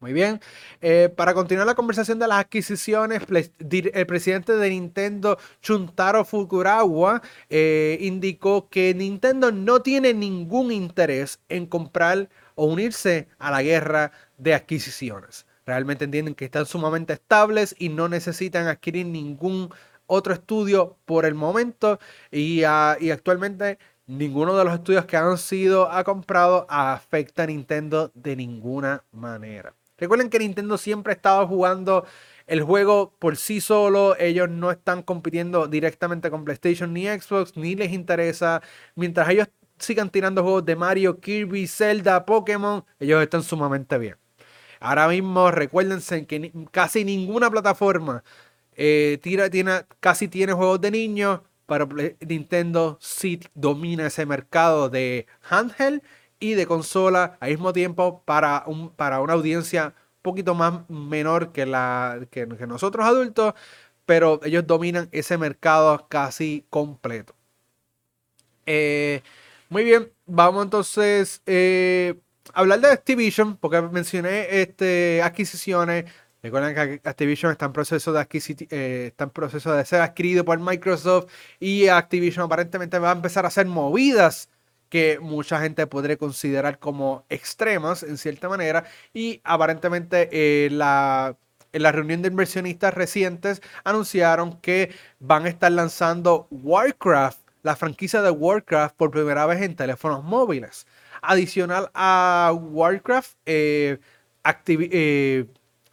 Muy 0.00 0.12
bien. 0.12 0.40
Eh, 0.82 1.08
para 1.16 1.32
continuar 1.32 1.66
la 1.66 1.74
conversación 1.74 2.18
de 2.18 2.28
las 2.28 2.38
adquisiciones, 2.38 3.22
el 3.58 4.06
presidente 4.06 4.52
de 4.52 4.70
Nintendo, 4.70 5.38
Chuntaro 5.62 6.24
Fukurokawa, 6.24 7.22
eh, 7.48 7.96
indicó 8.02 8.68
que 8.68 8.94
Nintendo 8.94 9.50
no 9.50 9.80
tiene 9.80 10.12
ningún 10.12 10.70
interés 10.70 11.40
en 11.48 11.66
comprar 11.66 12.28
o 12.54 12.66
unirse 12.66 13.28
a 13.38 13.50
la 13.50 13.62
guerra 13.62 14.12
de 14.36 14.54
adquisiciones. 14.54 15.46
Realmente 15.64 16.04
entienden 16.04 16.34
que 16.34 16.44
están 16.44 16.66
sumamente 16.66 17.14
estables 17.14 17.74
y 17.78 17.88
no 17.88 18.08
necesitan 18.08 18.68
adquirir 18.68 19.06
ningún 19.06 19.70
otro 20.06 20.34
estudio 20.34 20.96
por 21.04 21.24
el 21.24 21.34
momento 21.34 21.98
y, 22.30 22.62
ah, 22.64 22.96
y 23.00 23.10
actualmente 23.10 23.78
ninguno 24.06 24.56
de 24.56 24.64
los 24.64 24.74
estudios 24.74 25.04
que 25.04 25.16
han 25.16 25.36
sido 25.38 25.88
comprado 26.04 26.66
afecta 26.68 27.42
a 27.42 27.46
Nintendo 27.46 28.10
de 28.14 28.36
ninguna 28.36 29.04
manera. 29.12 29.74
Recuerden 29.98 30.28
que 30.28 30.38
Nintendo 30.38 30.76
siempre 30.76 31.12
ha 31.12 31.16
estado 31.16 31.46
jugando 31.46 32.04
el 32.46 32.62
juego 32.62 33.14
por 33.18 33.36
sí 33.36 33.60
solo. 33.60 34.16
Ellos 34.18 34.48
no 34.48 34.70
están 34.70 35.02
compitiendo 35.02 35.66
directamente 35.66 36.30
con 36.30 36.44
PlayStation 36.44 36.92
ni 36.92 37.06
Xbox, 37.06 37.56
ni 37.56 37.74
les 37.74 37.92
interesa. 37.92 38.62
Mientras 38.94 39.28
ellos 39.30 39.48
sigan 39.78 40.10
tirando 40.10 40.42
juegos 40.42 40.64
de 40.64 40.76
Mario, 40.76 41.20
Kirby, 41.20 41.66
Zelda, 41.66 42.24
Pokémon, 42.26 42.84
ellos 43.00 43.22
están 43.22 43.42
sumamente 43.42 43.98
bien. 43.98 44.16
Ahora 44.80 45.08
mismo 45.08 45.50
recuérdense 45.50 46.26
que 46.26 46.52
casi 46.70 47.04
ninguna 47.04 47.50
plataforma 47.50 48.22
eh, 48.76 49.18
tira, 49.22 49.50
tiene, 49.50 49.86
casi 50.00 50.28
tiene 50.28 50.52
juegos 50.52 50.80
de 50.80 50.90
niños, 50.90 51.40
pero 51.66 51.88
Nintendo 52.20 52.98
sí 53.00 53.40
domina 53.54 54.06
ese 54.06 54.26
mercado 54.26 54.88
de 54.88 55.26
handheld 55.48 56.02
y 56.38 56.54
de 56.54 56.66
consola 56.66 57.36
al 57.40 57.50
mismo 57.50 57.72
tiempo 57.72 58.22
para, 58.24 58.64
un, 58.66 58.90
para 58.90 59.20
una 59.20 59.32
audiencia 59.32 59.94
un 59.96 60.22
poquito 60.22 60.54
más 60.54 60.88
menor 60.90 61.52
que, 61.52 61.66
la, 61.66 62.20
que, 62.30 62.46
nosotros 62.46 63.06
adultos, 63.06 63.54
pero 64.04 64.40
ellos 64.44 64.66
dominan 64.66 65.08
ese 65.12 65.38
mercado 65.38 66.06
casi 66.08 66.66
completo. 66.70 67.34
Eh, 68.66 69.22
muy 69.68 69.84
bien, 69.84 70.12
vamos 70.26 70.64
entonces 70.64 71.42
eh, 71.46 72.14
a 72.52 72.60
hablar 72.60 72.80
de 72.80 72.88
Activision, 72.88 73.56
porque 73.56 73.80
mencioné 73.82 74.60
este, 74.60 75.22
adquisiciones. 75.22 76.04
Recuerden 76.46 76.76
que 76.76 77.08
Activision 77.08 77.50
está 77.50 77.66
en 77.66 77.72
proceso 77.72 78.12
de 78.12 78.24
eh, 78.70 79.12
de 79.16 79.84
ser 79.84 80.00
adquirido 80.00 80.44
por 80.44 80.60
Microsoft 80.60 81.26
y 81.58 81.88
Activision 81.88 82.44
aparentemente 82.44 83.00
va 83.00 83.10
a 83.10 83.14
empezar 83.14 83.44
a 83.44 83.48
hacer 83.48 83.66
movidas 83.66 84.48
que 84.88 85.18
mucha 85.20 85.60
gente 85.60 85.88
podría 85.88 86.16
considerar 86.16 86.78
como 86.78 87.24
extremas 87.30 88.04
en 88.04 88.16
cierta 88.16 88.48
manera 88.48 88.84
y 89.12 89.40
aparentemente 89.42 90.28
eh, 90.30 90.70
la, 90.70 91.36
en 91.72 91.82
la 91.82 91.90
reunión 91.90 92.22
de 92.22 92.28
inversionistas 92.28 92.94
recientes 92.94 93.60
anunciaron 93.82 94.60
que 94.60 94.94
van 95.18 95.46
a 95.46 95.48
estar 95.48 95.72
lanzando 95.72 96.46
Warcraft, 96.52 97.40
la 97.64 97.74
franquicia 97.74 98.22
de 98.22 98.30
Warcraft 98.30 98.94
por 98.94 99.10
primera 99.10 99.46
vez 99.46 99.62
en 99.62 99.74
teléfonos 99.74 100.22
móviles. 100.22 100.86
Adicional 101.22 101.90
a 101.92 102.52
Warcraft, 102.54 103.32
eh, 103.46 103.98
eh 104.68 105.46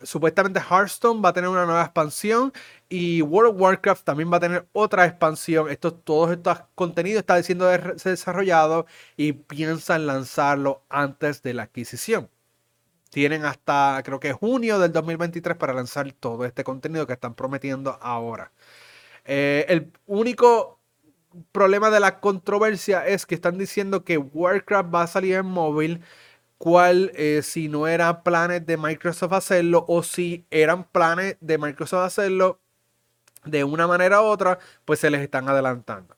supuestamente 0.04 0.60
Hearthstone 0.60 1.22
va 1.22 1.30
a 1.30 1.34
tener 1.34 1.50
una 1.50 1.66
nueva 1.66 1.84
expansión 1.84 2.54
y 2.90 3.22
World 3.22 3.56
of 3.56 3.62
Warcraft 3.62 4.04
también 4.04 4.32
va 4.32 4.38
a 4.38 4.40
tener 4.40 4.68
otra 4.74 5.06
expansión. 5.06 5.70
Esto, 5.70 5.94
todos 5.94 6.32
estos 6.32 6.60
contenidos 6.76 7.20
están 7.22 7.44
siendo 7.44 7.68
desarrollados 7.68 8.86
y 9.18 9.34
piensan 9.34 10.06
lanzarlo 10.06 10.84
antes 10.90 11.42
de 11.42 11.54
la 11.54 11.64
adquisición. 11.64 12.30
Tienen 13.10 13.46
hasta 13.46 14.02
creo 14.04 14.20
que 14.20 14.34
junio 14.34 14.80
del 14.80 14.92
2023 14.92 15.58
para 15.58 15.74
lanzar 15.74 16.12
todo 16.14 16.46
este 16.46 16.64
contenido 16.64 17.06
que 17.08 17.14
están 17.14 17.36
prometiendo 17.36 17.98
ahora. 18.02 18.52
Eh, 19.26 19.66
el 19.70 19.92
único 20.06 20.80
problema 21.52 21.90
de 21.90 22.00
la 22.00 22.20
controversia 22.20 23.06
es 23.08 23.26
que 23.26 23.36
están 23.36 23.58
diciendo 23.58 24.04
que 24.04 24.18
Warcraft 24.18 24.94
va 24.94 25.04
a 25.04 25.08
salir 25.08 25.36
en 25.36 25.46
móvil 25.46 26.02
cuál, 26.64 27.12
eh, 27.16 27.42
si 27.44 27.68
no 27.68 27.88
eran 27.88 28.24
planes 28.24 28.66
de 28.66 28.78
Microsoft 28.78 29.34
hacerlo 29.34 29.84
o 29.90 30.02
si 30.02 30.46
eran 30.50 30.86
planes 30.86 31.36
de 31.42 31.58
Microsoft 31.58 32.06
hacerlo 32.06 32.62
de 33.44 33.66
una 33.66 33.86
manera 33.86 34.22
u 34.22 34.28
otra, 34.28 34.60
pues 34.86 35.02
se 35.02 35.10
les 35.10 35.20
están 35.20 35.50
adelantando. 35.50 36.16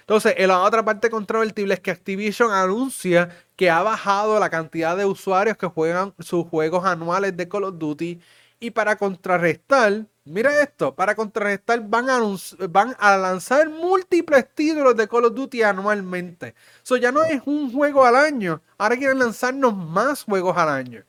Entonces, 0.00 0.34
la 0.46 0.60
otra 0.60 0.84
parte 0.84 1.08
controvertible 1.08 1.72
es 1.72 1.80
que 1.80 1.90
Activision 1.90 2.52
anuncia 2.52 3.30
que 3.56 3.70
ha 3.70 3.82
bajado 3.82 4.38
la 4.38 4.50
cantidad 4.50 4.98
de 4.98 5.06
usuarios 5.06 5.56
que 5.56 5.66
juegan 5.66 6.12
sus 6.18 6.46
juegos 6.46 6.84
anuales 6.84 7.34
de 7.34 7.48
Call 7.48 7.64
of 7.64 7.78
Duty 7.78 8.20
y 8.60 8.72
para 8.72 8.96
contrarrestar, 8.96 10.04
mira 10.26 10.62
esto, 10.62 10.94
para 10.94 11.14
contrarrestar 11.14 11.80
van 11.88 12.10
a, 12.10 12.20
van 12.68 12.94
a 12.98 13.16
lanzar 13.16 13.68
múltiples 13.70 14.46
títulos 14.54 14.96
de 14.96 15.08
Call 15.08 15.26
of 15.26 15.34
Duty 15.34 15.62
anualmente. 15.62 16.54
Eso 16.82 16.96
ya 16.96 17.12
no 17.12 17.24
es 17.24 17.42
un 17.46 17.72
juego 17.72 18.04
al 18.04 18.16
año, 18.16 18.62
ahora 18.78 18.96
quieren 18.96 19.18
lanzarnos 19.18 19.74
más 19.76 20.24
juegos 20.24 20.56
al 20.56 20.68
año. 20.68 21.04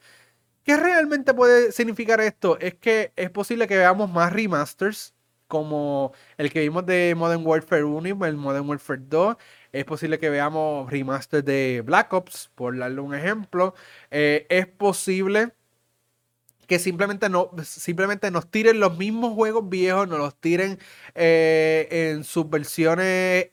¿Qué 0.64 0.78
realmente 0.78 1.34
puede 1.34 1.72
significar 1.72 2.22
esto? 2.22 2.60
Es 2.60 2.76
que 2.76 3.14
es 3.16 3.30
posible 3.32 3.68
que 3.68 3.78
veamos 3.78 4.12
más 4.12 4.34
remasters, 4.34 5.16
como 5.48 6.14
el 6.38 6.52
que 6.52 6.62
vimos 6.62 6.86
de 6.86 7.16
Modern 7.16 7.46
Warfare 7.46 7.84
1 7.86 8.08
y 8.08 8.12
el 8.12 8.38
Modern 8.38 8.68
Warfare 8.70 9.02
2. 9.08 9.38
Es 9.72 9.86
posible 9.86 10.20
que 10.20 10.30
veamos 10.30 10.90
remasters 10.92 11.46
de 11.46 11.82
Black 11.86 12.12
Ops, 12.14 12.52
por 12.56 12.78
darle 12.78 13.02
un 13.02 13.16
ejemplo. 13.16 13.76
Eh, 14.12 14.46
es 14.50 14.68
posible 14.68 15.54
que 16.68 16.80
simplemente, 16.80 17.30
no, 17.30 17.52
simplemente 17.64 18.30
nos 18.32 18.50
tiren 18.52 18.80
los 18.80 18.98
mismos 18.98 19.34
juegos 19.34 19.70
viejos, 19.70 20.08
nos 20.08 20.20
los 20.20 20.36
tiren 20.36 20.80
eh, 21.16 21.88
en 22.16 22.24
sus 22.24 22.50
versiones 22.50 23.50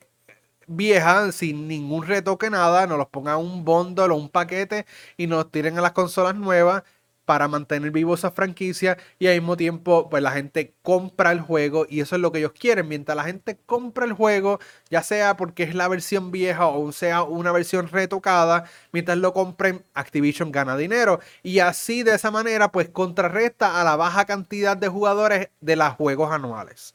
viejas, 0.66 1.34
sin 1.36 1.68
ningún 1.68 2.06
retoque, 2.06 2.50
nada, 2.50 2.86
nos 2.86 2.98
los 2.98 3.08
pongan 3.08 3.38
un 3.38 3.64
bundle 3.64 4.06
o 4.06 4.16
un 4.16 4.28
paquete 4.28 4.86
y 5.16 5.26
nos 5.26 5.50
tiren 5.50 5.78
a 5.78 5.82
las 5.82 5.92
consolas 5.92 6.34
nuevas 6.34 6.82
para 7.24 7.48
mantener 7.48 7.90
vivo 7.90 8.14
esa 8.14 8.30
franquicia 8.30 8.98
y 9.18 9.26
al 9.26 9.34
mismo 9.34 9.56
tiempo 9.56 10.08
pues 10.10 10.22
la 10.22 10.32
gente 10.32 10.74
compra 10.82 11.32
el 11.32 11.40
juego 11.40 11.86
y 11.88 12.00
eso 12.00 12.16
es 12.16 12.22
lo 12.22 12.32
que 12.32 12.38
ellos 12.38 12.52
quieren. 12.52 12.88
Mientras 12.88 13.16
la 13.16 13.24
gente 13.24 13.58
compra 13.66 14.04
el 14.04 14.12
juego, 14.12 14.60
ya 14.90 15.02
sea 15.02 15.36
porque 15.36 15.62
es 15.64 15.74
la 15.74 15.88
versión 15.88 16.30
vieja 16.30 16.66
o 16.66 16.92
sea 16.92 17.22
una 17.22 17.52
versión 17.52 17.88
retocada, 17.88 18.64
mientras 18.92 19.18
lo 19.18 19.32
compren 19.32 19.82
Activision 19.94 20.52
gana 20.52 20.76
dinero 20.76 21.20
y 21.42 21.60
así 21.60 22.02
de 22.02 22.14
esa 22.14 22.30
manera 22.30 22.70
pues 22.72 22.88
contrarresta 22.88 23.80
a 23.80 23.84
la 23.84 23.96
baja 23.96 24.24
cantidad 24.26 24.76
de 24.76 24.88
jugadores 24.88 25.48
de 25.60 25.76
los 25.76 25.88
juegos 25.94 26.32
anuales. 26.32 26.94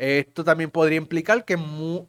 Esto 0.00 0.44
también 0.44 0.70
podría 0.70 0.96
implicar 0.96 1.44
que 1.44 1.58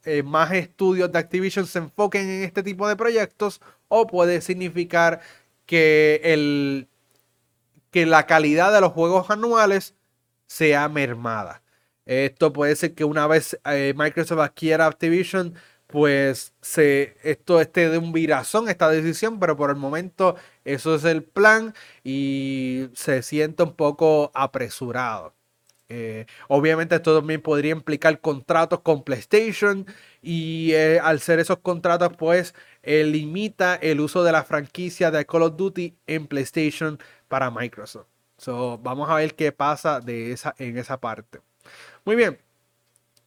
eh, 0.06 0.24
más 0.24 0.52
estudios 0.54 1.12
de 1.12 1.20
Activision 1.20 1.68
se 1.68 1.80
enfoquen 1.80 2.30
en 2.30 2.44
este 2.44 2.64
tipo 2.64 2.88
de 2.88 2.96
proyectos 2.96 3.60
o 3.90 4.08
puede 4.08 4.40
significar 4.40 5.20
que 5.66 6.22
el 6.24 6.88
que 7.92 8.06
la 8.06 8.26
calidad 8.26 8.74
de 8.74 8.82
los 8.82 8.94
juegos 8.94 9.30
anuales 9.30 9.96
sea 10.48 10.90
mermada. 10.90 11.64
Esto 12.06 12.52
puede 12.54 12.76
ser 12.76 12.96
que 12.96 13.06
una 13.06 13.28
vez 13.28 13.60
eh, 13.66 13.94
Microsoft 13.96 14.40
adquiera 14.40 14.88
Activision, 14.88 15.56
pues 15.88 16.54
se, 16.62 17.16
esto 17.24 17.62
esté 17.62 17.90
de 17.90 17.98
un 17.98 18.14
virazón, 18.14 18.70
esta 18.70 18.90
decisión, 18.90 19.40
pero 19.40 19.58
por 19.58 19.70
el 19.70 19.76
momento 19.76 20.36
eso 20.66 20.96
es 20.96 21.04
el 21.04 21.24
plan 21.24 21.74
y 22.04 22.90
se 22.94 23.22
siente 23.24 23.64
un 23.64 23.76
poco 23.76 24.32
apresurado. 24.34 25.34
Eh, 25.90 26.26
obviamente 26.48 26.96
esto 26.96 27.18
también 27.18 27.42
podría 27.42 27.74
implicar 27.74 28.22
contratos 28.22 28.80
con 28.80 29.04
PlayStation 29.04 29.86
y 30.22 30.72
eh, 30.72 31.00
al 31.02 31.20
ser 31.20 31.40
esos 31.40 31.60
contratos 31.60 32.14
pues 32.18 32.56
limita 32.84 33.76
el 33.76 34.00
uso 34.00 34.24
de 34.24 34.32
la 34.32 34.44
franquicia 34.44 35.12
de 35.12 35.26
Call 35.26 35.44
of 35.44 35.56
Duty 35.56 35.96
en 36.08 36.28
PlayStation 36.28 37.00
para 37.28 37.52
Microsoft. 37.52 38.08
So, 38.38 38.80
vamos 38.80 39.10
a 39.10 39.16
ver 39.16 39.36
qué 39.36 39.52
pasa 39.52 40.00
de 40.00 40.32
esa, 40.32 40.56
en 40.58 40.78
esa 40.78 41.00
parte. 41.00 41.42
Muy 42.06 42.16
bien. 42.16 42.40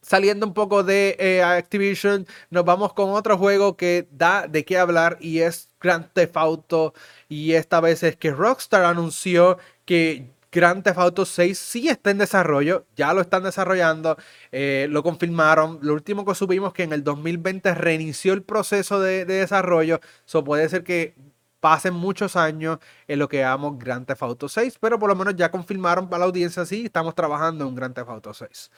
Saliendo 0.03 0.47
un 0.47 0.53
poco 0.53 0.83
de 0.83 1.17
eh, 1.19 1.43
Activision, 1.43 2.27
nos 2.51 2.65
vamos 2.65 2.93
con 2.93 3.11
otro 3.11 3.39
juego 3.39 3.77
que 3.77 4.07
da 4.11 4.47
de 4.47 4.65
qué 4.65 4.77
hablar 4.77 5.17
y 5.21 5.39
es 5.39 5.71
Grand 5.81 6.13
Theft 6.13 6.37
Auto. 6.37 6.95
Y 7.29 7.53
esta 7.53 7.81
vez 7.81 8.03
es 8.03 8.17
que 8.17 8.33
Rockstar 8.33 8.85
anunció 8.85 9.57
que 9.87 10.34
Grand 10.55 10.85
Theft 10.85 10.99
Auto 10.99 11.27
6 11.27 11.59
sí 11.59 11.89
está 11.89 12.11
en 12.13 12.19
desarrollo, 12.19 12.87
ya 12.95 13.13
lo 13.13 13.21
están 13.21 13.43
desarrollando, 13.43 14.17
eh, 14.53 14.87
lo 14.89 15.03
confirmaron. 15.03 15.81
Lo 15.83 15.95
último 15.95 16.25
que 16.25 16.35
supimos 16.37 16.73
que 16.73 16.85
en 16.85 16.93
el 16.93 17.03
2020 17.03 17.75
reinició 17.75 18.33
el 18.35 18.45
proceso 18.45 19.01
de, 19.01 19.25
de 19.25 19.35
desarrollo, 19.35 20.01
eso 20.25 20.45
puede 20.45 20.69
ser 20.69 20.85
que 20.85 21.17
pasen 21.59 21.95
muchos 21.95 22.37
años 22.37 22.79
en 23.09 23.19
lo 23.19 23.29
que 23.29 23.39
llamamos 23.39 23.79
Grand 23.79 24.07
Theft 24.07 24.23
Auto 24.23 24.49
6, 24.49 24.79
pero 24.81 24.99
por 24.99 25.09
lo 25.09 25.17
menos 25.17 25.35
ya 25.35 25.51
confirmaron 25.51 26.09
para 26.09 26.21
la 26.21 26.27
audiencia, 26.27 26.65
sí, 26.65 26.85
estamos 26.85 27.15
trabajando 27.17 27.67
en 27.67 27.75
Grand 27.75 27.95
Theft 27.95 28.11
Auto 28.11 28.33
6. 28.33 28.71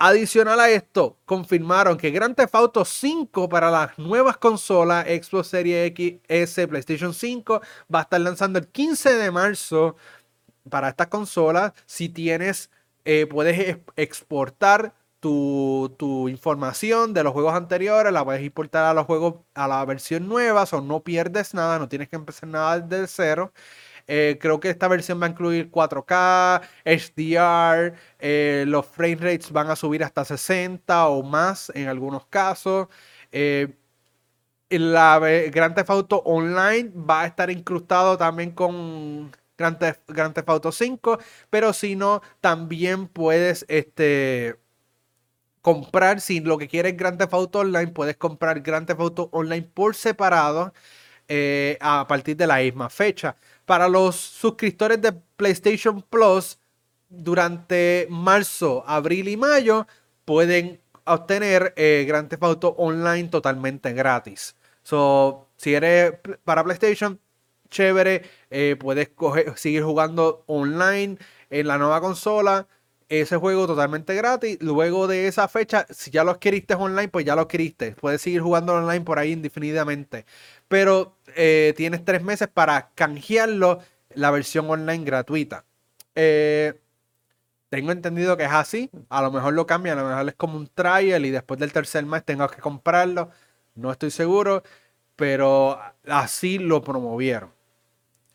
Adicional 0.00 0.60
a 0.60 0.70
esto, 0.70 1.18
confirmaron 1.24 1.98
que 1.98 2.12
Grand 2.12 2.36
Theft 2.36 2.54
Auto 2.54 2.84
5 2.84 3.48
para 3.48 3.68
las 3.68 3.98
nuevas 3.98 4.36
consolas 4.36 5.04
Xbox 5.06 5.48
Series 5.48 5.88
X, 5.88 6.20
S, 6.28 6.68
PlayStation 6.68 7.12
5 7.12 7.60
va 7.92 7.98
a 7.98 8.02
estar 8.02 8.20
lanzando 8.20 8.60
el 8.60 8.68
15 8.68 9.16
de 9.16 9.30
marzo 9.32 9.96
para 10.68 10.88
estas 10.88 11.08
consolas, 11.08 11.72
si 11.86 12.08
tienes, 12.08 12.70
eh, 13.04 13.26
puedes 13.26 13.78
exportar 13.96 14.94
tu, 15.20 16.28
información 16.28 17.12
de 17.14 17.24
los 17.24 17.32
juegos 17.32 17.54
anteriores, 17.54 18.12
la 18.12 18.24
puedes 18.24 18.42
importar 18.42 18.84
a 18.84 18.94
los 18.94 19.06
juegos, 19.06 19.36
a 19.54 19.68
la 19.68 19.84
versión 19.84 20.28
nueva, 20.28 20.64
o 20.70 20.80
no 20.80 21.02
pierdes 21.02 21.54
nada, 21.54 21.78
no 21.78 21.88
tienes 21.88 22.08
que 22.08 22.16
empezar 22.16 22.48
nada 22.48 22.80
desde 22.80 23.06
cero. 23.08 23.52
Eh, 24.06 24.38
creo 24.40 24.58
que 24.60 24.70
esta 24.70 24.88
versión 24.88 25.20
va 25.20 25.26
a 25.26 25.30
incluir 25.30 25.70
4K, 25.70 26.62
HDR, 26.84 27.94
eh, 28.18 28.64
los 28.66 28.86
frame 28.86 29.16
rates 29.16 29.52
van 29.52 29.70
a 29.70 29.76
subir 29.76 30.02
hasta 30.02 30.24
60 30.24 31.08
o 31.08 31.22
más 31.22 31.70
en 31.74 31.88
algunos 31.88 32.26
casos. 32.26 32.88
Eh, 33.32 33.74
la 34.70 35.18
Grand 35.50 35.74
Theft 35.74 35.90
Auto 35.90 36.22
Online 36.24 36.90
va 36.94 37.22
a 37.22 37.26
estar 37.26 37.50
incrustado 37.50 38.16
también 38.18 38.50
con 38.52 39.30
Grand 39.58 39.78
Theft, 39.78 40.48
Auto 40.48 40.72
5, 40.72 41.18
pero 41.50 41.74
si 41.74 41.96
no, 41.96 42.22
también 42.40 43.08
puedes 43.08 43.66
este, 43.68 44.58
comprar, 45.60 46.20
si 46.22 46.40
lo 46.40 46.56
que 46.56 46.68
quieres 46.68 46.96
Grand 46.96 47.18
Theft 47.18 47.34
Auto 47.34 47.58
Online, 47.58 47.88
puedes 47.88 48.16
comprar 48.16 48.60
Grand 48.60 48.86
Theft 48.86 49.00
Auto 49.00 49.28
Online 49.32 49.62
por 49.62 49.94
separado 49.94 50.72
a 51.80 52.06
partir 52.08 52.36
de 52.38 52.46
la 52.46 52.56
misma 52.56 52.88
fecha 52.88 53.36
para 53.66 53.86
los 53.86 54.16
suscriptores 54.16 55.02
de 55.02 55.12
PlayStation 55.12 56.00
Plus 56.00 56.58
durante 57.10 58.06
marzo, 58.10 58.82
abril 58.86 59.28
y 59.28 59.36
mayo 59.36 59.86
pueden 60.24 60.80
obtener 61.04 61.72
eh, 61.76 62.04
Grand 62.06 62.28
Theft 62.28 62.42
Auto 62.42 62.68
Online 62.78 63.28
totalmente 63.28 63.92
gratis. 63.92 64.56
So, 64.82 65.48
si 65.56 65.74
eres 65.74 66.14
para 66.44 66.64
PlayStation, 66.64 67.20
chévere, 67.70 68.22
eh, 68.50 68.76
puedes 68.78 69.10
seguir 69.56 69.82
jugando 69.82 70.44
online 70.46 71.18
en 71.50 71.66
la 71.66 71.78
nueva 71.78 72.00
consola. 72.00 72.66
Ese 73.08 73.38
juego 73.38 73.66
totalmente 73.66 74.14
gratis. 74.14 74.58
Luego 74.60 75.06
de 75.06 75.28
esa 75.28 75.48
fecha, 75.48 75.86
si 75.88 76.10
ya 76.10 76.24
lo 76.24 76.32
adquiriste 76.32 76.74
online, 76.74 77.08
pues 77.08 77.24
ya 77.24 77.34
lo 77.34 77.42
adquiriste. 77.42 77.92
Puedes 77.92 78.20
seguir 78.20 78.42
jugando 78.42 78.74
online 78.74 79.00
por 79.00 79.18
ahí 79.18 79.32
indefinidamente 79.32 80.26
pero 80.68 81.16
eh, 81.34 81.74
tienes 81.76 82.04
tres 82.04 82.22
meses 82.22 82.48
para 82.48 82.90
canjearlo 82.94 83.80
la 84.14 84.30
versión 84.30 84.70
online 84.70 85.04
gratuita. 85.04 85.64
Eh, 86.14 86.78
tengo 87.70 87.92
entendido 87.92 88.36
que 88.36 88.44
es 88.44 88.52
así. 88.52 88.90
A 89.08 89.22
lo 89.22 89.32
mejor 89.32 89.54
lo 89.54 89.66
cambian, 89.66 89.98
a 89.98 90.02
lo 90.02 90.08
mejor 90.08 90.28
es 90.28 90.34
como 90.34 90.56
un 90.56 90.68
trial 90.68 91.24
y 91.26 91.30
después 91.30 91.58
del 91.58 91.72
tercer 91.72 92.04
mes 92.06 92.24
tengo 92.24 92.48
que 92.48 92.60
comprarlo. 92.60 93.30
No 93.74 93.90
estoy 93.92 94.10
seguro, 94.10 94.62
pero 95.16 95.78
así 96.06 96.58
lo 96.58 96.82
promovieron. 96.82 97.57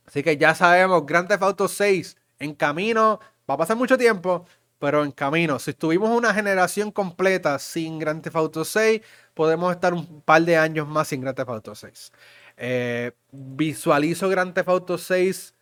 Así 0.06 0.24
que 0.24 0.38
ya 0.38 0.56
sabemos, 0.56 1.06
Grand 1.06 1.28
Theft 1.28 1.44
Auto 1.44 1.68
6 1.68 2.18
en 2.40 2.56
camino. 2.56 3.20
Va 3.50 3.56
a 3.56 3.58
pasar 3.58 3.78
mucho 3.78 3.98
tiempo, 3.98 4.46
pero 4.80 5.04
en 5.04 5.12
camino. 5.12 5.60
Si 5.60 5.72
estuvimos 5.72 6.10
una 6.10 6.34
generación 6.34 6.92
completa 6.92 7.58
sin 7.60 8.00
Grand 8.00 8.22
Theft 8.22 8.36
Auto 8.36 8.66
6, 8.66 9.02
podemos 9.34 9.74
estar 9.74 9.94
un 9.94 10.22
par 10.22 10.44
de 10.44 10.58
años 10.58 10.88
más 10.88 11.08
sin 11.10 11.22
Grand 11.22 11.36
Theft 11.36 11.50
Auto 11.50 11.76
6. 11.76 12.12
Eh, 12.58 13.12
visualizo 13.32 14.30
Grand 14.30 14.54
Theft 14.54 14.70
Auto 14.70 14.98
6 14.98 15.56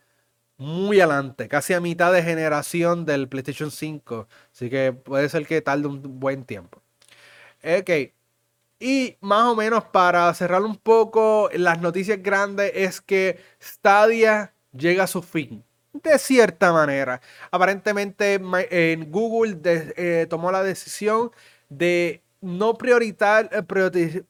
muy 0.57 0.99
adelante, 1.01 1.47
casi 1.47 1.73
a 1.73 1.81
mitad 1.81 2.13
de 2.13 2.21
generación 2.23 3.05
del 3.05 3.27
PlayStation 3.27 3.71
5. 3.71 4.27
Así 4.53 4.69
que 4.69 4.93
puede 4.93 5.27
ser 5.29 5.47
que 5.47 5.61
tarde 5.61 5.87
un 5.87 6.19
buen 6.19 6.45
tiempo. 6.45 6.81
Ok. 7.63 7.89
Y 8.81 9.15
más 9.21 9.43
o 9.43 9.55
menos 9.55 9.83
para 9.83 10.33
cerrar 10.33 10.63
un 10.63 10.75
poco 10.75 11.51
las 11.53 11.79
noticias 11.79 12.21
grandes 12.23 12.71
es 12.73 12.99
que 12.99 13.39
Stadia 13.61 14.55
llega 14.73 15.03
a 15.03 15.07
su 15.07 15.21
fin. 15.21 15.63
De 15.93 16.17
cierta 16.17 16.73
manera. 16.73 17.21
Aparentemente 17.51 18.41
en 18.71 19.11
Google 19.11 19.59
eh, 19.63 20.25
tomó 20.27 20.51
la 20.51 20.63
decisión 20.63 21.29
de 21.69 22.23
no 22.41 22.73
prioritar, 22.75 23.51
eh, 23.51 23.61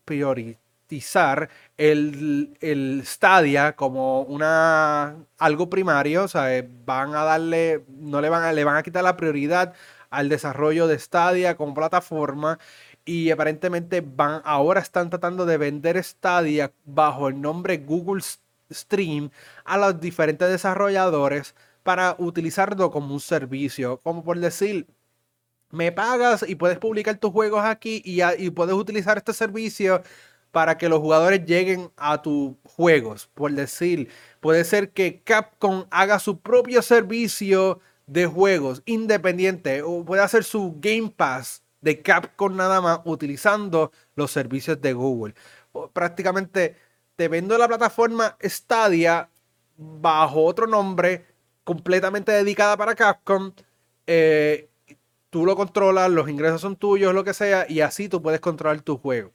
priorizar 0.04 1.50
el, 1.78 2.58
el, 2.60 3.04
Stadia 3.06 3.78
como 3.78 4.24
una 4.24 5.16
algo 5.38 5.70
primario, 5.70 6.26
o 6.26 6.28
sea, 6.28 6.58
eh, 6.58 6.68
van 6.86 7.16
a 7.16 7.24
darle, 7.24 7.86
no 7.88 8.20
le 8.20 8.28
van 8.28 8.44
a, 8.44 8.52
le 8.52 8.66
van 8.66 8.76
a 8.76 8.84
quitar 8.84 9.04
la 9.04 9.16
prioridad 9.16 9.74
al 10.10 10.28
desarrollo 10.28 10.88
de 10.88 11.00
Stadia 11.00 11.56
como 11.56 11.74
plataforma 11.74 12.60
y 13.06 13.32
aparentemente 13.32 14.02
van, 14.02 14.42
ahora 14.46 14.82
están 14.82 15.10
tratando 15.10 15.46
de 15.46 15.58
vender 15.58 16.02
Stadia 16.04 16.72
bajo 16.86 17.28
el 17.28 17.42
nombre 17.42 17.78
Google 17.78 18.24
Stream 18.72 19.32
a 19.66 19.78
los 19.78 20.00
diferentes 20.00 20.50
desarrolladores 20.50 21.56
para 21.84 22.16
utilizarlo 22.20 22.92
como 22.92 23.14
un 23.14 23.20
servicio, 23.20 23.98
como 24.04 24.24
por 24.24 24.40
decir, 24.40 24.88
me 25.72 25.92
pagas 25.92 26.46
y 26.48 26.56
puedes 26.56 26.78
publicar 26.78 27.18
tus 27.18 27.32
juegos 27.32 27.64
aquí 27.64 28.02
y, 28.06 28.50
puedes 28.52 28.76
utilizar 28.76 29.18
este 29.18 29.34
servicio 29.34 30.04
para 30.52 30.78
que 30.78 30.90
los 30.90 31.00
jugadores 31.00 31.46
lleguen 31.46 31.92
a 31.96 32.22
tus 32.22 32.54
juegos. 32.64 33.30
Por 33.34 33.54
decir, 33.54 34.10
puede 34.42 34.66
ser 34.66 34.92
que 34.92 35.22
Capcom 35.22 35.86
haga 35.90 36.20
su 36.20 36.40
propio 36.40 36.82
servicio 36.82 37.80
de 38.06 38.26
juegos 38.26 38.84
independiente 38.86 39.82
o 39.82 40.04
puede 40.04 40.22
hacer 40.22 40.44
su 40.44 40.76
Game 40.80 41.14
Pass 41.16 41.61
de 41.82 42.02
Capcom 42.02 42.56
nada 42.56 42.82
más 42.82 43.02
utilizando 43.06 43.92
los 44.16 44.32
servicios 44.32 44.80
de 44.82 44.94
Google. 44.94 45.36
Prácticamente 45.94 46.78
te 47.16 47.28
vendo 47.28 47.58
la 47.58 47.68
plataforma 47.68 48.38
Stadia 48.42 49.30
bajo 49.78 50.44
otro 50.44 50.68
nombre 50.68 51.26
completamente 51.64 52.32
dedicada 52.32 52.78
para 52.78 52.96
Capcom. 52.96 53.54
Eh, 54.08 54.70
tú 55.30 55.46
lo 55.46 55.56
controlas, 55.56 56.12
los 56.12 56.30
ingresos 56.30 56.62
son 56.62 56.76
tuyos, 56.76 57.14
lo 57.14 57.24
que 57.24 57.34
sea, 57.34 57.66
y 57.70 57.82
así 57.82 58.10
tú 58.10 58.22
puedes 58.22 58.42
controlar 58.42 58.82
tu 58.82 58.98
juego. 58.98 59.32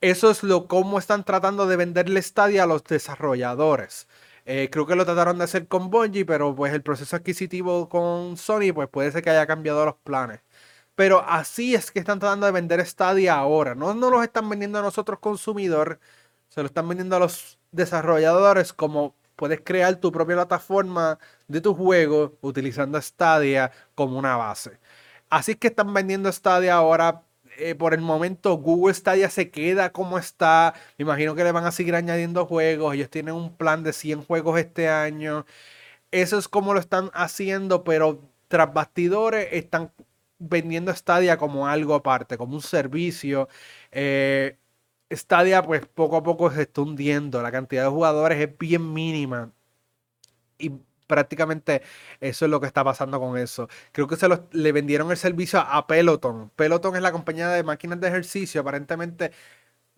Eso 0.00 0.30
es 0.30 0.42
lo 0.42 0.68
cómo 0.68 0.98
están 0.98 1.24
tratando 1.24 1.66
de 1.66 1.76
venderle 1.76 2.20
Stadia 2.22 2.64
a 2.64 2.66
los 2.66 2.84
desarrolladores. 2.84 4.06
Eh, 4.46 4.68
creo 4.70 4.86
que 4.86 4.96
lo 4.96 5.06
trataron 5.06 5.38
de 5.38 5.44
hacer 5.44 5.68
con 5.68 5.90
Bungie, 5.90 6.26
pero 6.26 6.54
pues 6.54 6.74
el 6.74 6.82
proceso 6.82 7.16
adquisitivo 7.16 7.88
con 7.88 8.36
Sony, 8.36 8.72
pues 8.74 8.88
puede 8.88 9.10
ser 9.12 9.22
que 9.22 9.30
haya 9.30 9.46
cambiado 9.46 9.84
los 9.86 9.94
planes. 10.04 10.40
Pero 10.94 11.24
así 11.28 11.74
es 11.74 11.90
que 11.90 11.98
están 11.98 12.20
tratando 12.20 12.46
de 12.46 12.52
vender 12.52 12.84
Stadia 12.86 13.34
ahora. 13.34 13.74
No 13.74 13.94
nos 13.94 14.10
los 14.12 14.22
están 14.22 14.48
vendiendo 14.48 14.78
a 14.78 14.82
nosotros 14.82 15.18
consumidor, 15.18 15.98
se 16.48 16.60
lo 16.60 16.66
están 16.66 16.88
vendiendo 16.88 17.16
a 17.16 17.20
los 17.20 17.58
desarrolladores 17.72 18.72
como 18.72 19.14
puedes 19.36 19.60
crear 19.62 19.96
tu 19.96 20.12
propia 20.12 20.36
plataforma 20.36 21.18
de 21.48 21.60
tu 21.60 21.74
juego 21.74 22.38
utilizando 22.40 23.00
Stadia 23.00 23.72
como 23.94 24.18
una 24.18 24.36
base. 24.36 24.78
Así 25.30 25.52
es 25.52 25.58
que 25.58 25.68
están 25.68 25.92
vendiendo 25.94 26.30
Stadia 26.32 26.74
ahora. 26.74 27.22
Eh, 27.58 27.76
por 27.76 27.94
el 27.94 28.00
momento 28.00 28.54
Google 28.56 28.94
Stadia 28.94 29.30
se 29.30 29.50
queda 29.50 29.90
como 29.92 30.18
está. 30.18 30.74
Me 30.98 31.04
imagino 31.04 31.34
que 31.34 31.44
le 31.44 31.52
van 31.52 31.64
a 31.66 31.72
seguir 31.72 31.94
añadiendo 31.94 32.46
juegos. 32.46 32.94
Ellos 32.94 33.10
tienen 33.10 33.34
un 33.34 33.56
plan 33.56 33.82
de 33.84 33.92
100 33.92 34.24
juegos 34.24 34.58
este 34.58 34.88
año. 34.88 35.46
Eso 36.10 36.38
es 36.38 36.48
como 36.48 36.74
lo 36.74 36.80
están 36.80 37.10
haciendo, 37.14 37.84
pero 37.84 38.20
tras 38.48 38.72
bastidores 38.74 39.48
están 39.52 39.92
vendiendo 40.48 40.94
Stadia 40.94 41.36
como 41.38 41.66
algo 41.68 41.94
aparte, 41.94 42.38
como 42.38 42.54
un 42.56 42.62
servicio. 42.62 43.48
Eh, 43.92 44.58
Stadia 45.10 45.62
pues 45.62 45.86
poco 45.86 46.16
a 46.16 46.22
poco 46.22 46.50
se 46.50 46.62
está 46.62 46.82
hundiendo. 46.82 47.42
La 47.42 47.52
cantidad 47.52 47.84
de 47.84 47.90
jugadores 47.90 48.38
es 48.40 48.58
bien 48.58 48.92
mínima. 48.92 49.52
Y 50.58 50.72
prácticamente 51.06 51.82
eso 52.20 52.44
es 52.44 52.50
lo 52.50 52.60
que 52.60 52.66
está 52.66 52.84
pasando 52.84 53.20
con 53.20 53.36
eso. 53.38 53.68
Creo 53.92 54.06
que 54.08 54.16
se 54.16 54.28
le 54.52 54.72
vendieron 54.72 55.10
el 55.10 55.16
servicio 55.16 55.60
a 55.60 55.86
Peloton. 55.86 56.50
Peloton 56.56 56.96
es 56.96 57.02
la 57.02 57.12
compañía 57.12 57.48
de 57.48 57.62
máquinas 57.62 58.00
de 58.00 58.08
ejercicio. 58.08 58.60
Aparentemente, 58.60 59.32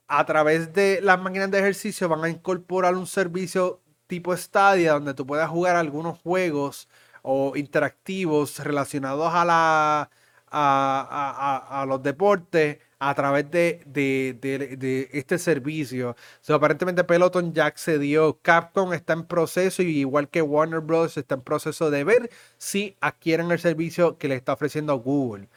a 0.08 0.24
través 0.26 0.72
de 0.72 1.00
las 1.02 1.20
máquinas 1.20 1.50
de 1.50 1.58
ejercicio 1.58 2.08
van 2.08 2.24
a 2.24 2.28
incorporar 2.30 2.94
un 2.96 3.06
servicio 3.06 3.82
tipo 4.06 4.36
Stadia 4.36 4.92
donde 4.94 5.14
tú 5.14 5.26
puedas 5.26 5.50
jugar 5.50 5.76
algunos 5.76 6.18
juegos 6.20 6.88
o 7.22 7.56
interactivos 7.56 8.58
relacionados 8.60 9.34
a 9.34 9.44
la 9.44 10.10
a, 10.50 11.84
los 11.88 12.02
deportes 12.02 12.78
a 12.98 13.14
través 13.14 13.50
de, 13.50 15.08
este 15.12 15.38
servicio. 15.38 16.16
aparentemente 16.48 17.04
Peloton 17.04 17.52
ya 17.52 17.66
accedió. 17.66 18.38
Capcom 18.42 18.92
está 18.92 19.12
en 19.14 19.26
proceso, 19.26 19.82
y 19.82 19.98
igual 19.98 20.28
que 20.28 20.42
Warner 20.42 20.80
Bros. 20.80 21.16
está 21.16 21.34
en 21.36 21.42
proceso 21.42 21.90
de 21.90 22.04
ver 22.04 22.30
si 22.58 22.96
adquieren 23.00 23.50
el 23.50 23.58
servicio 23.58 24.18
que 24.18 24.28
le 24.28 24.36
está 24.36 24.52
ofreciendo 24.54 24.96
Google. 24.98 25.48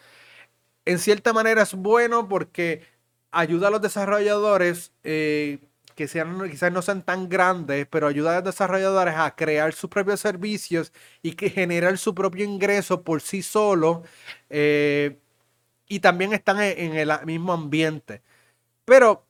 En 0.86 1.00
cierta 1.00 1.34
manera 1.34 1.62
es 1.64 1.74
bueno 1.76 2.28
porque 2.28 2.84
ayuda 3.32 3.68
a 3.68 3.72
los 3.72 3.82
desarrolladores 3.82 4.92
eh, 5.04 5.60
que 6.00 6.08
sean, 6.08 6.50
quizás 6.50 6.72
no 6.72 6.82
sean 6.82 7.02
tan 7.04 7.28
grandes, 7.28 7.86
pero 7.90 8.08
ayuda 8.08 8.32
a 8.32 8.36
los 8.36 8.46
desarrolladores 8.46 9.16
a 9.18 9.36
crear 9.36 9.74
sus 9.74 9.90
propios 9.90 10.22
servicios 10.22 10.94
y 11.22 11.34
que 11.34 11.50
generar 11.50 11.98
su 11.98 12.16
propio 12.16 12.46
ingreso 12.46 13.04
por 13.04 13.20
sí 13.22 13.42
solo. 13.42 14.04
Eh, 14.50 15.20
y 15.90 16.00
también 16.00 16.32
están 16.32 16.62
en, 16.62 16.96
el 16.96 17.12
mismo 17.26 17.52
ambiente. 17.52 18.22
Pero 18.86 19.26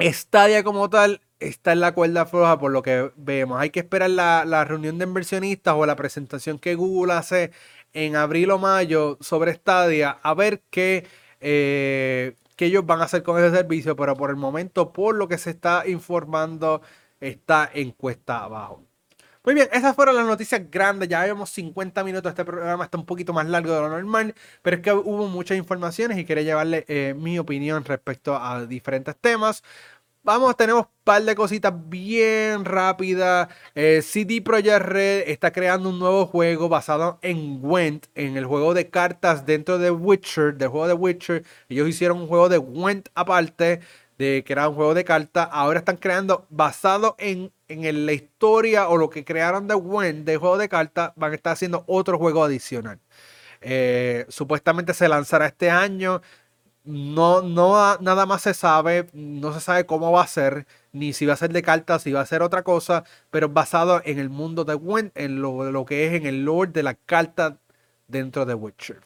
Stadia 0.00 0.62
como 0.62 0.88
tal 0.90 1.22
está 1.40 1.72
en 1.72 1.80
la 1.80 1.92
cuerda 1.92 2.24
floja 2.26 2.56
por 2.58 2.70
lo 2.70 2.82
que 2.82 3.10
vemos. 3.16 3.60
Hay 3.60 3.70
que 3.70 3.80
esperar 3.80 4.10
la, 4.10 4.64
reunión 4.64 4.98
de 4.98 5.06
inversionistas 5.06 5.74
o 5.76 5.86
la 5.86 5.96
presentación 5.96 6.60
que 6.60 6.76
Google 6.76 7.14
hace 7.14 7.50
en 7.94 8.14
abril 8.14 8.52
o 8.52 8.58
mayo 8.58 9.18
sobre 9.20 9.54
Stadia 9.54 10.20
a 10.22 10.34
ver 10.34 10.62
qué, 10.70 11.08
eh, 11.40 12.36
qué 12.60 12.66
ellos 12.66 12.84
van 12.84 13.00
a 13.00 13.04
hacer 13.04 13.22
con 13.22 13.38
ese 13.38 13.56
servicio, 13.56 13.96
pero 13.96 14.14
por 14.14 14.28
el 14.28 14.36
momento, 14.36 14.92
por 14.92 15.14
lo 15.14 15.28
que 15.28 15.38
se 15.38 15.48
está 15.48 15.88
informando, 15.88 16.82
está 17.18 17.70
en 17.72 17.90
cuesta 17.92 18.44
abajo. 18.44 18.84
Muy 19.42 19.54
bien, 19.54 19.70
esas 19.72 19.96
fueron 19.96 20.14
las 20.14 20.26
noticias 20.26 20.70
grandes. 20.70 21.08
Ya 21.08 21.24
llevamos 21.24 21.48
50 21.48 22.04
minutos. 22.04 22.28
Este 22.28 22.44
programa 22.44 22.84
está 22.84 22.98
un 22.98 23.06
poquito 23.06 23.32
más 23.32 23.46
largo 23.46 23.72
de 23.72 23.80
lo 23.80 23.88
normal, 23.88 24.34
pero 24.60 24.76
es 24.76 24.82
que 24.82 24.92
hubo 24.92 25.26
muchas 25.28 25.56
informaciones 25.56 26.18
y 26.18 26.26
quería 26.26 26.42
llevarle 26.44 26.84
eh, 26.88 27.14
mi 27.16 27.38
opinión 27.38 27.82
respecto 27.82 28.36
a 28.36 28.66
diferentes 28.66 29.16
temas. 29.16 29.62
Vamos, 30.22 30.54
tenemos 30.54 30.82
un 30.84 30.90
par 31.02 31.22
de 31.22 31.34
cositas 31.34 31.72
bien 31.88 32.64
rápidas. 32.66 33.48
Eh, 33.74 34.02
CD 34.02 34.42
Projekt 34.42 34.84
Red 34.84 35.24
está 35.28 35.50
creando 35.50 35.88
un 35.88 35.98
nuevo 35.98 36.26
juego 36.26 36.68
basado 36.68 37.18
en 37.22 37.60
Gwent, 37.62 38.06
en 38.14 38.36
el 38.36 38.44
juego 38.44 38.74
de 38.74 38.90
cartas 38.90 39.46
dentro 39.46 39.78
de 39.78 39.90
Witcher, 39.90 40.54
del 40.56 40.68
juego 40.68 40.88
de 40.88 40.92
Witcher. 40.94 41.44
Ellos 41.70 41.88
hicieron 41.88 42.18
un 42.20 42.26
juego 42.28 42.50
de 42.50 42.58
Gwent 42.58 43.08
aparte, 43.14 43.80
de 44.18 44.44
que 44.44 44.52
era 44.52 44.68
un 44.68 44.74
juego 44.74 44.92
de 44.92 45.04
cartas. 45.04 45.48
Ahora 45.52 45.78
están 45.78 45.96
creando 45.96 46.46
basado 46.50 47.16
en, 47.18 47.50
en 47.68 48.04
la 48.04 48.12
historia 48.12 48.88
o 48.88 48.98
lo 48.98 49.08
que 49.08 49.24
crearon 49.24 49.66
de 49.68 49.74
Gwent, 49.74 50.26
del 50.26 50.36
juego 50.36 50.58
de 50.58 50.68
cartas, 50.68 51.12
van 51.16 51.32
a 51.32 51.34
estar 51.34 51.54
haciendo 51.54 51.82
otro 51.86 52.18
juego 52.18 52.44
adicional. 52.44 53.00
Eh, 53.60 54.26
supuestamente 54.28 54.94
se 54.94 55.08
lanzará 55.08 55.46
este 55.46 55.70
año. 55.70 56.22
No, 56.84 57.42
no, 57.42 57.98
nada 57.98 58.24
más 58.24 58.42
se 58.42 58.54
sabe, 58.54 59.06
no 59.12 59.52
se 59.52 59.60
sabe 59.60 59.84
cómo 59.84 60.10
va 60.12 60.22
a 60.22 60.26
ser, 60.26 60.66
ni 60.92 61.12
si 61.12 61.26
va 61.26 61.34
a 61.34 61.36
ser 61.36 61.52
de 61.52 61.62
cartas, 61.62 62.02
si 62.02 62.12
va 62.12 62.22
a 62.22 62.26
ser 62.26 62.40
otra 62.42 62.62
cosa, 62.62 63.04
pero 63.30 63.50
basado 63.50 64.00
en 64.04 64.18
el 64.18 64.30
mundo 64.30 64.64
de 64.64 64.74
Gwent, 64.74 65.12
en 65.14 65.42
lo, 65.42 65.70
lo 65.70 65.84
que 65.84 66.06
es 66.06 66.14
en 66.14 66.26
el 66.26 66.44
lore 66.44 66.70
de 66.72 66.82
la 66.82 66.94
carta 66.94 67.58
dentro 68.08 68.46
de 68.46 68.54
Witcher. 68.54 69.00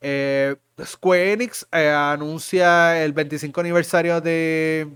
Eh, 0.00 0.56
Square 0.82 1.32
Enix 1.32 1.66
eh, 1.72 1.90
anuncia 1.90 3.02
el 3.04 3.12
25 3.12 3.60
aniversario 3.60 4.20
de, 4.22 4.88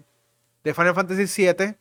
de 0.65 0.75
Final 0.75 0.95
Fantasy 0.95 1.27
VII. 1.45 1.77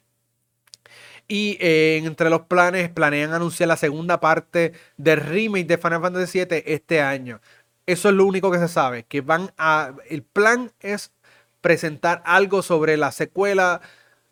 Y 1.27 1.57
eh, 1.61 2.01
entre 2.03 2.29
los 2.29 2.41
planes, 2.41 2.89
planean 2.89 3.33
anunciar 3.33 3.69
la 3.69 3.77
segunda 3.77 4.19
parte 4.19 4.73
del 4.97 5.21
remake 5.21 5.65
de 5.65 5.77
Final 5.77 6.01
Fantasy 6.01 6.39
VII 6.45 6.63
este 6.65 7.01
año. 7.01 7.39
Eso 7.85 8.09
es 8.09 8.15
lo 8.15 8.25
único 8.25 8.51
que 8.51 8.59
se 8.59 8.67
sabe. 8.67 9.03
Que 9.03 9.21
van 9.21 9.51
a. 9.57 9.93
El 10.09 10.23
plan 10.23 10.71
es 10.79 11.11
presentar 11.61 12.21
algo 12.25 12.61
sobre 12.61 12.97
la 12.97 13.11
secuela 13.11 13.81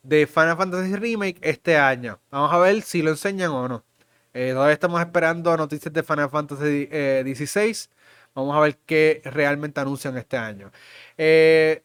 de 0.04 0.28
Final 0.28 0.58
Fantasy 0.58 0.96
Remake 0.96 1.38
este 1.42 1.78
año. 1.78 2.20
Vamos 2.32 2.52
a 2.54 2.58
ver 2.58 2.82
si 2.82 3.02
lo 3.02 3.12
enseñan 3.12 3.52
o 3.52 3.68
no. 3.68 3.84
Eh, 4.34 4.52
todavía 4.54 4.74
estamos 4.74 5.00
esperando 5.02 5.56
noticias 5.58 5.94
de 5.94 6.04
Final 6.04 6.30
Fantasy. 6.30 6.88
Eh, 6.92 7.24
Vamos 8.34 8.56
a 8.56 8.62
ver 8.62 8.78
qué 8.86 9.22
realmente 9.26 9.82
anuncian 9.82 10.18
este 10.18 10.38
año. 10.38 10.72
Eh, 11.18 11.84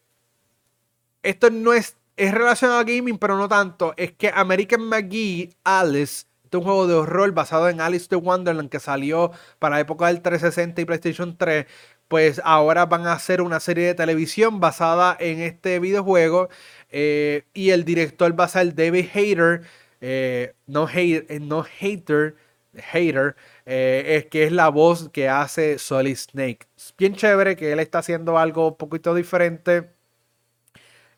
esto 1.23 1.49
no 1.49 1.73
es, 1.73 1.97
es 2.15 2.33
relacionado 2.33 2.79
a 2.79 2.83
gaming, 2.83 3.17
pero 3.17 3.37
no 3.37 3.47
tanto. 3.49 3.93
Es 3.97 4.13
que 4.13 4.31
American 4.33 4.81
McGee 4.87 5.49
Alice 5.63 6.25
este 6.47 6.55
es 6.55 6.59
un 6.59 6.63
juego 6.63 6.87
de 6.87 6.93
horror 6.93 7.33
basado 7.33 7.67
en 7.67 7.81
Alice 7.81 8.07
the 8.07 8.15
Wonderland 8.15 8.69
que 8.69 8.79
salió 8.79 9.31
para 9.59 9.75
la 9.75 9.81
época 9.81 10.07
del 10.07 10.21
360 10.21 10.79
y 10.79 10.85
PlayStation 10.85 11.37
3. 11.37 11.65
Pues 12.07 12.41
ahora 12.45 12.85
van 12.85 13.05
a 13.05 13.11
hacer 13.11 13.41
una 13.41 13.59
serie 13.59 13.87
de 13.87 13.95
televisión 13.95 14.61
basada 14.61 15.17
en 15.19 15.41
este 15.41 15.79
videojuego. 15.79 16.47
Eh, 16.89 17.43
y 17.53 17.71
el 17.71 17.83
director 17.83 18.39
va 18.39 18.45
a 18.45 18.47
ser 18.47 18.73
David 18.75 19.07
Hater. 19.11 19.63
Eh, 19.99 20.53
no, 20.67 20.87
hate, 20.87 21.29
no 21.41 21.63
Hater. 21.63 22.35
Hater. 22.93 23.35
Eh, 23.65 24.15
es 24.15 24.27
que 24.27 24.45
es 24.45 24.53
la 24.53 24.69
voz 24.69 25.09
que 25.09 25.27
hace 25.27 25.77
Solid 25.79 26.15
Snake. 26.15 26.59
bien 26.97 27.13
chévere 27.15 27.57
que 27.57 27.73
él 27.73 27.79
está 27.79 27.99
haciendo 27.99 28.37
algo 28.37 28.69
un 28.69 28.77
poquito 28.77 29.13
diferente. 29.13 29.96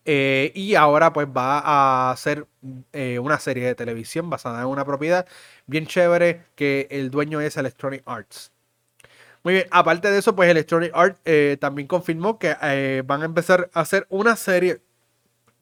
Eh, 0.05 0.51
y 0.55 0.75
ahora 0.75 1.13
pues 1.13 1.27
va 1.27 1.59
a 1.59 2.11
hacer 2.11 2.47
eh, 2.93 3.19
una 3.19 3.39
serie 3.39 3.65
de 3.65 3.75
televisión 3.75 4.29
basada 4.29 4.61
en 4.61 4.67
una 4.67 4.85
propiedad 4.85 5.27
bien 5.67 5.85
chévere 5.85 6.45
que 6.55 6.87
el 6.89 7.11
dueño 7.11 7.41
es 7.41 7.57
Electronic 7.57 8.01
Arts. 8.05 8.51
Muy 9.43 9.53
bien, 9.53 9.67
aparte 9.71 10.09
de 10.11 10.19
eso, 10.19 10.35
pues 10.35 10.49
Electronic 10.49 10.91
Arts 10.93 11.19
también 11.59 11.87
confirmó 11.87 12.39
que 12.39 13.03
van 13.05 13.21
a 13.21 13.25
empezar 13.25 13.69
a 13.73 13.81
hacer 13.81 14.05
una 14.09 14.35
serie 14.35 14.81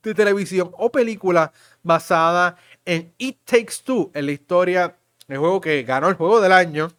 de 0.01 0.13
televisión 0.15 0.71
o 0.77 0.91
película 0.91 1.51
basada 1.83 2.57
en 2.85 3.13
It 3.17 3.39
Takes 3.45 3.75
Two, 3.83 4.11
en 4.13 4.25
la 4.25 4.31
historia 4.31 4.95
el 5.27 5.37
juego 5.37 5.61
que 5.61 5.83
ganó 5.83 6.07
el 6.07 6.15
juego 6.15 6.39
del 6.39 6.53
año 6.53 6.89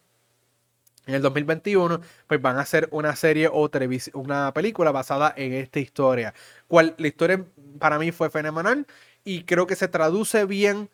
en 1.09 1.15
el 1.15 1.21
2021, 1.23 2.01
pues 2.27 2.41
van 2.41 2.57
a 2.57 2.61
hacer 2.61 2.87
una 2.91 3.15
serie 3.15 3.49
o 3.51 3.69
una 4.13 4.53
película 4.53 4.91
basada 4.91 5.33
en 5.35 5.53
esta 5.53 5.79
historia. 5.79 6.35
Cual, 6.67 6.93
la 6.97 7.07
historia 7.07 7.43
para 7.79 7.97
mí 7.97 8.11
fue 8.11 8.29
fenomenal 8.29 8.85
y 9.23 9.43
creo 9.43 9.65
que 9.65 9.75
se 9.75 9.87
traduce 9.87 10.45
bien 10.45 10.89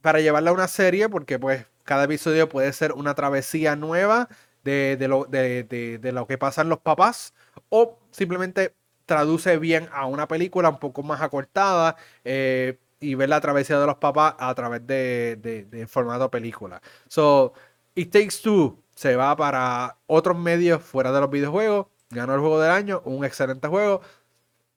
para 0.00 0.20
llevarla 0.20 0.50
a 0.50 0.54
una 0.54 0.66
serie 0.66 1.10
porque 1.10 1.38
pues 1.38 1.66
cada 1.84 2.04
episodio 2.04 2.48
puede 2.48 2.72
ser 2.72 2.92
una 2.92 3.14
travesía 3.14 3.76
nueva 3.76 4.28
de, 4.64 4.96
lo, 5.08 5.26
de, 5.26 5.98
lo, 6.12 6.26
que 6.26 6.38
pasan 6.38 6.70
los 6.70 6.78
papás 6.78 7.34
o 7.68 7.98
simplemente 8.10 8.74
traduce 9.04 9.58
bien 9.58 9.88
a 9.92 10.06
una 10.06 10.26
película 10.26 10.70
un 10.70 10.78
poco 10.78 11.02
más 11.02 11.20
acortada. 11.20 11.96
Eh, 12.24 12.78
y 13.02 13.14
ver 13.14 13.30
la 13.30 13.40
travesía 13.40 13.80
de 13.80 13.86
los 13.86 13.96
papás 13.96 14.34
a 14.38 14.54
través 14.54 14.86
de, 14.86 15.36
de, 15.70 15.86
formato 15.86 16.30
película. 16.30 16.82
So, 17.08 17.54
It 17.94 18.12
Takes 18.12 18.42
Two 18.42 18.78
se 19.00 19.16
va 19.16 19.34
para 19.34 19.96
otros 20.06 20.36
medios 20.36 20.82
fuera 20.82 21.10
de 21.10 21.20
los 21.22 21.30
videojuegos. 21.30 21.86
Ganó 22.10 22.34
el 22.34 22.40
juego 22.40 22.60
del 22.60 22.70
año, 22.70 23.00
un 23.06 23.24
excelente 23.24 23.66
juego. 23.66 24.02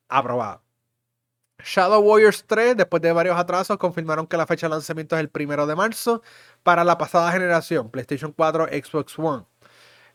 Aprobado. 0.08 0.62
Shadow 1.62 2.02
Warriors 2.02 2.46
3, 2.48 2.78
después 2.78 3.02
de 3.02 3.12
varios 3.12 3.38
atrasos, 3.38 3.78
confirmaron 3.78 4.26
que 4.26 4.38
la 4.38 4.48
fecha 4.48 4.68
de 4.68 4.72
lanzamiento 4.72 5.18
es 5.18 5.20
el 5.20 5.28
primero 5.28 5.68
de 5.68 5.76
marzo 5.76 6.22
para 6.64 6.86
la 6.86 6.98
pasada 6.98 7.34
generación, 7.34 7.90
PlayStation 7.90 8.32
4, 8.32 8.68
Xbox 8.68 9.20
One 9.20 9.44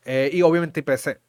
eh, 0.07 0.31
y 0.33 0.41
obviamente 0.41 0.83
PC. 0.83 1.21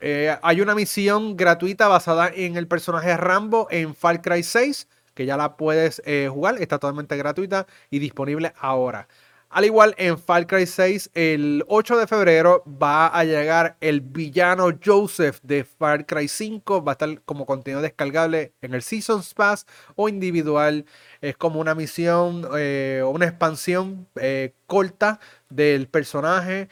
Eh, 0.00 0.36
hay 0.42 0.60
una 0.60 0.74
misión 0.74 1.36
gratuita 1.36 1.86
basada 1.86 2.32
en 2.34 2.56
el 2.56 2.66
personaje 2.66 3.16
Rambo 3.16 3.68
en 3.70 3.94
Far 3.94 4.22
Cry 4.22 4.42
6 4.42 4.88
que 5.18 5.26
ya 5.26 5.36
la 5.36 5.56
puedes 5.56 6.00
eh, 6.04 6.28
jugar, 6.30 6.62
está 6.62 6.78
totalmente 6.78 7.16
gratuita 7.16 7.66
y 7.90 7.98
disponible 7.98 8.52
ahora. 8.60 9.08
Al 9.50 9.64
igual 9.64 9.94
en 9.96 10.18
Far 10.18 10.46
Cry 10.46 10.66
6, 10.66 11.10
el 11.14 11.64
8 11.68 11.96
de 11.96 12.06
febrero 12.06 12.62
va 12.66 13.06
a 13.06 13.24
llegar 13.24 13.78
el 13.80 14.02
villano 14.02 14.68
Joseph 14.84 15.38
de 15.42 15.64
Far 15.64 16.04
Cry 16.04 16.28
5. 16.28 16.84
Va 16.84 16.92
a 16.92 16.94
estar 16.94 17.22
como 17.22 17.46
contenido 17.46 17.80
descargable 17.80 18.52
en 18.60 18.74
el 18.74 18.82
Seasons 18.82 19.32
Pass 19.32 19.66
o 19.96 20.10
individual. 20.10 20.84
Es 21.22 21.38
como 21.38 21.60
una 21.60 21.74
misión 21.74 22.44
o 22.44 22.58
eh, 22.58 23.02
una 23.02 23.24
expansión 23.24 24.06
eh, 24.20 24.52
corta 24.66 25.18
del 25.48 25.88
personaje. 25.88 26.68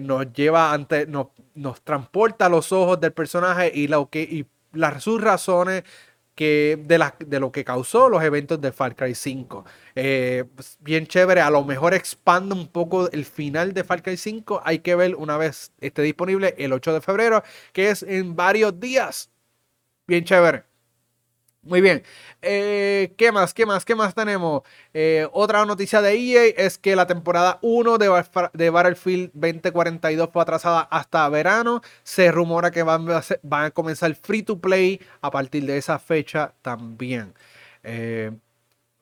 nos 0.00 0.32
lleva 0.32 0.72
ante, 0.72 1.06
nos, 1.08 1.28
nos 1.54 1.82
transporta 1.82 2.46
a 2.46 2.48
los 2.48 2.70
ojos 2.70 3.00
del 3.00 3.12
personaje 3.12 3.72
y, 3.74 3.92
y 4.14 4.46
las, 4.72 5.02
sus 5.02 5.20
razones 5.20 5.82
que 6.36 6.78
de, 6.84 6.98
la, 6.98 7.16
de 7.18 7.40
lo 7.40 7.50
que 7.50 7.64
causó 7.64 8.08
los 8.08 8.22
eventos 8.22 8.60
de 8.60 8.70
Far 8.70 8.94
Cry 8.94 9.14
5. 9.14 9.64
Eh, 9.96 10.44
pues, 10.54 10.76
bien 10.80 11.06
chévere, 11.08 11.40
a 11.40 11.50
lo 11.50 11.64
mejor 11.64 11.94
expande 11.94 12.54
un 12.54 12.68
poco 12.68 13.10
el 13.10 13.24
final 13.24 13.72
de 13.74 13.82
Far 13.82 14.02
Cry 14.02 14.16
5. 14.16 14.62
Hay 14.64 14.80
que 14.80 14.94
ver 14.94 15.16
una 15.16 15.38
vez 15.38 15.72
esté 15.80 16.02
disponible 16.02 16.54
el 16.58 16.72
8 16.72 16.92
de 16.94 17.00
febrero, 17.00 17.42
que 17.72 17.90
es 17.90 18.02
en 18.04 18.36
varios 18.36 18.78
días. 18.78 19.30
Bien 20.06 20.24
chévere. 20.24 20.64
Muy 21.66 21.80
bien. 21.80 22.04
Eh, 22.42 23.12
¿Qué 23.18 23.32
más? 23.32 23.52
¿Qué 23.52 23.66
más? 23.66 23.84
¿Qué 23.84 23.96
más 23.96 24.14
tenemos? 24.14 24.62
Eh, 24.94 25.26
otra 25.32 25.64
noticia 25.66 26.00
de 26.00 26.14
EA 26.14 26.44
es 26.56 26.78
que 26.78 26.94
la 26.94 27.08
temporada 27.08 27.58
1 27.62 27.98
de, 27.98 28.24
de, 28.52 28.70
Battlefield 28.70 29.30
2042 29.34 30.30
fue 30.32 30.42
atrasada 30.42 30.82
hasta 30.82 31.28
verano. 31.28 31.80
Se 32.04 32.30
rumora 32.30 32.70
que 32.70 32.84
van 32.84 33.10
a, 33.10 33.20
van 33.42 33.64
a 33.64 33.70
comenzar 33.72 34.14
free 34.14 34.42
to 34.44 34.60
play 34.60 35.00
a 35.20 35.30
partir 35.32 35.66
de 35.66 35.76
esa 35.76 35.98
fecha 35.98 36.54
también. 36.62 37.34
Eh, 37.82 38.30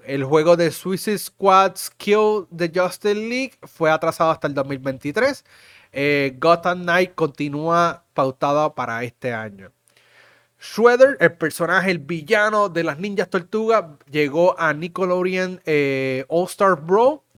el 0.07 0.25
juego 0.25 0.57
de 0.57 0.71
Suicide 0.71 1.19
Squad 1.19 1.75
Kill 1.99 2.47
the 2.57 2.71
Justice 2.75 3.15
League 3.15 3.59
fue 3.63 3.91
atrasado 3.91 4.31
hasta 4.31 4.47
el 4.49 4.55
2023. 4.55 5.45
Gotham 6.39 6.83
Knight 6.83 7.15
continúa 7.15 8.05
pautado 8.15 8.75
para 8.75 9.05
este 9.05 9.33
año. 9.35 9.74
Shredder, 10.65 11.19
el 11.21 11.33
personaje, 11.35 11.91
el 11.91 11.99
villano 11.99 12.71
de 12.71 12.85
las 12.85 12.99
Ninjas 12.99 13.29
Tortugas, 13.29 13.85
llegó 14.11 14.59
a 14.59 14.73
Nickelodeon 14.73 15.61
eh, 15.67 16.25
All 16.29 16.47
Star 16.47 16.81
Bro. 16.81 17.24